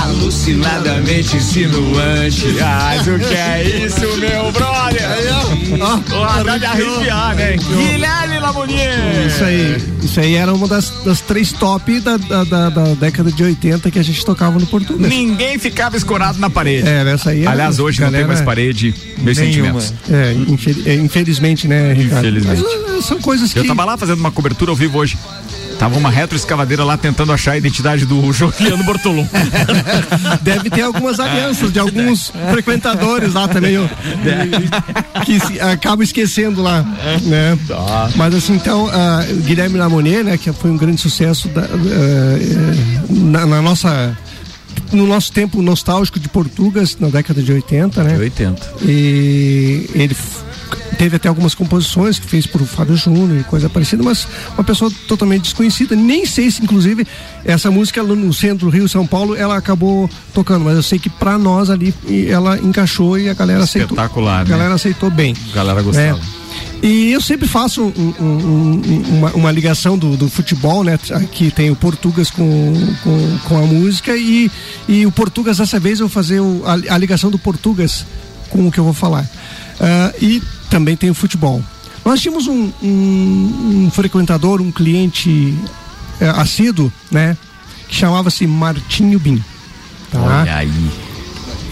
Alucinadamente 0.03 1.37
insinuante. 1.37 2.59
Ah, 2.61 2.97
o 3.03 3.19
que 3.19 3.35
é 3.35 3.85
isso, 3.85 4.01
meu 4.19 4.53
brother? 4.53 5.09
Oh, 5.81 6.45
dá 6.45 6.59
de 6.59 6.65
arrepiar, 6.65 7.35
né? 7.35 7.57
Guilherme 7.57 8.39
Lamonier. 8.39 9.27
Isso 9.27 9.45
aí. 9.45 9.77
Isso 10.03 10.21
aí 10.21 10.35
era 10.37 10.53
uma 10.55 10.67
das, 10.67 10.91
das 11.05 11.21
três 11.21 11.53
top 11.53 12.01
da, 12.01 12.17
da, 12.17 12.45
da, 12.45 12.71
da, 12.71 12.85
década 12.95 13.31
de 13.31 13.43
80 13.43 13.91
que 13.91 13.99
a 13.99 14.03
gente 14.03 14.25
tocava 14.25 14.59
no 14.59 14.67
português. 14.67 15.09
Ninguém 15.09 15.59
ficava 15.59 15.97
escorado 15.97 16.39
na 16.39 16.49
parede. 16.49 16.89
É, 16.89 17.09
essa 17.13 17.31
aí. 17.31 17.47
Aliás, 17.47 17.79
hoje 17.79 18.01
galera, 18.01 18.17
não 18.17 18.19
tem 18.21 18.35
mais 18.35 18.41
parede. 18.41 18.95
Meus 19.19 19.37
nenhuma. 19.39 19.81
sentimentos. 19.81 20.87
É, 20.87 20.95
infelizmente, 20.95 21.69
né, 21.69 21.93
Ricardo? 21.93 22.27
Infelizmente. 22.27 22.65
Mas, 22.89 23.05
são 23.05 23.21
coisas 23.21 23.53
que. 23.53 23.59
Eu 23.59 23.67
tava 23.67 23.85
lá 23.85 23.97
fazendo 23.97 24.19
uma 24.19 24.31
cobertura 24.31 24.71
ao 24.71 24.77
vivo 24.77 24.99
hoje. 24.99 25.19
Tava 25.79 25.97
uma 25.97 26.11
retroescavadeira 26.11 26.83
lá 26.83 26.97
tentando 26.97 27.33
achar 27.33 27.53
a 27.53 27.57
identidade 27.57 28.05
do 28.05 28.33
Juliano 28.33 28.83
Bortolom. 28.85 29.27
Deve 30.43 30.71
ter 30.71 30.83
algumas 30.83 31.21
alianças 31.21 31.73
de 31.73 31.79
alguns 31.79 32.33
frequentadores 32.51 33.33
lá 33.33 33.47
também, 33.47 33.77
que 35.25 35.39
se, 35.39 35.61
acabam 35.61 36.03
esquecendo 36.03 36.63
lá, 36.63 36.83
né? 37.23 37.57
Mas 38.17 38.35
assim, 38.35 38.55
então, 38.55 38.87
uh, 38.87 39.37
Guilherme 39.45 39.79
Lamonet, 39.79 40.25
né, 40.25 40.37
que 40.37 40.53
foi 40.53 40.71
um 40.71 40.77
grande 40.77 41.01
sucesso 41.01 41.49
da, 41.49 41.63
uh, 41.63 43.15
na, 43.15 43.47
na 43.47 43.63
nossa 43.63 44.17
no 44.93 45.07
nosso 45.07 45.33
tempo 45.33 45.61
nostálgico 45.61 46.19
de 46.19 46.29
Portugas, 46.29 46.97
na 46.99 47.09
década 47.09 47.43
de 47.43 47.53
80, 47.53 48.03
né? 48.03 48.15
De 48.15 48.21
80. 48.21 48.73
E 48.83 49.91
ele 49.95 50.17
teve 50.99 51.17
até 51.17 51.29
algumas 51.29 51.55
composições 51.55 52.19
que 52.19 52.27
fez 52.27 52.45
por 52.45 52.61
Fábio 52.67 52.97
Júnior 52.97 53.39
e 53.39 53.45
coisa 53.45 53.71
parecida, 53.71 54.03
mas 54.03 54.27
uma 54.55 54.65
pessoa 54.65 54.91
totalmente 55.07 55.43
desconhecida. 55.43 55.95
Nem 55.95 56.27
sei 56.27 56.51
se, 56.51 56.61
inclusive, 56.61 57.07
essa 57.45 57.71
música 57.71 58.03
no 58.03 58.35
centro 58.35 58.69
Rio 58.69 58.89
São 58.89 59.07
Paulo 59.07 59.37
ela 59.37 59.57
acabou 59.57 60.11
tocando, 60.35 60.65
mas 60.65 60.75
eu 60.75 60.83
sei 60.83 60.99
que 60.99 61.09
para 61.09 61.39
nós 61.39 61.71
ali 61.71 61.95
ela 62.29 62.59
encaixou 62.59 63.17
e 63.17 63.29
a 63.29 63.35
galera 63.35 63.63
aceitou. 63.63 63.95
Espetacular, 63.95 64.41
A 64.41 64.45
galera 64.45 64.71
né? 64.71 64.75
aceitou 64.75 65.09
bem. 65.09 65.35
A 65.53 65.55
galera 65.55 65.81
gostava. 65.83 66.19
É. 66.19 66.39
E 66.83 67.13
eu 67.13 67.21
sempre 67.21 67.47
faço 67.47 67.83
um, 67.83 68.15
um, 68.21 68.83
uma, 69.19 69.31
uma, 69.33 69.53
ligação 69.53 69.99
do, 69.99 70.17
do, 70.17 70.29
futebol, 70.29 70.85
né? 70.85 70.99
Aqui 71.13 71.51
tem 71.51 71.71
o 71.71 71.77
Portugas 71.77 72.31
com, 72.31 72.73
com, 73.03 73.39
com, 73.49 73.59
a 73.59 73.63
música 73.63 74.17
e, 74.17 74.51
e 74.89 75.05
o 75.05 75.11
Portugas, 75.11 75.59
dessa 75.59 75.79
vez, 75.81 75.99
eu 75.99 76.07
vou 76.07 76.15
fazer 76.15 76.41
o, 76.41 76.63
a, 76.65 76.95
a, 76.95 76.99
ligação 76.99 77.31
do 77.31 77.39
Portugas 77.39 78.07
com 78.49 78.67
o 78.67 78.73
que 78.73 78.79
eu 78.79 78.85
vou 78.85 78.93
falar. 78.93 79.25
Uh, 79.25 80.25
e 80.25 80.43
também 80.69 80.97
tem 80.97 81.11
o 81.11 81.15
futebol. 81.15 81.63
Nós 82.05 82.21
tínhamos 82.21 82.47
um, 82.47 82.73
um, 82.83 83.85
um 83.87 83.91
frequentador, 83.91 84.61
um 84.61 84.73
cliente 84.73 85.55
é, 86.21 86.29
assíduo, 86.29 86.93
né? 87.11 87.37
Que 87.89 87.95
chamava-se 87.95 88.47
Martinho 88.47 89.19
Bin. 89.19 89.43
Tá? 90.11 90.21
Olha 90.21 90.57
aí. 90.57 90.91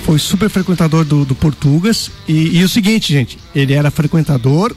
Foi 0.05 0.19
super 0.19 0.49
frequentador 0.49 1.05
do, 1.05 1.25
do 1.25 1.35
Portugas. 1.35 2.11
E, 2.29 2.59
e 2.59 2.65
o 2.65 2.69
seguinte, 2.69 3.13
gente, 3.13 3.39
ele 3.55 3.73
era 3.73 3.91
frequentador 3.91 4.75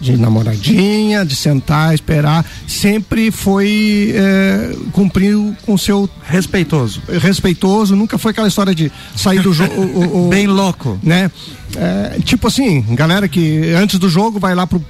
de 0.00 0.16
namoradinha, 0.16 1.24
de 1.24 1.34
sentar, 1.34 1.94
esperar, 1.94 2.44
sempre 2.66 3.30
foi 3.30 4.12
é, 4.14 4.76
cumpriu 4.92 5.56
com 5.64 5.78
seu 5.78 6.08
respeitoso, 6.24 7.02
respeitoso, 7.20 7.96
nunca 7.96 8.18
foi 8.18 8.32
aquela 8.32 8.48
história 8.48 8.74
de 8.74 8.90
sair 9.16 9.40
do 9.40 9.52
jogo, 9.52 10.28
bem 10.28 10.46
louco, 10.46 10.98
né? 11.02 11.30
É, 11.76 12.18
tipo 12.24 12.48
assim, 12.48 12.82
galera 12.90 13.28
que 13.28 13.72
antes 13.72 13.98
do 13.98 14.08
jogo 14.08 14.38
vai 14.38 14.54
lá 14.54 14.66
pro 14.66 14.84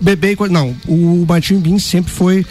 beber 0.00 0.36
e 0.38 0.48
não, 0.50 0.74
o 0.86 1.24
Martinho 1.26 1.60
Bin 1.60 1.78
sempre 1.78 2.12
foi 2.12 2.44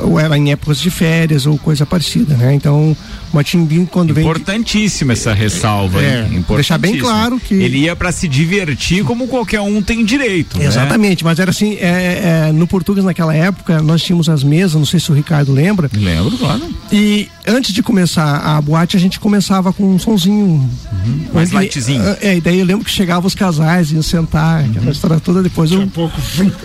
ou 0.00 0.20
era 0.20 0.36
em 0.36 0.52
épocas 0.52 0.78
de 0.78 0.90
férias 0.90 1.46
ou 1.46 1.56
coisa 1.56 1.86
parecida, 1.86 2.36
né? 2.36 2.54
Então, 2.54 2.96
o 3.32 3.36
Matimbim 3.36 3.86
quando 3.86 4.12
vem 4.12 4.22
Importantíssima 4.22 5.14
essa 5.14 5.32
ressalva, 5.32 6.02
é, 6.02 6.28
deixar 6.50 6.76
bem 6.76 6.98
claro 6.98 7.40
que 7.40 7.54
ele 7.54 7.78
ia 7.78 7.96
para 7.96 8.12
se 8.12 8.28
divertir 8.28 9.02
como 9.04 9.26
qualquer 9.26 9.60
um 9.60 9.80
tem 9.80 10.04
direito. 10.04 10.58
Né? 10.58 10.66
Exatamente, 10.66 11.24
né? 11.24 11.30
mas 11.30 11.38
era 11.38 11.50
assim, 11.50 11.74
é, 11.80 12.48
é, 12.48 12.52
no 12.52 12.66
português 12.66 13.04
naquela 13.04 13.34
época 13.34 13.80
nós 13.80 14.02
tínhamos 14.02 14.28
as 14.28 14.42
mesas, 14.44 14.74
não 14.74 14.84
sei 14.84 15.00
se 15.00 15.10
o 15.10 15.14
Ricardo 15.14 15.52
lembra. 15.52 15.90
Lembro, 15.94 16.36
claro. 16.36 16.62
E 16.92 17.28
antes 17.46 17.72
de 17.72 17.82
começar 17.82 18.36
a 18.36 18.60
boate 18.60 18.96
a 18.96 19.00
gente 19.00 19.18
começava 19.18 19.72
com 19.72 19.84
um 19.84 19.98
sonzinho 19.98 20.44
uhum, 20.46 21.26
mais 21.32 21.50
lightzinho. 21.50 22.02
É, 22.20 22.36
e 22.36 22.40
daí 22.40 22.58
eu 22.58 22.66
lembro 22.66 22.84
que 22.84 22.90
chegavam 22.90 23.26
os 23.26 23.34
casais 23.34 23.90
iam 23.90 24.02
sentar, 24.02 24.62
uhum. 24.62 24.70
aquela 24.70 24.90
história 24.90 25.20
toda 25.20 25.42
depois 25.42 25.70
Daqui 25.70 25.82
eu... 25.82 25.88
a 25.88 25.90
pouco 25.90 26.16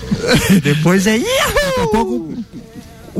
depois 0.61 1.07
é 1.07 1.21
daqui 1.21 1.81
a 1.81 1.87
pouco 1.87 2.20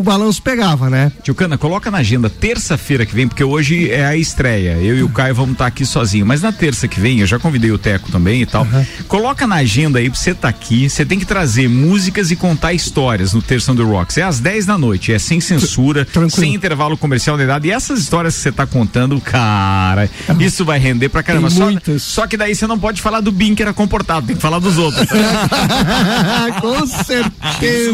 o 0.02 0.04
balanço 0.04 0.42
pegava, 0.42 0.90
né? 0.90 1.12
Tio 1.22 1.36
Cana, 1.36 1.60
coloca 1.60 1.92
na 1.92 2.00
agenda 2.00 2.28
terça-feira 2.28 3.06
que 3.06 3.14
vem, 3.14 3.28
porque 3.28 3.44
hoje 3.44 3.90
é 3.92 4.04
a 4.04 4.18
estreia. 4.18 4.72
Eu 4.78 4.98
e 4.98 5.04
o 5.04 5.10
Caio 5.10 5.36
vamos 5.36 5.52
estar 5.52 5.66
tá 5.66 5.68
aqui 5.68 5.86
sozinho. 5.86 6.26
Mas 6.26 6.42
na 6.42 6.52
terça 6.52 6.88
que 6.88 7.00
vem, 7.00 7.20
eu 7.20 7.28
já 7.28 7.38
convidei 7.38 7.72
o 7.72 7.78
Teco 7.78 8.12
também 8.12 8.42
e 8.42 8.46
tal. 8.48 8.64
Uhum. 8.64 8.86
Coloca 9.08 9.46
na 9.46 9.58
agenda 9.58 10.00
aí 10.00 10.10
pra 10.10 10.20
você 10.20 10.32
estar 10.32 10.42
tá 10.42 10.50
aqui. 10.50 10.90
Você 10.90 11.06
tem 11.06 11.20
que 11.20 11.26
trazer 11.26 11.70
músicas 11.70 12.32
e 12.32 12.36
contar 12.36 12.74
histórias 12.74 13.34
no 13.34 13.44
Terção 13.44 13.76
do 13.76 13.86
Rocks. 13.86 14.18
É 14.18 14.24
às 14.24 14.40
10 14.40 14.66
da 14.66 14.78
noite, 14.78 15.14
é 15.14 15.20
sem 15.20 15.40
censura, 15.40 16.04
Tranquilo. 16.04 16.32
sem 16.32 16.56
intervalo 16.56 16.98
comercial 16.98 17.38
de 17.38 17.46
nada. 17.46 17.66
E 17.68 17.72
essas 17.72 18.00
histórias 18.00 18.36
que 18.36 18.42
você 18.42 18.52
tá 18.52 18.66
contando, 18.66 19.22
cara, 19.22 20.10
uhum. 20.30 20.42
isso 20.42 20.66
vai 20.66 20.80
render 20.80 21.10
pra 21.10 21.22
caramba. 21.22 21.52
Só, 21.52 21.68
só, 22.00 22.28
que 22.28 22.36
daí 22.36 22.56
você 22.56 22.66
não 22.66 22.80
pode 22.80 23.02
falar 23.02 23.22
do 23.22 23.32
Bin 23.32 23.54
que 23.54 23.62
era 23.62 23.74
comportado, 23.74 24.26
tem 24.26 24.36
que 24.36 24.42
falar 24.42 24.58
dos 24.58 24.80
outros. 24.80 25.08
Com 26.60 26.88
certeza. 26.88 27.92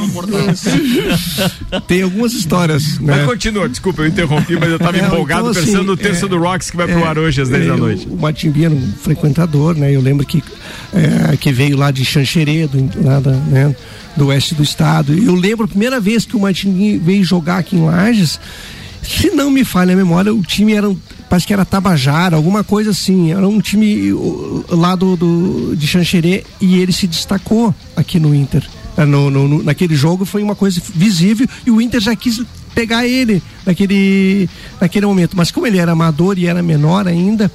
Tem 1.98 2.04
algumas 2.04 2.34
histórias. 2.34 3.00
Né? 3.00 3.16
Mas 3.16 3.26
continua, 3.26 3.68
desculpa, 3.68 4.04
eu 4.04 4.08
interrompi, 4.08 4.56
mas 4.56 4.70
eu 4.70 4.76
estava 4.76 4.98
é, 4.98 5.06
empolgado 5.06 5.50
então, 5.50 5.52
assim, 5.52 5.72
pensando 5.72 5.88
no 5.88 5.98
terço 5.98 6.26
é, 6.26 6.30
do 6.30 6.38
Rocks 6.38 6.70
que 6.70 6.78
vai 6.78 6.88
é, 6.90 6.94
pro 6.94 7.04
ar 7.04 7.18
hoje 7.18 7.42
às 7.42 7.50
10 7.50 7.68
da 7.68 7.74
é, 7.74 7.78
noite. 7.78 8.08
O 8.08 8.16
Matimbi 8.16 8.66
era 8.66 8.74
um 8.74 8.94
frequentador, 9.02 9.76
né? 9.76 9.96
Eu 9.96 10.00
lembro 10.00 10.26
que, 10.26 10.44
é, 10.94 11.36
que 11.38 11.52
veio 11.52 11.76
lá 11.76 11.90
de 11.90 12.06
Xanxerê, 12.06 12.70
lá 13.04 13.20
da, 13.20 13.32
né? 13.32 13.76
do 14.16 14.28
oeste 14.28 14.54
do 14.54 14.62
estado. 14.62 15.12
Eu 15.12 15.34
lembro 15.34 15.66
a 15.66 15.68
primeira 15.68 16.00
vez 16.00 16.24
que 16.24 16.36
o 16.36 16.40
Matimbi 16.40 16.98
veio 17.00 17.24
jogar 17.24 17.58
aqui 17.58 17.76
em 17.76 17.84
Lages, 17.84 18.40
se 19.02 19.32
não 19.32 19.50
me 19.50 19.64
falha 19.64 19.94
a 19.94 19.98
memória, 19.98 20.34
o 20.34 20.42
time 20.42 20.74
era 20.74 20.94
parece 21.30 21.48
que 21.48 21.54
era 21.54 21.66
Tabajara, 21.66 22.36
alguma 22.36 22.64
coisa 22.64 22.92
assim. 22.92 23.32
Era 23.32 23.48
um 23.48 23.60
time 23.60 24.12
lá 24.70 24.96
do, 24.96 25.16
do 25.16 25.76
de 25.76 25.88
Xanxerê 25.88 26.44
e 26.62 26.78
ele 26.80 26.92
se 26.92 27.08
destacou 27.08 27.74
aqui 27.96 28.20
no 28.20 28.36
Inter. 28.36 28.64
É, 28.98 29.06
no, 29.06 29.30
no, 29.30 29.64
naquele 29.64 29.96
jogo 29.96 30.26
foi 30.26 30.42
uma 30.42 30.56
coisa 30.56 30.82
visível 30.94 31.48
e 31.66 31.70
o 31.70 31.80
Inter 31.80 32.02
já 32.02 32.16
quis 32.16 32.42
pegar 32.74 33.08
ele 33.08 33.42
naquele, 33.66 34.50
naquele 34.82 35.06
momento. 35.06 35.38
Mas 35.38 35.52
como 35.52 35.68
ele 35.68 35.78
era 35.78 35.92
amador 35.92 36.38
e 36.40 36.48
era 36.48 36.64
menor 36.64 37.08
ainda, 37.08 37.52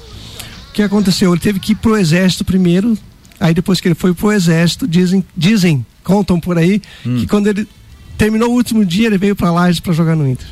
o 0.69 0.73
que 0.73 0.81
aconteceu? 0.81 1.31
Ele 1.31 1.41
teve 1.41 1.59
que 1.59 1.73
ir 1.73 1.75
pro 1.75 1.97
exército 1.97 2.45
primeiro, 2.45 2.97
aí 3.39 3.53
depois 3.53 3.81
que 3.81 3.87
ele 3.89 3.95
foi 3.95 4.13
pro 4.13 4.31
exército, 4.31 4.87
dizem, 4.87 5.23
dizem 5.35 5.85
contam 6.03 6.39
por 6.39 6.57
aí, 6.57 6.81
hum. 7.05 7.17
que 7.17 7.27
quando 7.27 7.47
ele 7.47 7.67
terminou 8.17 8.49
o 8.49 8.53
último 8.53 8.85
dia, 8.85 9.07
ele 9.07 9.17
veio 9.17 9.35
para 9.35 9.51
Lages 9.51 9.79
para 9.79 9.93
jogar 9.93 10.15
no 10.15 10.27
Inter. 10.27 10.47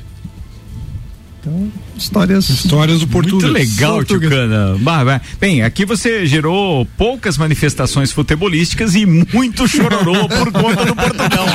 Então, 1.42 1.72
histórias. 1.98 2.50
Histórias 2.50 3.00
do 3.00 3.08
Portugal. 3.08 3.50
Muito 3.50 3.52
legal, 3.52 4.06
Tucana. 4.06 4.76
Bem, 5.39 5.64
aqui 5.64 5.86
você 5.86 6.24
gerou 6.28 6.86
poucas 6.96 7.36
manifestações 7.36 8.12
futebolísticas 8.12 8.94
e 8.94 9.08
muito 9.08 9.68
chororô 9.68 10.30
por 10.30 10.52
conta 10.52 10.86
do 10.86 10.96
Portugal. 10.96 11.48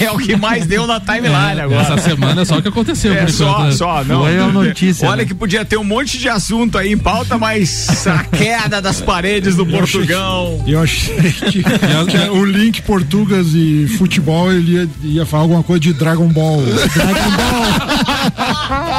é 0.00 0.10
o 0.10 0.16
que 0.16 0.34
mais 0.36 0.64
deu 0.64 0.86
na 0.86 1.00
timeline 1.00 1.58
é, 1.58 1.64
agora. 1.64 1.82
Essa 1.82 1.98
semana 1.98 2.40
é 2.40 2.44
só 2.46 2.56
o 2.56 2.62
que 2.62 2.68
aconteceu. 2.68 3.12
É 3.12 3.26
só, 3.26 3.64
né? 3.64 3.72
só, 3.72 4.02
não. 4.04 4.22
Foi 4.22 4.38
a 4.38 4.48
notícia. 4.48 5.06
Olha 5.06 5.22
né? 5.22 5.24
que 5.26 5.34
podia 5.34 5.62
ter 5.62 5.76
um 5.76 5.84
monte 5.84 6.16
de 6.16 6.30
assunto 6.30 6.78
aí 6.78 6.92
em 6.92 6.98
pauta, 6.98 7.36
mas 7.36 8.06
a 8.06 8.24
queda 8.24 8.80
das 8.80 9.02
paredes 9.02 9.54
do 9.54 9.66
Portugal. 9.66 10.64
Eu 10.66 10.80
achei 10.80 11.14
que, 11.50 11.62
que 11.62 12.30
o 12.30 12.42
link 12.42 12.80
Portugas 12.80 13.48
e 13.52 13.86
futebol 13.98 14.50
ele 14.50 14.72
ia, 14.72 14.88
ia 15.02 15.26
falar 15.26 15.42
alguma 15.42 15.62
coisa 15.62 15.80
de 15.80 15.92
Dragon 15.92 16.28
Ball. 16.28 16.62
Dragon 16.62 17.30
Ball. 17.36 17.81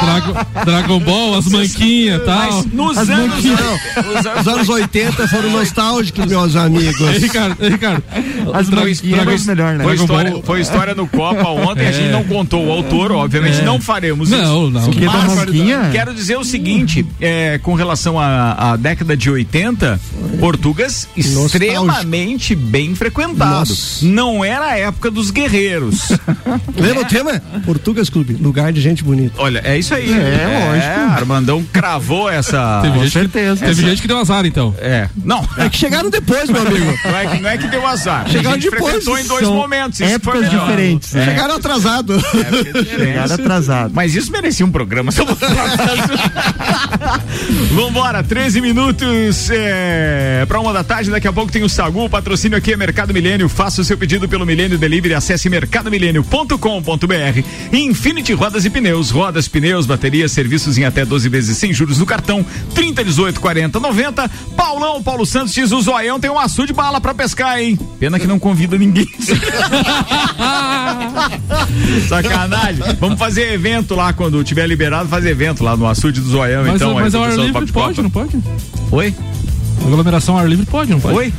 Dragon, 0.03 0.33
Dragon 0.65 0.99
Ball, 0.99 1.37
as 1.37 1.45
manquinhas 1.47 2.21
e 2.21 2.25
tal. 2.25 2.63
nos 2.71 2.97
As 2.97 3.09
anos, 3.09 3.35
manquinhas. 3.35 3.59
Os 4.41 4.47
anos 4.47 4.69
80 4.69 5.27
foram 5.27 5.49
nostálgicos, 5.51 6.25
meus 6.25 6.55
amigos. 6.55 6.99
Ei, 7.01 7.17
Ricardo, 7.19 7.57
ei, 7.63 7.69
Ricardo. 7.69 8.03
As 8.53 8.67
Dra- 8.69 8.81
manquinhas 8.81 9.47
é 9.47 9.49
melhor, 9.55 9.75
né? 9.75 9.83
Foi 9.83 9.95
história, 9.95 10.33
foi 10.43 10.61
história 10.61 10.95
no 10.95 11.07
Copa 11.07 11.47
ontem, 11.49 11.85
a 11.85 11.89
É. 11.89 11.93
gente 11.93 12.11
não 12.11 12.23
contou 12.23 12.65
o 12.67 12.71
autor, 12.71 13.11
obviamente 13.11 13.59
É. 13.59 13.63
não 13.63 13.79
faremos 13.79 14.29
Não, 14.29 14.69
não. 14.69 14.89
Que 14.91 15.05
da 15.05 15.11
Mas, 15.13 15.35
manquinha? 15.35 15.89
Quero 15.91 16.13
dizer 16.13 16.37
o 16.37 16.43
seguinte, 16.43 17.05
é, 17.21 17.57
com 17.59 17.73
relação 17.73 18.19
à, 18.19 18.71
à 18.73 18.75
década 18.75 19.15
de 19.15 19.29
80, 19.29 19.99
Portugas 20.39 21.07
extremamente 21.15 22.55
bem 22.55 22.95
frequentado. 22.95 23.69
Nossa. 23.69 24.05
Não 24.05 24.43
era 24.43 24.65
a 24.67 24.77
época 24.77 25.09
dos 25.11 25.31
guerreiros. 25.31 26.09
Lembra 26.75 27.01
o 27.01 27.05
tema? 27.05 27.41
Portugas 27.65 28.09
Clube, 28.09 28.33
lugar 28.33 28.72
de 28.73 28.81
gente 28.81 29.03
bonita. 29.03 29.35
Olha, 29.37 29.61
é 29.63 29.77
isso 29.77 29.93
aí. 29.93 30.11
É, 30.11 30.67
lógico. 30.67 31.15
Armandão 31.15 31.63
cravou 31.71 32.29
essa. 32.29 32.79
Teve, 32.83 32.93
Com 32.93 33.03
gente, 33.03 33.13
certeza. 33.13 33.65
teve 33.65 33.81
gente 33.81 34.01
que 34.01 34.07
deu 34.07 34.17
azar, 34.17 34.45
então. 34.45 34.75
É. 34.79 35.07
Não. 35.23 35.47
É 35.57 35.69
que 35.69 35.77
chegaram 35.77 36.09
depois, 36.09 36.49
meu 36.49 36.61
amigo. 36.61 36.93
Não 37.03 37.17
é 37.17 37.27
que, 37.27 37.41
não 37.41 37.49
é 37.49 37.57
que 37.57 37.67
deu 37.67 37.85
azar. 37.85 38.27
Chegaram 38.29 38.57
depois, 38.57 38.81
frequentou 38.81 39.19
em 39.19 39.23
dois 39.25 39.45
são 39.45 39.55
momentos. 39.55 40.01
Épocas 40.01 40.49
diferentes, 40.49 41.13
né? 41.13 41.25
Chegaram 41.25 41.55
atrasado. 41.55 42.19
Chegaram 42.19 43.35
atrasado. 43.35 43.91
Mas 43.93 44.15
isso 44.15 44.31
merecia 44.31 44.65
um 44.65 44.71
programa. 44.71 45.11
vou 45.11 45.35
falar 45.35 47.21
Vambora, 47.73 48.23
13 48.23 48.61
minutos 48.61 49.49
é, 49.51 50.45
para 50.47 50.59
uma 50.59 50.73
da 50.73 50.83
tarde. 50.83 51.11
Daqui 51.11 51.27
a 51.27 51.33
pouco 51.33 51.51
tem 51.51 51.63
o 51.63 51.69
Sagu. 51.69 52.05
O 52.05 52.09
patrocínio 52.09 52.57
aqui 52.57 52.73
é 52.73 52.77
Mercado 52.77 53.13
Milênio. 53.13 53.47
Faça 53.49 53.81
o 53.81 53.83
seu 53.83 53.97
pedido 53.97 54.27
pelo 54.27 54.45
Milênio 54.45 54.77
Delivery. 54.77 55.13
Acesse 55.13 55.49
mercadomilênio.com.br. 55.49 57.43
Infinity 57.71 58.33
Rodas 58.33 58.62
e 58.65 58.69
Pneus. 58.69 59.09
Rodas, 59.09 59.47
pneus, 59.47 59.85
baterias, 59.85 60.31
serviços 60.31 60.77
em 60.77 60.85
até 60.85 61.05
12 61.05 61.29
vezes 61.29 61.57
sem 61.57 61.73
juros 61.73 61.99
no 61.99 62.05
cartão. 62.05 62.45
30, 62.73 63.03
18, 63.03 63.39
40, 63.39 63.79
90. 63.79 64.29
Paulão, 64.55 65.01
Paulo 65.01 65.25
Santos 65.25 65.53
diz: 65.53 65.71
o 65.71 65.81
Zoião 65.81 66.19
tem 66.19 66.29
um 66.29 66.39
açude 66.39 66.67
de 66.67 66.73
bala 66.73 66.99
pra 66.99 67.13
pescar, 67.13 67.59
hein? 67.59 67.77
Pena 67.99 68.19
que 68.19 68.27
não 68.27 68.39
convida 68.39 68.77
ninguém. 68.77 69.07
Sacanagem. 72.07 72.83
Vamos 72.99 73.19
fazer 73.19 73.53
evento 73.53 73.95
lá 73.95 74.13
quando 74.13 74.43
tiver 74.43 74.67
liberado, 74.67 75.07
fazer 75.09 75.29
evento 75.29 75.63
lá 75.63 75.77
no 75.77 75.87
açude 75.87 76.19
do 76.21 76.29
Zoião, 76.29 76.63
Mas, 76.63 76.75
então. 76.75 76.93
mas 76.93 77.13
aí, 77.15 77.21
pessoal 77.21 77.29
do 77.37 77.43
livre 77.43 77.71
pode, 77.71 78.01
não 78.01 78.09
pode? 78.09 78.37
Oi? 78.91 79.13
Aglomeração 79.85 80.37
ar 80.37 80.47
livre 80.47 80.65
pode, 80.65 80.91
não 80.91 80.99
pode? 80.99 81.17
Oi? 81.17 81.33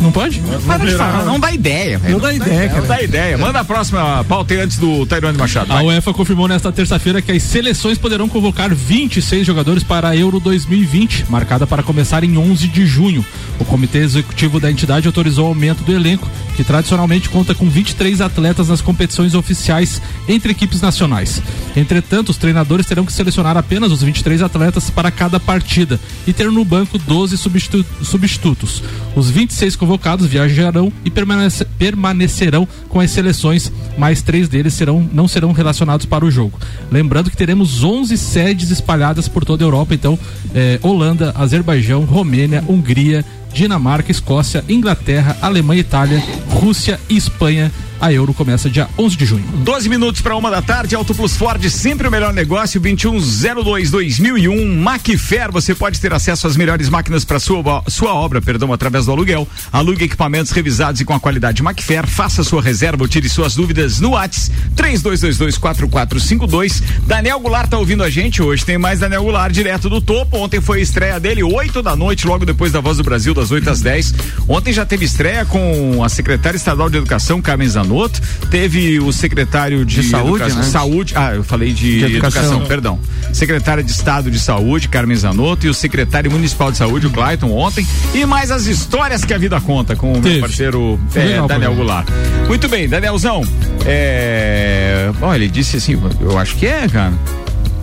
Não 0.00 0.12
pode? 0.12 0.40
Para 0.66 0.84
de 0.84 0.94
falar, 0.96 1.24
não 1.24 1.40
dá 1.40 1.52
ideia, 1.52 1.98
velho. 1.98 2.14
Não 2.14 2.20
dá 2.20 2.34
ideia, 2.34 2.62
Não 2.68 2.74
cara. 2.74 2.86
dá 2.86 3.02
ideia. 3.02 3.38
Manda 3.38 3.60
a 3.60 3.64
próxima 3.64 4.22
pauta 4.24 4.54
antes 4.54 4.76
do 4.76 5.06
Tairone 5.06 5.38
Machado. 5.38 5.72
A 5.72 5.76
vai. 5.76 5.84
UEFA 5.86 6.12
confirmou 6.12 6.46
nesta 6.46 6.70
terça-feira 6.70 7.22
que 7.22 7.32
as 7.32 7.42
seleções 7.42 7.96
poderão 7.96 8.28
convocar 8.28 8.74
26 8.74 9.46
jogadores 9.46 9.82
para 9.82 10.08
a 10.08 10.16
Euro 10.16 10.38
2020, 10.38 11.26
marcada 11.30 11.66
para 11.66 11.82
começar 11.82 12.22
em 12.24 12.36
11 12.36 12.68
de 12.68 12.86
junho. 12.86 13.24
O 13.58 13.64
comitê 13.64 13.98
executivo 13.98 14.60
da 14.60 14.70
entidade 14.70 15.06
autorizou 15.06 15.46
o 15.46 15.48
aumento 15.48 15.82
do 15.82 15.92
elenco, 15.94 16.28
que 16.56 16.62
tradicionalmente 16.64 17.28
conta 17.30 17.54
com 17.54 17.68
23 17.68 18.20
atletas 18.20 18.68
nas 18.68 18.80
competições 18.80 19.34
oficiais 19.34 20.00
entre 20.28 20.52
equipes 20.52 20.80
nacionais. 20.82 21.40
Entretanto, 21.74 22.28
os 22.30 22.36
treinadores 22.36 22.86
terão 22.86 23.04
que 23.06 23.12
selecionar 23.12 23.56
apenas 23.56 23.90
os 23.90 24.02
23 24.02 24.42
atletas 24.42 24.90
para 24.90 25.10
cada 25.10 25.40
partida 25.40 25.98
e 26.26 26.32
ter 26.32 26.50
no 26.50 26.64
banco 26.64 26.98
12 26.98 27.36
substitu- 27.38 27.84
substitutos. 28.02 28.82
Os 29.16 29.30
26 29.54 29.76
convocados 29.76 30.26
viajarão 30.26 30.92
e 31.04 31.10
permanece- 31.10 31.64
permanecerão 31.78 32.66
com 32.88 32.98
as 32.98 33.10
seleções, 33.12 33.70
mas 33.96 34.20
três 34.20 34.48
deles 34.48 34.74
serão, 34.74 35.08
não 35.12 35.28
serão 35.28 35.52
relacionados 35.52 36.04
para 36.06 36.24
o 36.24 36.30
jogo. 36.30 36.58
Lembrando 36.90 37.30
que 37.30 37.36
teremos 37.36 37.84
11 37.84 38.18
sedes 38.18 38.70
espalhadas 38.70 39.28
por 39.28 39.44
toda 39.44 39.64
a 39.64 39.66
Europa, 39.66 39.94
então 39.94 40.18
eh, 40.54 40.78
Holanda, 40.82 41.32
Azerbaijão, 41.36 42.04
Romênia, 42.04 42.64
Hungria, 42.68 43.24
Dinamarca, 43.54 44.10
Escócia, 44.10 44.62
Inglaterra, 44.68 45.38
Alemanha, 45.40 45.80
Itália, 45.80 46.22
Rússia 46.50 47.00
e 47.08 47.16
Espanha. 47.16 47.72
A 48.00 48.12
Euro 48.12 48.34
começa 48.34 48.68
dia 48.68 48.88
11 48.98 49.16
de 49.16 49.24
junho. 49.24 49.44
12 49.58 49.88
minutos 49.88 50.20
para 50.20 50.36
uma 50.36 50.50
da 50.50 50.60
tarde, 50.60 50.94
Auto 50.94 51.14
Plus 51.14 51.36
Ford, 51.36 51.64
sempre 51.70 52.06
o 52.06 52.10
melhor 52.10 52.34
negócio, 52.34 52.78
2102-2001, 52.80 54.76
Macfer, 54.76 55.50
você 55.50 55.74
pode 55.74 55.98
ter 55.98 56.12
acesso 56.12 56.46
às 56.46 56.54
melhores 56.54 56.90
máquinas 56.90 57.24
para 57.24 57.40
sua, 57.40 57.82
sua 57.88 58.12
obra, 58.12 58.42
perdão, 58.42 58.74
através 58.74 59.06
do 59.06 59.12
aluguel. 59.12 59.48
Alugue 59.72 60.04
equipamentos 60.04 60.52
revisados 60.52 61.00
e 61.00 61.04
com 61.04 61.14
a 61.14 61.20
qualidade 61.20 61.62
Macfer, 61.62 62.06
faça 62.06 62.44
sua 62.44 62.60
reserva 62.60 63.04
ou 63.04 63.08
tire 63.08 63.28
suas 63.28 63.54
dúvidas 63.54 64.00
no 64.00 64.10
Whats 64.10 64.50
32224452. 64.76 66.82
Daniel 67.06 67.40
Goulart 67.40 67.70
tá 67.70 67.78
ouvindo 67.78 68.02
a 68.02 68.10
gente 68.10 68.42
hoje, 68.42 68.66
tem 68.66 68.76
mais 68.76 69.00
Daniel 69.00 69.22
Goulart 69.22 69.54
direto 69.54 69.88
do 69.88 70.02
topo, 70.02 70.36
ontem 70.36 70.60
foi 70.60 70.80
a 70.80 70.82
estreia 70.82 71.18
dele, 71.18 71.42
8 71.42 71.80
da 71.80 71.96
noite, 71.96 72.26
logo 72.26 72.44
depois 72.44 72.70
da 72.70 72.80
Voz 72.80 72.98
do 72.98 73.04
Brasil, 73.04 73.32
das 73.32 73.43
8 73.50 73.70
às 73.70 73.80
10. 73.80 74.14
Ontem 74.48 74.72
já 74.72 74.84
teve 74.84 75.04
estreia 75.04 75.44
com 75.44 76.02
a 76.02 76.08
secretária 76.08 76.56
estadual 76.56 76.88
de 76.90 76.96
educação, 76.98 77.40
Carmen 77.40 77.68
Zanotto, 77.68 78.20
teve 78.50 79.00
o 79.00 79.12
secretário 79.12 79.84
de, 79.84 80.02
De 80.02 80.08
saúde, 80.08 80.44
educação, 80.44 80.58
né? 80.58 80.64
saúde, 80.64 81.14
ah, 81.16 81.34
eu 81.34 81.44
falei 81.44 81.72
de, 81.72 81.98
De 81.98 82.04
educação. 82.04 82.42
educação. 82.42 82.66
perdão. 82.66 82.98
Secretária 83.32 83.82
de 83.82 83.90
Estado 83.90 84.30
de 84.30 84.38
Saúde, 84.38 84.88
Carmen 84.88 85.16
Zanotto, 85.16 85.66
e 85.66 85.68
o 85.68 85.74
secretário 85.74 86.30
municipal 86.30 86.70
de 86.70 86.78
saúde, 86.78 87.06
o 87.06 87.10
Clayton, 87.10 87.50
ontem, 87.50 87.86
e 88.14 88.24
mais 88.24 88.50
as 88.50 88.66
histórias 88.66 89.24
que 89.24 89.34
a 89.34 89.38
vida 89.38 89.60
conta 89.60 89.96
com 89.96 90.12
o 90.12 90.20
meu 90.20 90.40
parceiro 90.40 91.00
é, 91.14 91.18
legal 91.20 91.48
Daniel. 91.48 91.74
Goulart. 91.74 92.06
Muito 92.46 92.68
bem, 92.68 92.88
Danielzão, 92.88 93.42
é... 93.86 95.10
Bom, 95.18 95.34
ele 95.34 95.48
disse 95.48 95.76
assim, 95.76 96.00
eu 96.20 96.38
acho 96.38 96.56
que 96.56 96.66
é, 96.66 96.88
cara. 96.88 97.12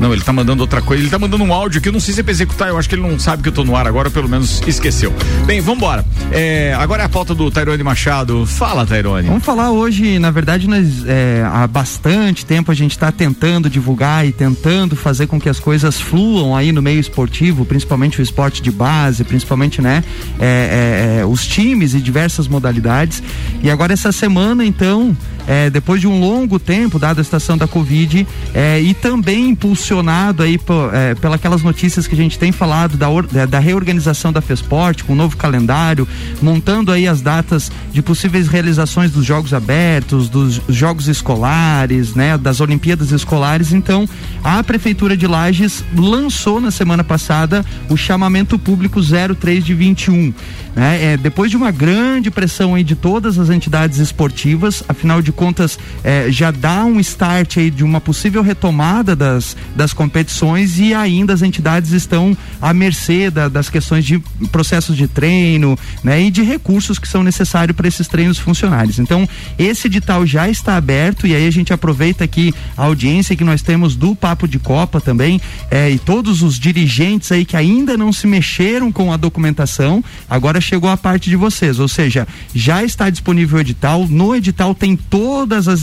Não, 0.02 0.12
ele 0.12 0.24
tá 0.24 0.34
mandando 0.34 0.64
outra 0.64 0.82
coisa. 0.82 1.04
Ele 1.04 1.12
tá 1.12 1.20
mandando 1.20 1.44
um 1.44 1.54
áudio 1.54 1.80
que 1.80 1.88
eu 1.88 1.94
não 1.94 2.00
sei 2.00 2.16
se 2.16 2.22
é 2.22 2.24
pra 2.24 2.32
executar. 2.32 2.70
Eu 2.70 2.78
acho 2.80 2.90
que 2.90 2.96
ele 2.96 3.04
não 3.04 3.20
sabe 3.20 3.44
que 3.44 3.50
eu 3.50 3.54
tô 3.54 3.64
no 3.64 3.76
ar 3.76 3.86
agora, 3.86 4.10
pelo 4.10 4.28
menos 4.28 4.60
esqueceu. 4.66 5.14
Bem, 5.46 5.62
vambora. 5.62 6.04
É, 6.32 6.76
agora 6.80 7.04
é 7.04 7.06
a 7.06 7.10
pauta 7.10 7.36
do 7.36 7.52
Tairone 7.52 7.84
Machado. 7.84 8.44
Fala, 8.48 8.84
Tairone. 8.84 9.28
Vamos 9.28 9.46
falar 9.46 9.70
hoje, 9.70 10.18
na 10.18 10.32
verdade, 10.32 10.68
nós, 10.68 11.06
é, 11.06 11.44
há 11.46 11.68
bastante 11.68 12.48
tempo 12.48 12.72
a 12.72 12.74
gente 12.74 12.94
está 12.94 13.12
tentando 13.12 13.70
divulgar 13.70 14.26
e 14.26 14.32
tentando 14.32 14.96
fazer 14.96 15.28
com 15.28 15.40
que 15.40 15.48
as 15.48 15.60
coisas 15.60 16.02
fluam 16.02 16.56
aí 16.56 16.72
no 16.72 16.82
meio 16.82 17.00
esportivo, 17.00 17.64
principalmente 17.64 18.20
o 18.20 18.24
esporte 18.24 18.60
de 18.60 18.72
base, 18.72 19.24
principalmente, 19.24 19.84
né, 19.84 20.04
é, 20.40 21.18
é, 21.18 21.20
é, 21.20 21.26
os 21.26 21.46
times 21.46 21.94
e 21.94 22.00
diversas 22.00 22.48
modalidades. 22.48 23.22
E 23.62 23.70
agora 23.70 23.94
essa 23.94 24.12
semana, 24.12 24.66
então, 24.66 25.16
é, 25.48 25.70
depois 25.70 26.00
de 26.02 26.08
um 26.08 26.20
longo 26.20 26.60
tempo, 26.60 26.98
dada 27.00 27.22
a 27.22 27.24
situação 27.24 27.58
da 27.58 27.68
Covid, 27.68 28.28
é, 28.54 28.80
e 28.82 28.94
também 28.94 29.50
impulsionado 29.50 30.44
aí 30.44 30.60
é, 30.94 31.16
pelas 31.38 31.62
notícias 31.64 32.08
que 32.08 32.14
a 32.16 32.18
gente 32.18 32.38
tem 32.40 32.52
falado 32.52 32.98
da, 32.98 33.08
da- 33.32 33.46
da 33.46 33.60
reorganização 33.60 34.32
da 34.32 34.42
FESPORT, 34.42 35.04
com 35.04 35.14
um 35.14 35.16
novo 35.16 35.36
calendário, 35.38 36.08
montando 36.42 36.92
aí 36.92 37.08
as 37.08 37.22
datas 37.22 37.72
de 37.92 38.02
possíveis 38.02 38.48
realizações 38.48 39.12
dos 39.12 39.26
Jogos 39.26 39.54
Abertos, 39.54 40.30
dos 40.30 40.62
Jogos 40.70 41.08
Escolares, 41.08 42.16
né, 42.16 42.38
das 42.38 42.60
Olimpíadas 42.62 43.12
Escolares. 43.12 43.72
Então, 43.74 44.08
a 44.44 44.64
Prefeitura 44.64 45.16
de 45.18 45.28
Lages 45.28 45.84
lançou 45.96 46.60
na 46.62 46.72
semana 46.72 47.04
passada 47.04 47.66
o 47.90 47.98
chamamento 47.98 48.58
público 48.60 49.00
03 49.40 49.64
de 49.66 49.74
21. 49.74 50.34
Né? 50.76 51.14
É, 51.14 51.18
depois 51.18 51.52
de 51.52 51.58
uma 51.58 51.72
grande 51.72 52.32
pressão 52.32 52.76
aí 52.76 52.84
de 52.84 52.96
todas 52.96 53.38
as 53.38 53.50
entidades 53.50 53.98
esportivas, 54.00 54.84
afinal 54.88 55.22
de 55.22 55.31
contas, 55.32 55.78
é, 56.04 56.32
já 56.32 56.52
dá 56.52 56.84
um 56.86 57.00
start 57.00 57.58
aí 57.58 57.70
de 57.70 57.84
uma 57.84 58.02
possível 58.02 58.42
retomada 58.42 59.16
das, 59.16 59.56
das 59.76 59.94
competições 59.94 60.80
e 60.80 60.94
ainda 60.94 61.34
as 61.34 61.42
entidades 61.42 61.92
estão 61.92 62.36
à 62.62 62.74
mercê 62.74 63.30
da, 63.30 63.48
das 63.48 63.70
questões 63.70 64.06
de 64.06 64.20
processos 64.52 64.96
de 64.96 65.08
treino, 65.08 65.78
né, 66.04 66.22
e 66.22 66.32
de 66.32 66.44
recursos 66.44 67.00
que 67.00 67.08
são 67.08 67.24
necessários 67.24 67.76
para 67.76 67.88
esses 67.88 68.08
treinos 68.08 68.38
funcionários. 68.38 69.00
Então, 69.00 69.28
esse 69.58 69.88
edital 69.88 70.26
já 70.26 70.50
está 70.50 70.76
aberto 70.76 71.28
e 71.28 71.36
aí 71.36 71.48
a 71.48 71.52
gente 71.52 71.74
aproveita 71.74 72.24
aqui 72.24 72.54
a 72.76 72.86
audiência 72.86 73.36
que 73.36 73.44
nós 73.44 73.62
temos 73.62 73.96
do 73.96 74.16
Papo 74.16 74.48
de 74.48 74.60
Copa 74.60 75.00
também, 75.00 75.40
é, 75.70 75.90
e 75.90 76.00
todos 76.00 76.42
os 76.42 76.60
dirigentes 76.60 77.32
aí 77.32 77.46
que 77.46 77.56
ainda 77.56 77.98
não 77.98 78.12
se 78.12 78.28
mexeram 78.28 78.92
com 78.92 79.12
a 79.12 79.18
documentação, 79.18 80.04
agora 80.30 80.62
chegou 80.62 80.90
a 80.90 80.98
parte 80.98 81.30
de 81.30 81.36
vocês, 81.36 81.80
ou 81.80 81.88
seja, 81.88 82.28
já 82.54 82.84
está 82.84 83.10
disponível 83.10 83.58
o 83.58 83.62
edital, 83.62 84.08
no 84.08 84.36
edital 84.36 84.74
tem 84.74 84.96
todas 85.22 85.68
as 85.68 85.82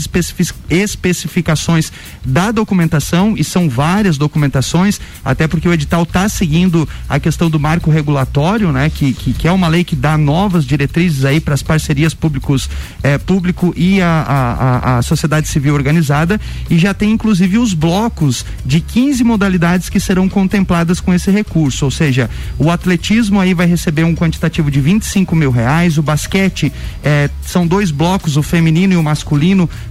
especificações 0.68 1.92
da 2.24 2.50
documentação 2.50 3.36
e 3.36 3.44
são 3.44 3.68
várias 3.68 4.18
documentações, 4.18 5.00
até 5.24 5.46
porque 5.46 5.68
o 5.68 5.72
edital 5.72 6.02
está 6.02 6.28
seguindo 6.28 6.88
a 7.08 7.20
questão 7.20 7.48
do 7.48 7.60
marco 7.60 7.88
regulatório, 7.88 8.72
né, 8.72 8.90
que, 8.90 9.12
que, 9.12 9.32
que, 9.32 9.46
é 9.46 9.52
uma 9.52 9.68
lei 9.68 9.84
que 9.84 9.94
dá 9.94 10.18
novas 10.18 10.64
diretrizes 10.64 11.24
aí 11.24 11.38
para 11.38 11.54
as 11.54 11.62
parcerias 11.62 12.12
públicos, 12.12 12.68
eh, 13.00 13.16
público 13.16 13.72
e 13.76 14.02
a, 14.02 14.08
a, 14.08 14.98
a, 14.98 15.02
sociedade 15.02 15.46
civil 15.46 15.72
organizada 15.72 16.40
e 16.68 16.76
já 16.76 16.92
tem 16.92 17.12
inclusive 17.12 17.58
os 17.58 17.74
blocos 17.74 18.44
de 18.66 18.80
15 18.80 19.22
modalidades 19.22 19.88
que 19.88 20.00
serão 20.00 20.28
contempladas 20.28 20.98
com 20.98 21.14
esse 21.14 21.30
recurso, 21.30 21.84
ou 21.84 21.92
seja, 21.92 22.28
o 22.58 22.72
atletismo 22.72 23.38
aí 23.38 23.54
vai 23.54 23.68
receber 23.68 24.02
um 24.02 24.16
quantitativo 24.16 24.68
de 24.68 24.80
25 24.80 25.36
mil 25.36 25.52
reais, 25.52 25.96
o 25.96 26.02
basquete 26.02 26.72
eh, 27.04 27.30
são 27.46 27.64
dois 27.68 27.92
blocos, 27.92 28.36
o 28.36 28.42
feminino 28.42 28.94
e 28.94 28.96
o 28.96 29.02
masculino, 29.02 29.27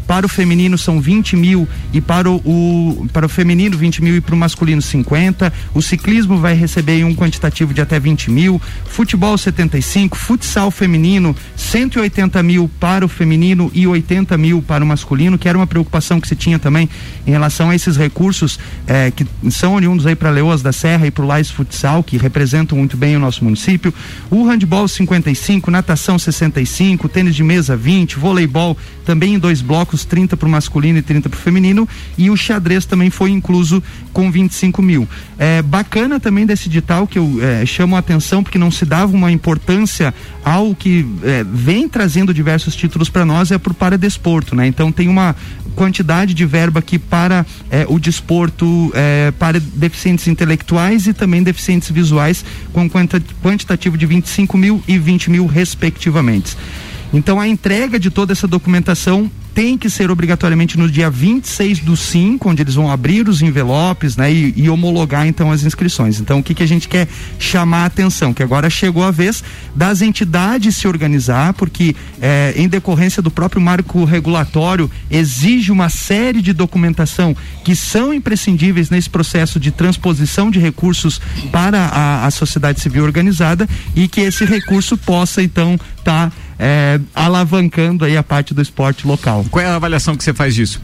para 0.07 0.25
o 0.25 0.29
feminino 0.29 0.77
são 0.77 1.01
20 1.01 1.35
mil 1.35 1.67
e 1.93 1.99
para 1.99 2.29
o, 2.29 2.35
o 2.37 3.07
para 3.11 3.25
o 3.25 3.29
feminino 3.29 3.77
20 3.77 4.03
mil 4.03 4.15
e 4.15 4.21
para 4.21 4.33
o 4.33 4.37
masculino 4.37 4.81
50, 4.81 5.51
o 5.73 5.81
ciclismo 5.81 6.37
vai 6.37 6.53
receber 6.53 7.03
um 7.03 7.15
quantitativo 7.15 7.73
de 7.73 7.81
até 7.81 7.99
20 7.99 8.31
mil, 8.31 8.61
futebol 8.85 9.37
75, 9.37 10.17
futsal 10.17 10.71
feminino 10.71 11.35
180 11.55 12.41
mil 12.43 12.69
para 12.79 13.05
o 13.05 13.07
feminino 13.09 13.69
e 13.73 13.85
80 13.85 14.37
mil 14.37 14.61
para 14.61 14.83
o 14.83 14.87
masculino, 14.87 15.37
que 15.37 15.47
era 15.49 15.57
uma 15.57 15.67
preocupação 15.67 16.19
que 16.21 16.27
se 16.27 16.35
tinha 16.35 16.57
também 16.57 16.89
em 17.25 17.31
relação 17.31 17.69
a 17.69 17.75
esses 17.75 17.97
recursos 17.97 18.59
eh, 18.87 19.11
que 19.11 19.25
são 19.51 19.75
oriundos 19.75 20.05
aí 20.05 20.15
para 20.15 20.29
Leoas 20.29 20.61
da 20.61 20.71
Serra 20.71 21.07
e 21.07 21.11
para 21.11 21.23
o 21.23 21.27
Lais 21.27 21.49
Futsal, 21.49 22.03
que 22.03 22.17
representam 22.17 22.77
muito 22.77 22.95
bem 22.95 23.15
o 23.15 23.19
nosso 23.19 23.43
município. 23.43 23.93
O 24.29 24.43
handball 24.45 24.87
55, 24.87 25.69
natação 25.69 26.17
65, 26.17 27.09
tênis 27.09 27.35
de 27.35 27.43
mesa 27.43 27.75
20, 27.75 28.17
voleibol 28.17 28.77
também 29.05 29.26
em 29.29 29.39
dois 29.39 29.61
blocos, 29.61 30.05
30 30.05 30.37
para 30.37 30.47
o 30.47 30.51
masculino 30.51 30.99
e 30.99 31.01
30 31.01 31.29
para 31.29 31.37
o 31.37 31.41
feminino, 31.41 31.87
e 32.17 32.29
o 32.29 32.37
xadrez 32.37 32.85
também 32.85 33.09
foi 33.09 33.31
incluso 33.31 33.81
com 34.13 34.31
25 34.31 34.81
mil. 34.81 35.07
É 35.37 35.61
bacana 35.61 36.19
também 36.19 36.45
desse 36.45 36.67
edital 36.67 37.07
que 37.07 37.19
eu 37.19 37.39
é, 37.41 37.65
chamo 37.65 37.95
a 37.95 37.99
atenção 37.99 38.43
porque 38.43 38.57
não 38.57 38.71
se 38.71 38.85
dava 38.85 39.15
uma 39.15 39.31
importância 39.31 40.13
ao 40.43 40.73
que 40.73 41.05
é, 41.23 41.43
vem 41.43 41.87
trazendo 41.87 42.33
diversos 42.33 42.75
títulos 42.75 43.09
para 43.09 43.25
nós 43.25 43.51
é 43.51 43.57
por 43.57 43.73
para 43.73 43.97
desporto, 43.97 44.55
né? 44.55 44.67
Então 44.67 44.91
tem 44.91 45.07
uma 45.07 45.35
quantidade 45.75 46.33
de 46.33 46.45
verba 46.45 46.79
aqui 46.79 46.97
para 46.97 47.45
é, 47.69 47.85
o 47.87 47.99
desporto 47.99 48.91
é, 48.95 49.31
para 49.37 49.59
deficientes 49.59 50.27
intelectuais 50.27 51.05
e 51.05 51.13
também 51.13 51.43
deficientes 51.43 51.91
visuais 51.91 52.43
com 52.73 52.89
quantitativo 52.89 53.97
de 53.97 54.05
25 54.05 54.57
mil 54.57 54.83
e 54.87 54.97
20 54.97 55.29
mil 55.29 55.45
respectivamente. 55.45 56.57
Então 57.13 57.39
a 57.39 57.47
entrega 57.47 57.99
de 57.99 58.09
toda 58.09 58.33
essa 58.33 58.47
documentação 58.47 59.29
tem 59.57 59.75
que 59.75 59.89
ser 59.89 60.11
obrigatoriamente 60.11 60.77
no 60.77 60.87
dia 60.87 61.09
26 61.09 61.79
do 61.79 61.97
5, 61.97 62.47
onde 62.47 62.61
eles 62.61 62.75
vão 62.75 62.91
abrir 62.91 63.27
os 63.27 63.41
envelopes, 63.41 64.15
né, 64.15 64.31
e, 64.31 64.53
e 64.55 64.69
homologar 64.69 65.25
então 65.25 65.51
as 65.51 65.63
inscrições. 65.63 66.19
Então, 66.19 66.37
o 66.37 66.43
que, 66.43 66.53
que 66.53 66.61
a 66.61 66.67
gente 66.67 66.87
quer 66.87 67.07
chamar 67.39 67.81
a 67.81 67.85
atenção? 67.85 68.35
Que 68.35 68.43
agora 68.43 68.69
chegou 68.69 69.03
a 69.03 69.09
vez 69.09 69.43
das 69.75 70.03
entidades 70.03 70.77
se 70.77 70.87
organizar, 70.87 71.53
porque 71.53 71.95
eh, 72.21 72.53
em 72.55 72.67
decorrência 72.67 73.19
do 73.19 73.31
próprio 73.31 73.59
marco 73.59 74.05
regulatório 74.05 74.91
exige 75.09 75.71
uma 75.71 75.89
série 75.89 76.39
de 76.39 76.53
documentação 76.53 77.35
que 77.63 77.75
são 77.75 78.13
imprescindíveis 78.13 78.91
nesse 78.91 79.09
processo 79.09 79.59
de 79.59 79.71
transposição 79.71 80.51
de 80.51 80.59
recursos 80.59 81.19
para 81.51 81.79
a, 81.79 82.27
a 82.27 82.29
sociedade 82.29 82.79
civil 82.79 83.03
organizada 83.03 83.67
e 83.95 84.07
que 84.07 84.21
esse 84.21 84.45
recurso 84.45 84.95
possa 84.95 85.41
então 85.41 85.79
estar 85.97 86.29
tá, 86.29 86.31
eh, 86.59 86.99
alavancando 87.13 88.05
aí 88.05 88.17
a 88.17 88.23
parte 88.23 88.53
do 88.53 88.61
esporte 88.61 89.07
local. 89.07 89.45
Qual 89.49 89.63
é 89.63 89.67
a 89.67 89.75
avaliação 89.75 90.15
que 90.15 90.23
você 90.23 90.33
faz 90.33 90.55
disso? 90.55 90.81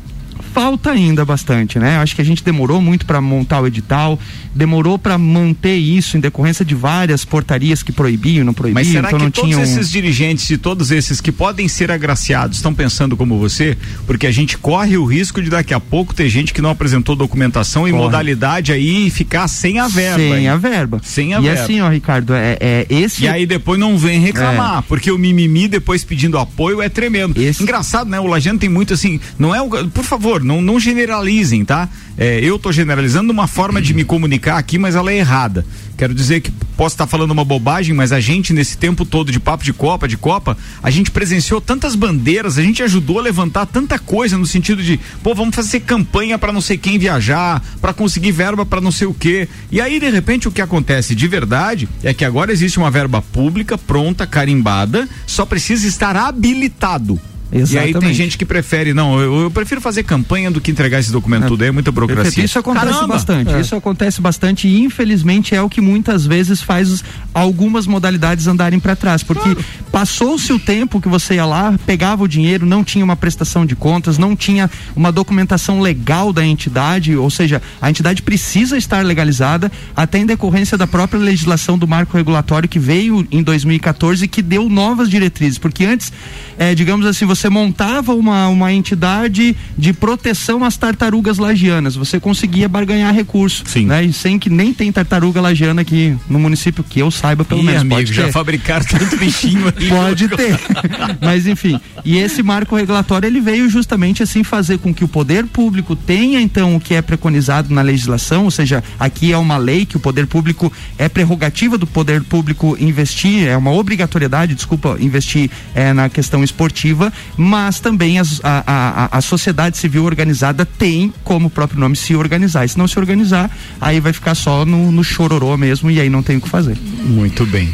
Falta 0.54 0.92
ainda 0.92 1.26
bastante, 1.26 1.80
né? 1.80 1.98
Acho 1.98 2.16
que 2.16 2.22
a 2.22 2.26
gente 2.26 2.44
demorou 2.44 2.80
muito 2.80 3.06
para 3.08 3.20
montar 3.20 3.60
o 3.62 3.68
edital, 3.68 4.20
demorou 4.54 5.00
para 5.00 5.18
manter 5.18 5.76
isso 5.76 6.16
em 6.16 6.20
decorrência 6.20 6.64
de 6.64 6.76
várias 6.76 7.26
portarias 7.26 7.82
que 7.82 7.92
proibiam, 7.92 8.46
não 8.46 8.54
proibiam, 8.54 8.76
Mas 8.76 8.88
será 8.88 9.08
então 9.08 9.18
que 9.18 9.26
não 9.26 9.32
todos 9.32 9.50
tinham 9.50 9.64
esses 9.64 9.90
dirigentes 9.90 10.48
e 10.52 10.58
todos 10.58 10.92
esses 10.92 11.20
que 11.20 11.32
podem 11.32 11.68
ser 11.68 11.92
agraciados 11.92 12.58
estão 12.58 12.74
pensando 12.74 13.18
como 13.18 13.40
você? 13.40 13.76
Porque 14.06 14.28
a 14.28 14.32
gente 14.32 14.56
corre 14.58 14.96
o 14.96 15.06
risco 15.06 15.42
de 15.42 15.50
daqui 15.50 15.74
a 15.74 15.80
pouco 15.80 16.14
ter 16.14 16.30
gente 16.30 16.54
que 16.54 16.62
não 16.62 16.70
apresentou 16.70 17.16
documentação 17.16 17.88
e 17.88 17.92
corre. 17.92 18.04
modalidade 18.04 18.72
aí 18.72 19.08
e 19.08 19.10
ficar 19.10 19.48
sem 19.48 19.80
a 19.80 19.88
verba. 19.88 20.18
Sem 20.18 20.34
hein? 20.34 20.48
a 20.48 20.56
verba. 20.56 21.02
Sem 21.04 21.34
a 21.34 21.40
e 21.40 21.42
verba. 21.42 21.60
E 21.60 21.64
assim, 21.64 21.82
ó, 21.82 21.90
Ricardo, 21.90 22.34
é, 22.36 22.58
é 22.60 22.86
esse. 22.90 23.24
E 23.24 23.28
aí 23.28 23.48
depois 23.48 23.80
não 23.80 23.98
vem 23.98 24.20
reclamar, 24.20 24.80
é. 24.80 24.84
porque 24.88 25.12
o 25.12 25.18
mimimi 25.18 25.68
depois 25.68 26.04
pedindo 26.04 26.38
apoio 26.38 26.80
é 26.80 26.90
tremendo. 26.90 27.42
Esse... 27.42 27.64
Engraçado, 27.64 28.08
né? 28.08 28.20
O 28.20 28.28
Lajano 28.28 28.60
tem 28.60 28.70
muito 28.70 28.94
assim, 28.94 29.20
não 29.40 29.56
é 29.56 29.62
o, 29.62 29.88
por 29.90 30.04
favor, 30.04 30.43
não, 30.44 30.62
não 30.62 30.80
generalizem, 30.80 31.64
tá? 31.66 31.90
É, 32.18 32.40
eu 32.40 32.60
tô 32.60 32.72
generalizando 32.72 33.32
uma 33.32 33.48
forma 33.48 33.82
de 33.82 33.94
me 33.94 34.04
comunicar 34.04 34.58
aqui, 34.58 34.78
mas 34.78 34.96
ela 34.96 35.12
é 35.12 35.18
errada. 35.18 35.66
Quero 35.98 36.14
dizer 36.14 36.42
que 36.42 36.52
posso 36.76 36.96
estar 36.96 37.08
falando 37.08 37.32
uma 37.32 37.46
bobagem, 37.46 37.94
mas 37.94 38.12
a 38.12 38.20
gente, 38.20 38.54
nesse 38.54 38.78
tempo 38.78 39.06
todo 39.06 39.32
de 39.32 39.40
papo 39.40 39.64
de 39.64 39.74
Copa, 39.74 40.08
de 40.08 40.18
Copa, 40.18 40.58
a 40.82 40.90
gente 40.90 41.12
presenciou 41.12 41.62
tantas 41.62 41.96
bandeiras, 41.96 42.58
a 42.58 42.62
gente 42.62 42.84
ajudou 42.84 43.20
a 43.20 43.22
levantar 43.22 43.66
tanta 43.66 43.98
coisa 43.98 44.38
no 44.38 44.46
sentido 44.46 44.84
de, 44.84 45.00
pô, 45.22 45.34
vamos 45.34 45.56
fazer 45.56 45.82
campanha 45.82 46.38
para 46.38 46.54
não 46.54 46.62
sei 46.62 46.78
quem 46.78 46.98
viajar, 46.98 47.64
para 47.80 47.94
conseguir 47.94 48.32
verba 48.32 48.66
para 48.66 48.82
não 48.82 48.92
sei 48.92 49.08
o 49.08 49.14
quê. 49.14 49.48
E 49.72 49.80
aí, 49.80 50.00
de 50.00 50.10
repente, 50.10 50.48
o 50.48 50.52
que 50.52 50.62
acontece 50.62 51.16
de 51.16 51.28
verdade 51.28 51.88
é 52.04 52.14
que 52.14 52.26
agora 52.26 52.52
existe 52.52 52.78
uma 52.78 52.92
verba 52.92 53.22
pública, 53.22 53.78
pronta, 53.78 54.26
carimbada, 54.26 55.08
só 55.26 55.46
precisa 55.46 55.88
estar 55.88 56.16
habilitado. 56.16 57.20
Exatamente. 57.54 57.94
E 57.94 57.96
aí 57.96 58.02
tem 58.02 58.14
gente 58.14 58.38
que 58.38 58.46
prefere, 58.46 58.94
não, 58.94 59.20
eu, 59.20 59.42
eu, 59.44 59.52
prefiro 59.52 59.80
fazer 59.80 60.04
campanha 60.04 60.50
do 60.50 60.60
que 60.60 60.72
entregar 60.72 61.00
esse 61.00 61.12
documento 61.12 61.46
é. 61.46 61.48
tudo, 61.48 61.64
é 61.64 61.72
muita 61.72 61.92
burocracia. 61.92 62.24
Perfeito. 62.24 62.48
Isso 62.48 62.60
acontece 62.60 62.86
Caramba. 62.86 63.08
bastante, 63.08 63.54
é. 63.54 63.62
isso 63.62 63.76
acontece 63.76 64.22
bastante 64.22 64.68
e 64.68 64.82
infelizmente 64.82 65.54
é 65.54 65.62
o 65.62 65.70
que 65.70 65.80
muitas 65.80 66.26
vezes 66.26 66.62
faz 66.62 67.04
algumas 67.34 67.86
modalidades 67.86 68.48
andarem 68.48 68.80
para 68.80 68.96
trás, 68.96 69.22
porque 69.22 69.54
claro. 69.54 69.66
passou-se 69.92 70.52
o 70.52 70.60
tempo 70.60 71.00
que 71.00 71.08
você 71.08 71.36
ia 71.36 71.46
lá, 71.46 71.78
pegava 71.86 72.24
o 72.24 72.28
dinheiro, 72.28 72.66
não 72.66 72.84
tinha 72.84 73.06
uma 73.06 73.16
prestação 73.16 73.66
de 73.66 73.76
contas, 73.76 74.18
não 74.18 74.36
tinha 74.36 74.70
uma 74.96 75.12
documentação 75.12 75.80
legal 75.80 76.34
da 76.34 76.46
entidade, 76.46 77.16
ou 77.16 77.30
seja, 77.30 77.62
a 77.80 77.90
entidade 77.90 78.22
precisa 78.22 78.78
estar 78.78 79.06
legalizada 79.06 79.72
até 79.96 80.18
em 80.18 80.26
decorrência 80.26 80.78
da 80.78 80.88
própria 80.88 81.20
legislação 81.20 81.78
do 81.78 81.88
marco 81.88 82.18
regulatório 82.18 82.68
que 82.68 82.80
veio 82.80 83.28
em 83.32 83.44
2014 83.44 84.26
e 84.26 84.28
que 84.28 84.42
deu 84.42 84.68
novas 84.70 85.10
diretrizes, 85.10 85.58
porque 85.58 85.86
antes, 85.86 86.12
é, 86.58 86.74
digamos 86.74 87.06
assim, 87.06 87.26
você 87.26 87.43
você 87.44 87.50
montava 87.50 88.14
uma, 88.14 88.48
uma 88.48 88.72
entidade 88.72 89.54
de 89.78 89.92
proteção 89.92 90.64
às 90.64 90.78
tartarugas 90.78 91.38
lagianas, 91.38 91.94
você 91.94 92.18
conseguia 92.18 92.70
barganhar 92.70 93.14
recurso. 93.14 93.64
Sim. 93.66 93.88
Né? 93.88 94.06
E 94.06 94.14
sem 94.14 94.40
que 94.40 94.50
nem 94.50 94.74
tem 94.74 94.90
tartaruga 94.94 95.42
lagiana 95.42 95.82
aqui 95.82 96.16
no 96.30 96.40
município, 96.40 96.86
que 96.86 97.02
eu 97.02 97.12
saiba 97.12 97.44
pelo 97.44 97.60
Ih, 97.60 97.66
menos. 97.66 97.82
Amigo, 97.82 97.96
pode 97.96 98.14
já 98.14 98.32
fabricaram 98.32 98.86
tanto 98.86 99.18
bichinho 99.18 99.66
aí. 99.76 99.90
pode 99.92 100.30
ter. 100.30 100.58
Mas 101.20 101.46
enfim, 101.46 101.78
e 102.06 102.18
esse 102.18 102.42
marco 102.42 102.78
regulatório 102.78 103.28
ele 103.28 103.42
veio 103.42 103.70
justamente 103.70 104.24
assim 104.24 104.42
fazer 104.42 104.78
com 104.78 104.94
que 104.94 105.04
o 105.04 105.08
poder 105.08 105.46
público 105.46 105.98
tenha 105.98 106.40
então 106.40 106.78
o 106.78 106.80
que 106.80 106.94
é 106.94 107.02
preconizado 107.02 107.74
na 107.74 107.82
legislação, 107.82 108.46
ou 108.46 108.52
seja, 108.52 108.82
aqui 108.98 109.34
é 109.34 109.38
uma 109.38 109.58
lei 109.58 109.86
que 109.86 109.98
o 109.98 110.00
poder 110.00 110.28
público 110.28 110.72
é 110.98 111.10
prerrogativa 111.10 111.78
do 111.78 111.86
poder 111.86 112.24
público 112.24 112.78
investir, 112.80 113.48
é 113.50 113.58
uma 113.58 113.72
obrigatoriedade, 113.72 114.56
desculpa, 114.56 114.96
investir 115.02 115.52
é, 115.76 115.92
na 115.92 116.08
questão 116.08 116.42
esportiva 116.42 117.12
mas 117.38 117.80
também 117.80 118.20
as, 118.20 118.40
a, 118.44 118.64
a, 119.12 119.18
a 119.18 119.22
sociedade 119.22 119.78
civil 119.78 120.06
organizada 120.06 120.66
tem, 120.66 121.14
como 121.24 121.48
o 121.48 121.50
próprio 121.50 121.80
nome, 121.80 121.96
se 121.96 122.16
organizar. 122.16 122.66
E 122.66 122.70
se 122.70 122.78
não 122.78 122.88
se 122.88 122.98
organizar, 123.00 123.50
aí 123.80 124.00
vai 124.00 124.14
ficar 124.14 124.36
só 124.36 124.66
no, 124.66 124.92
no 124.92 125.04
chororô 125.04 125.56
mesmo 125.58 125.90
e 125.90 126.00
aí 126.00 126.10
não 126.10 126.24
tem 126.24 126.38
o 126.38 126.42
que 126.42 126.50
fazer. 126.50 126.78
Muito 127.04 127.46
bem. 127.46 127.74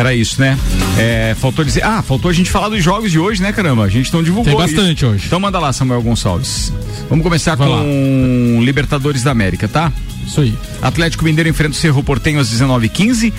Era 0.00 0.14
isso, 0.14 0.40
né? 0.40 0.58
É, 0.98 1.36
faltou 1.38 1.62
dizer. 1.62 1.84
Ah, 1.84 2.00
faltou 2.00 2.30
a 2.30 2.32
gente 2.32 2.50
falar 2.50 2.70
dos 2.70 2.82
jogos 2.82 3.10
de 3.10 3.18
hoje, 3.18 3.42
né, 3.42 3.52
caramba? 3.52 3.84
A 3.84 3.88
gente 3.90 4.10
não 4.14 4.22
divulgou. 4.22 4.50
Tem 4.50 4.56
bastante 4.56 5.04
isso. 5.04 5.06
hoje. 5.06 5.26
Então 5.26 5.38
manda 5.38 5.58
lá, 5.58 5.74
Samuel 5.74 6.00
Gonçalves. 6.00 6.72
Vamos 7.10 7.22
começar 7.22 7.54
Vai 7.54 7.68
com 7.68 7.74
lá. 7.74 8.64
Libertadores 8.64 9.22
da 9.22 9.30
América, 9.30 9.68
tá? 9.68 9.92
Isso 10.26 10.40
aí. 10.40 10.54
Atlético 10.80 11.22
Mineiro 11.22 11.50
enfrenta 11.50 11.72
o 11.72 11.74
Cerro 11.74 12.02
Portenho 12.02 12.40
às 12.40 12.50
19h15. 12.50 13.30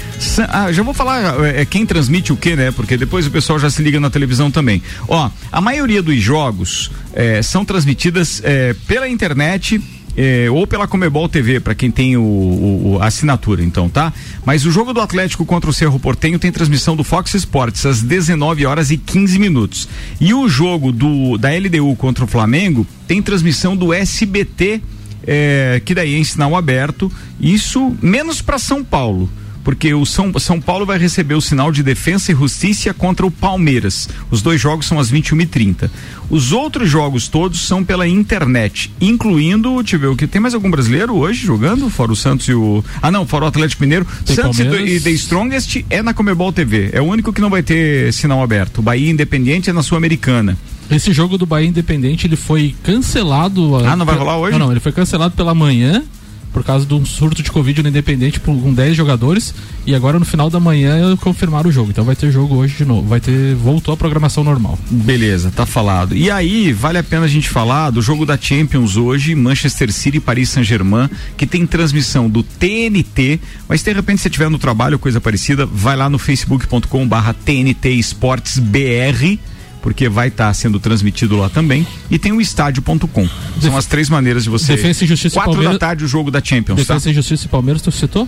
Ah, 0.50 0.72
já 0.72 0.84
vou 0.84 0.94
falar 0.94 1.44
é, 1.48 1.66
quem 1.66 1.84
transmite 1.84 2.32
o 2.32 2.38
que, 2.38 2.56
né? 2.56 2.70
Porque 2.70 2.96
depois 2.96 3.26
o 3.26 3.32
pessoal 3.32 3.58
já 3.58 3.72
se 3.72 3.82
liga 3.82 4.00
na 4.00 4.12
televisão 4.12 4.52
também. 4.52 4.84
Ó, 5.08 5.32
a 5.52 5.62
maioria 5.62 6.04
dos 6.04 6.22
jogos 6.22 6.92
é, 7.12 7.42
são 7.42 7.66
transmitidas 7.66 8.40
é, 8.46 8.76
pela 8.86 9.10
internet 9.10 9.82
é, 10.16 10.50
ou 10.50 10.68
pela 10.68 10.88
Comebol 10.88 11.28
TV, 11.30 11.60
para 11.60 11.76
quem 11.76 11.90
tem 11.90 12.18
o, 12.18 12.22
o, 12.22 12.98
a 13.02 13.08
assinatura, 13.08 13.64
então, 13.64 13.90
tá? 13.90 14.14
Mas 14.46 14.66
o 14.66 14.72
jogo 14.72 14.94
do 14.94 15.02
Atlético 15.02 15.46
contra 15.46 15.70
o 15.70 15.74
Cerro 15.74 16.00
Portenho 16.00 16.40
tem 16.40 16.52
transmissão 16.52 16.96
do 16.96 17.04
Fox 17.04 17.34
Sports 17.34 17.86
às 17.86 18.02
19 18.02 18.66
horas 18.66 18.92
e 18.92 18.98
15 18.98 19.40
minutos. 19.40 19.88
E 20.20 20.34
o 20.34 20.48
jogo 20.48 20.92
do 20.92 21.38
da 21.38 21.50
LDU 21.50 21.96
contra 21.96 22.26
o 22.26 22.28
Flamengo 22.28 22.86
tem 23.08 23.22
transmissão 23.22 23.76
do 23.76 23.94
SBT, 23.94 24.82
é, 25.26 25.82
que 25.84 25.96
daí 25.96 26.14
é 26.14 26.18
em 26.18 26.24
sinal 26.24 26.56
aberto. 26.56 27.12
Isso 27.40 27.96
menos 28.02 28.42
para 28.42 28.60
São 28.60 28.84
Paulo 28.84 29.30
porque 29.64 29.94
o 29.94 30.06
São, 30.06 30.32
São 30.40 30.60
Paulo 30.60 30.86
vai 30.86 30.98
receber 30.98 31.36
o 31.36 31.42
sinal 31.42 31.72
de 31.72 31.84
defesa 31.84 32.32
e 32.32 32.36
justiça 32.36 32.94
contra 32.94 33.26
o 33.26 33.32
Palmeiras. 33.32 34.10
Os 34.30 34.42
dois 34.42 34.60
jogos 34.60 34.86
são 34.86 35.00
às 35.00 35.12
21h30. 35.12 35.90
Os 36.30 36.52
outros 36.52 36.90
jogos 36.90 37.28
todos 37.28 37.62
são 37.62 37.84
pela 37.84 38.08
internet, 38.08 38.92
incluindo, 39.00 39.76
deixa 39.78 39.96
eu 39.96 40.00
ver 40.00 40.08
o 40.08 40.16
que 40.16 40.28
tem 40.28 40.42
mais 40.42 40.54
algum 40.54 40.72
brasileiro 40.72 41.16
hoje 41.16 41.46
jogando, 41.46 41.90
fora 41.90 42.12
o 42.12 42.16
Santos 42.16 42.48
e 42.48 42.54
o. 42.54 42.84
Ah, 43.02 43.12
não, 43.12 43.26
fora 43.26 43.46
o 43.46 43.48
Atlético 43.48 43.84
Mineiro. 43.84 44.06
Tem 44.26 44.36
Santos 44.36 44.58
Palmeiras. 44.58 44.90
e 44.90 45.02
The 45.02 45.12
Strongest 45.12 45.86
é 45.90 46.02
na 46.02 46.14
Comebol 46.14 46.52
TV. 46.52 46.90
É 46.94 47.02
o 47.02 47.06
único 47.06 47.34
que 47.34 47.42
não 47.42 47.50
vai 47.50 47.62
ter 47.62 48.12
sinal 48.14 48.42
aberto. 48.42 48.80
O 48.80 48.82
Bahia 48.82 49.10
Independente 49.10 49.70
é 49.70 49.74
na 49.74 49.84
Sul-Americana. 49.84 50.58
Esse 50.90 51.14
jogo 51.14 51.38
do 51.38 51.46
Bahia 51.46 51.68
Independente 51.68 52.28
ele 52.28 52.36
foi 52.36 52.76
cancelado. 52.84 53.78
Ah, 53.78 53.96
não 53.96 54.06
vai 54.06 54.18
rolar 54.18 54.38
hoje? 54.38 54.52
Não, 54.58 54.66
não, 54.66 54.72
ele 54.72 54.80
foi 54.80 54.92
cancelado 54.92 55.36
pela 55.36 55.54
manhã 55.54 56.04
por 56.52 56.64
causa 56.64 56.86
de 56.86 56.94
um 56.94 57.06
surto 57.06 57.42
de 57.42 57.52
Covid 57.52 57.82
no 57.82 57.90
Independente 57.90 58.40
com 58.40 58.74
10 58.74 58.96
jogadores. 58.96 59.54
E 59.86 59.96
agora 59.96 60.20
no 60.20 60.26
final 60.26 60.50
da 60.50 60.60
manhã 60.60 61.16
confirmaram 61.18 61.70
o 61.70 61.72
jogo. 61.72 61.90
Então 61.92 62.04
vai 62.04 62.16
ter 62.16 62.32
jogo 62.32 62.56
hoje 62.56 62.76
de 62.76 62.86
novo. 62.86 63.08
Vai 63.08 63.20
ter. 63.20 63.56
Voltou 63.56 63.94
a 63.94 63.98
programação 63.98 64.44
normal. 64.44 64.78
Beleza, 64.90 65.52
tá 65.56 65.66
falado. 65.66 66.16
E 66.16 66.30
aí, 66.30 66.72
vale 66.72 66.98
a 66.98 67.04
pena 67.04 67.26
a 67.26 67.30
gente 67.30 67.50
falar 67.50 67.90
do 67.90 68.02
jogo 68.02 68.26
da 68.26 68.38
Champions 68.38 68.98
hoje, 68.98 69.36
Manchester 69.36 69.92
City 69.92 70.18
e 70.18 70.22
Paris 70.22 70.50
Saint-Germain, 70.50 71.10
que 71.38 71.46
tem 71.46 71.66
transmissão 71.66 72.30
do 72.30 72.44
TNT. 72.44 73.40
Mas 73.68 73.82
de 73.82 73.94
repente, 73.94 74.22
se 74.22 74.30
tiver 74.30 74.50
no 74.50 74.60
trabalho, 74.60 75.00
coisa 75.00 75.20
parecida, 75.20 75.66
vai 75.66 75.96
lá 75.96 76.10
no 76.10 76.20
facebook.com 76.20 77.08
barra 77.08 77.34
TNT 77.34 77.90
Esportes 77.92 78.60
BR 78.60 79.40
porque 79.82 80.08
vai 80.08 80.28
estar 80.28 80.48
tá 80.48 80.54
sendo 80.54 80.80
transmitido 80.80 81.38
lá 81.38 81.50
também. 81.50 81.86
E 82.10 82.20
tem 82.20 82.32
o 82.32 82.40
estádio.com. 82.40 83.28
São 83.60 83.76
as 83.76 83.86
três 83.86 84.10
maneiras 84.10 84.44
de 84.44 84.50
você. 84.50 84.76
Defesa 84.76 85.04
e 85.04 85.08
Justiça 85.08 85.36
Quatro 85.36 85.52
Palmeiras... 85.54 85.76
da 85.76 85.80
tarde 85.80 86.06
o 86.06 86.08
jogo 86.08 86.30
da 86.30 86.42
Champions. 86.44 86.78
Defesa 86.78 87.06
tá? 87.06 87.10
e 87.10 87.14
Justiça 87.14 87.46
e 87.46 87.50
Palmeiras, 87.50 87.82
tu 87.82 87.92
citou? 87.92 88.28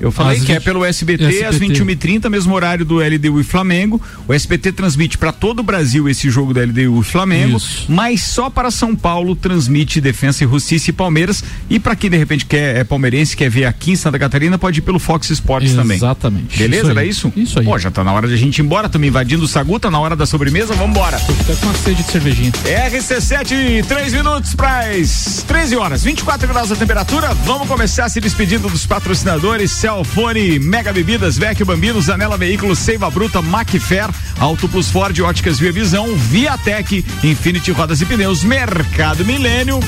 Eu 0.00 0.12
falei 0.12 0.40
que 0.40 0.52
é 0.52 0.60
pelo 0.60 0.84
SBT, 0.84 1.24
SBT. 1.24 1.44
às 1.44 1.58
21h30, 1.58 2.28
mesmo 2.28 2.54
horário 2.54 2.84
do 2.84 2.98
LDU 2.98 3.40
e 3.40 3.44
Flamengo. 3.44 4.00
O 4.28 4.34
SBT 4.34 4.72
transmite 4.72 5.16
para 5.16 5.32
todo 5.32 5.60
o 5.60 5.62
Brasil 5.62 6.08
esse 6.08 6.28
jogo 6.30 6.52
do 6.52 6.60
LDU 6.60 7.00
e 7.00 7.04
Flamengo, 7.04 7.56
Isso. 7.56 7.86
mas 7.88 8.22
só 8.22 8.50
para 8.50 8.70
São 8.70 8.94
Paulo 8.94 9.34
transmite 9.34 10.00
Defensa 10.00 10.44
e 10.44 10.48
Justiça 10.48 10.90
e 10.90 10.92
Palmeiras. 10.92 11.42
E 11.70 11.78
para 11.78 11.96
quem 11.96 12.10
de 12.10 12.16
repente 12.16 12.44
quer 12.44 12.76
é 12.76 12.84
palmeirense, 12.84 13.36
quer 13.36 13.48
ver 13.48 13.64
aqui 13.64 13.92
em 13.92 13.96
Santa 13.96 14.18
Catarina, 14.18 14.58
pode 14.58 14.80
ir 14.80 14.82
pelo 14.82 14.98
Fox 14.98 15.30
Sports 15.30 15.72
também. 15.74 15.96
Exatamente. 15.96 16.58
Beleza? 16.58 16.82
Isso 16.82 16.90
Era 16.90 17.04
isso? 17.04 17.32
Isso 17.36 17.58
aí. 17.58 17.64
Pô, 17.64 17.78
já 17.78 17.90
tá 17.90 18.04
na 18.04 18.12
hora 18.12 18.28
de 18.28 18.34
a 18.34 18.36
gente 18.36 18.58
ir 18.58 18.62
embora, 18.62 18.86
estamos 18.86 19.06
invadindo 19.08 19.44
o 19.44 19.48
Sagu, 19.48 19.78
tá 19.80 19.90
na 19.90 19.98
hora 19.98 20.14
da 20.14 20.26
sobremesa, 20.26 20.74
vamos 20.74 20.90
embora. 20.90 21.18
Tô 21.18 21.56
com 21.56 21.66
uma 21.66 21.74
sede 21.74 22.02
de 22.02 22.10
cervejinha. 22.10 22.52
RC7, 22.52 23.84
3 23.86 24.12
minutos 24.12 24.54
para 24.54 24.80
as 24.90 25.44
13 25.46 25.76
horas, 25.76 26.02
24 26.04 26.46
graus 26.48 26.70
a 26.70 26.76
temperatura. 26.76 27.32
Vamos 27.44 27.66
começar 27.68 28.08
se 28.08 28.20
despedindo 28.20 28.68
dos 28.68 28.86
patrocinadores 28.86 29.70
Celfone 29.86 30.58
Mega 30.58 30.92
Bebidas, 30.92 31.38
Vecchio 31.38 31.64
Bambino, 31.64 32.02
Zanela 32.02 32.36
Veículos, 32.36 32.80
Seiva 32.80 33.08
Bruta, 33.08 33.40
Macfer, 33.40 34.10
Auto 34.36 34.68
Plus 34.68 34.90
Ford, 34.90 35.16
Óticas 35.20 35.60
Via 35.60 35.70
Visão, 35.70 36.12
Viatec, 36.16 37.04
Infinity 37.22 37.70
Rodas 37.70 38.00
e 38.00 38.04
Pneus, 38.04 38.42
Mercado 38.42 39.24
Milênio. 39.24 39.78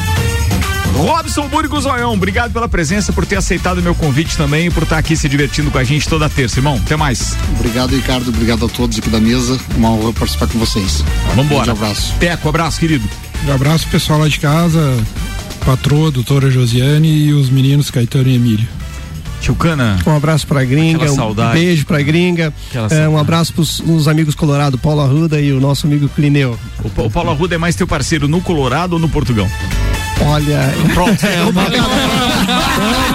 Robson 0.95 1.49
Burgos 1.49 1.83
Zoião, 1.83 2.13
obrigado 2.13 2.53
pela 2.53 2.69
presença, 2.69 3.13
por 3.13 3.27
ter 3.27 3.39
aceitado 3.39 3.79
o 3.79 3.83
meu 3.83 3.93
convite 3.93 4.37
também 4.37 4.69
e 4.69 4.71
por 4.71 4.85
estar 4.85 4.99
aqui 4.99 5.17
se 5.17 5.29
divertindo 5.29 5.69
com 5.69 5.79
a 5.79 5.85
gente 5.85 6.09
toda 6.09 6.29
terça, 6.29 6.61
irmão. 6.61 6.77
Até 6.77 6.95
mais. 6.95 7.37
Obrigado, 7.59 7.97
Ricardo. 7.97 8.29
Obrigado 8.29 8.67
a 8.67 8.69
todos 8.69 9.01
aqui 9.01 9.11
da 9.11 9.19
mesa. 9.19 9.59
Uma 9.75 9.91
honra 9.91 10.13
participar 10.13 10.47
com 10.47 10.61
vocês. 10.61 11.03
Vambora. 11.35 11.71
Um 11.71 11.73
abraço. 11.73 12.15
Teco, 12.21 12.49
abraço, 12.49 12.79
querido. 12.79 13.09
Um 13.49 13.53
abraço, 13.53 13.89
pessoal 13.89 14.21
lá 14.21 14.29
de 14.29 14.39
casa, 14.39 14.97
patroa, 15.67 16.13
doutora 16.13 16.53
Josiane 16.53 17.09
e 17.09 17.33
os 17.33 17.51
meninos 17.51 17.91
Caetano 17.91 18.29
e 18.29 18.37
Emílio. 18.37 18.79
Tio 19.41 19.55
Cana. 19.55 19.99
Um 20.07 20.17
abraço 20.17 20.47
pra 20.47 20.65
gringa, 20.65 21.11
um 21.11 21.15
saudade. 21.15 21.59
beijo 21.59 21.87
pra 21.87 22.03
gringa. 22.03 22.53
É, 22.91 23.09
um 23.09 23.19
abraço 23.19 23.53
pros 23.53 23.81
os 23.81 24.09
amigos 24.09 24.35
Colorado, 24.35 24.79
Paulo 24.79 25.01
Arruda 25.01 25.41
e 25.41 25.53
o 25.53 25.61
nosso 25.61 25.87
amigo 25.87 26.09
Clineu. 26.09 26.59
O, 26.83 27.03
o 27.03 27.11
Paulo 27.11 27.31
Arruda 27.31 27.55
é 27.55 27.59
mais 27.59 27.75
teu 27.77 27.87
parceiro 27.87 28.29
no 28.29 28.41
Colorado 28.41 28.95
ou 28.95 28.99
no 28.99 29.09
Portugal? 29.09 29.49
Olha. 30.27 30.73
Pronto. 30.95 31.19
É 31.29 31.43
uma 31.43 31.63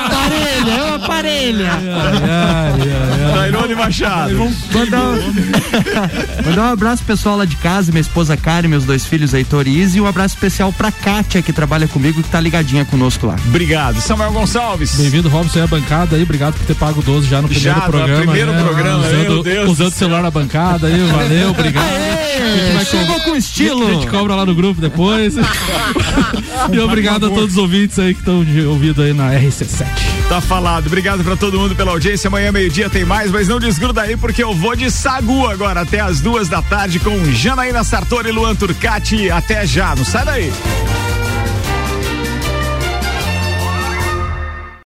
parelha, 1.07 1.71
é. 2.79 3.33
Tairone 3.33 3.75
Machado. 3.75 4.51
Mandar, 4.73 5.13
mandar 6.45 6.61
um 6.61 6.73
abraço 6.73 7.03
pessoal 7.03 7.37
lá 7.37 7.45
de 7.45 7.55
casa, 7.57 7.91
minha 7.91 8.01
esposa 8.01 8.35
Karen, 8.37 8.67
meus 8.67 8.85
dois 8.85 9.05
filhos, 9.05 9.33
Heitor 9.33 9.67
e 9.67 9.79
Izzy, 9.79 9.97
e 9.97 10.01
um 10.01 10.07
abraço 10.07 10.35
especial 10.35 10.71
pra 10.73 10.91
Kátia, 10.91 11.41
que 11.41 11.53
trabalha 11.53 11.87
comigo, 11.87 12.21
que 12.21 12.29
tá 12.29 12.39
ligadinha 12.39 12.85
conosco 12.85 13.27
lá. 13.27 13.35
Obrigado. 13.47 13.99
Samuel 14.01 14.31
Gonçalves. 14.31 14.95
Bem-vindo, 14.95 15.29
Robson, 15.29 15.59
aí 15.59 15.65
a 15.65 15.67
bancada 15.67 16.15
aí. 16.15 16.23
Obrigado 16.23 16.53
por 16.53 16.65
ter 16.65 16.75
pago 16.75 17.01
12 17.01 17.27
já 17.27 17.41
no 17.41 17.47
primeiro 17.47 17.79
já, 17.79 17.81
programa. 17.81 18.21
primeiro 18.21 18.51
né? 18.51 18.63
programa, 18.63 18.99
usando, 18.99 19.13
meu 19.13 19.43
Deus. 19.43 19.69
Usando 19.71 19.87
o 19.87 19.91
celular 19.91 20.23
na 20.23 20.31
bancada 20.31 20.87
aí, 20.87 20.99
valeu, 21.11 21.49
obrigado. 21.49 21.85
Aê, 21.85 22.85
chegou 22.85 23.19
com 23.21 23.35
estilo. 23.35 23.87
A 23.87 23.93
gente 23.93 24.07
cobra 24.07 24.35
lá 24.35 24.45
no 24.45 24.55
grupo 24.55 24.79
depois. 24.81 25.35
e 26.71 26.79
obrigado 26.79 27.25
a 27.25 27.29
todos 27.29 27.51
os 27.51 27.57
ouvintes 27.57 27.99
aí 27.99 28.13
que 28.13 28.19
estão 28.19 28.45
ouvindo 28.67 29.01
aí 29.01 29.13
na 29.13 29.31
RC7. 29.31 30.22
Tá 30.29 30.41
falado. 30.41 30.87
Obrigado 30.87 31.23
pra 31.23 31.35
todo 31.35 31.59
mundo 31.59 31.75
pela 31.75 31.91
audiência. 31.91 32.27
Amanhã, 32.27 32.51
meio-dia, 32.51 32.89
tem 32.89 33.05
mais, 33.05 33.31
mas 33.31 33.47
não 33.47 33.59
desgruda 33.59 34.01
aí 34.01 34.17
porque 34.17 34.43
eu 34.43 34.53
vou 34.53 34.75
de 34.75 34.89
Sagu 34.89 35.47
agora 35.47 35.81
até 35.81 35.99
as 35.99 36.21
duas 36.21 36.49
da 36.49 36.61
tarde 36.61 36.99
com 36.99 37.23
Janaína 37.31 37.83
Sartori 37.83 38.29
e 38.29 38.31
Luan 38.31 38.55
Turcati. 38.55 39.29
Até 39.29 39.65
já, 39.65 39.95
não 39.95 40.05
sai 40.05 40.25
daí. 40.25 40.53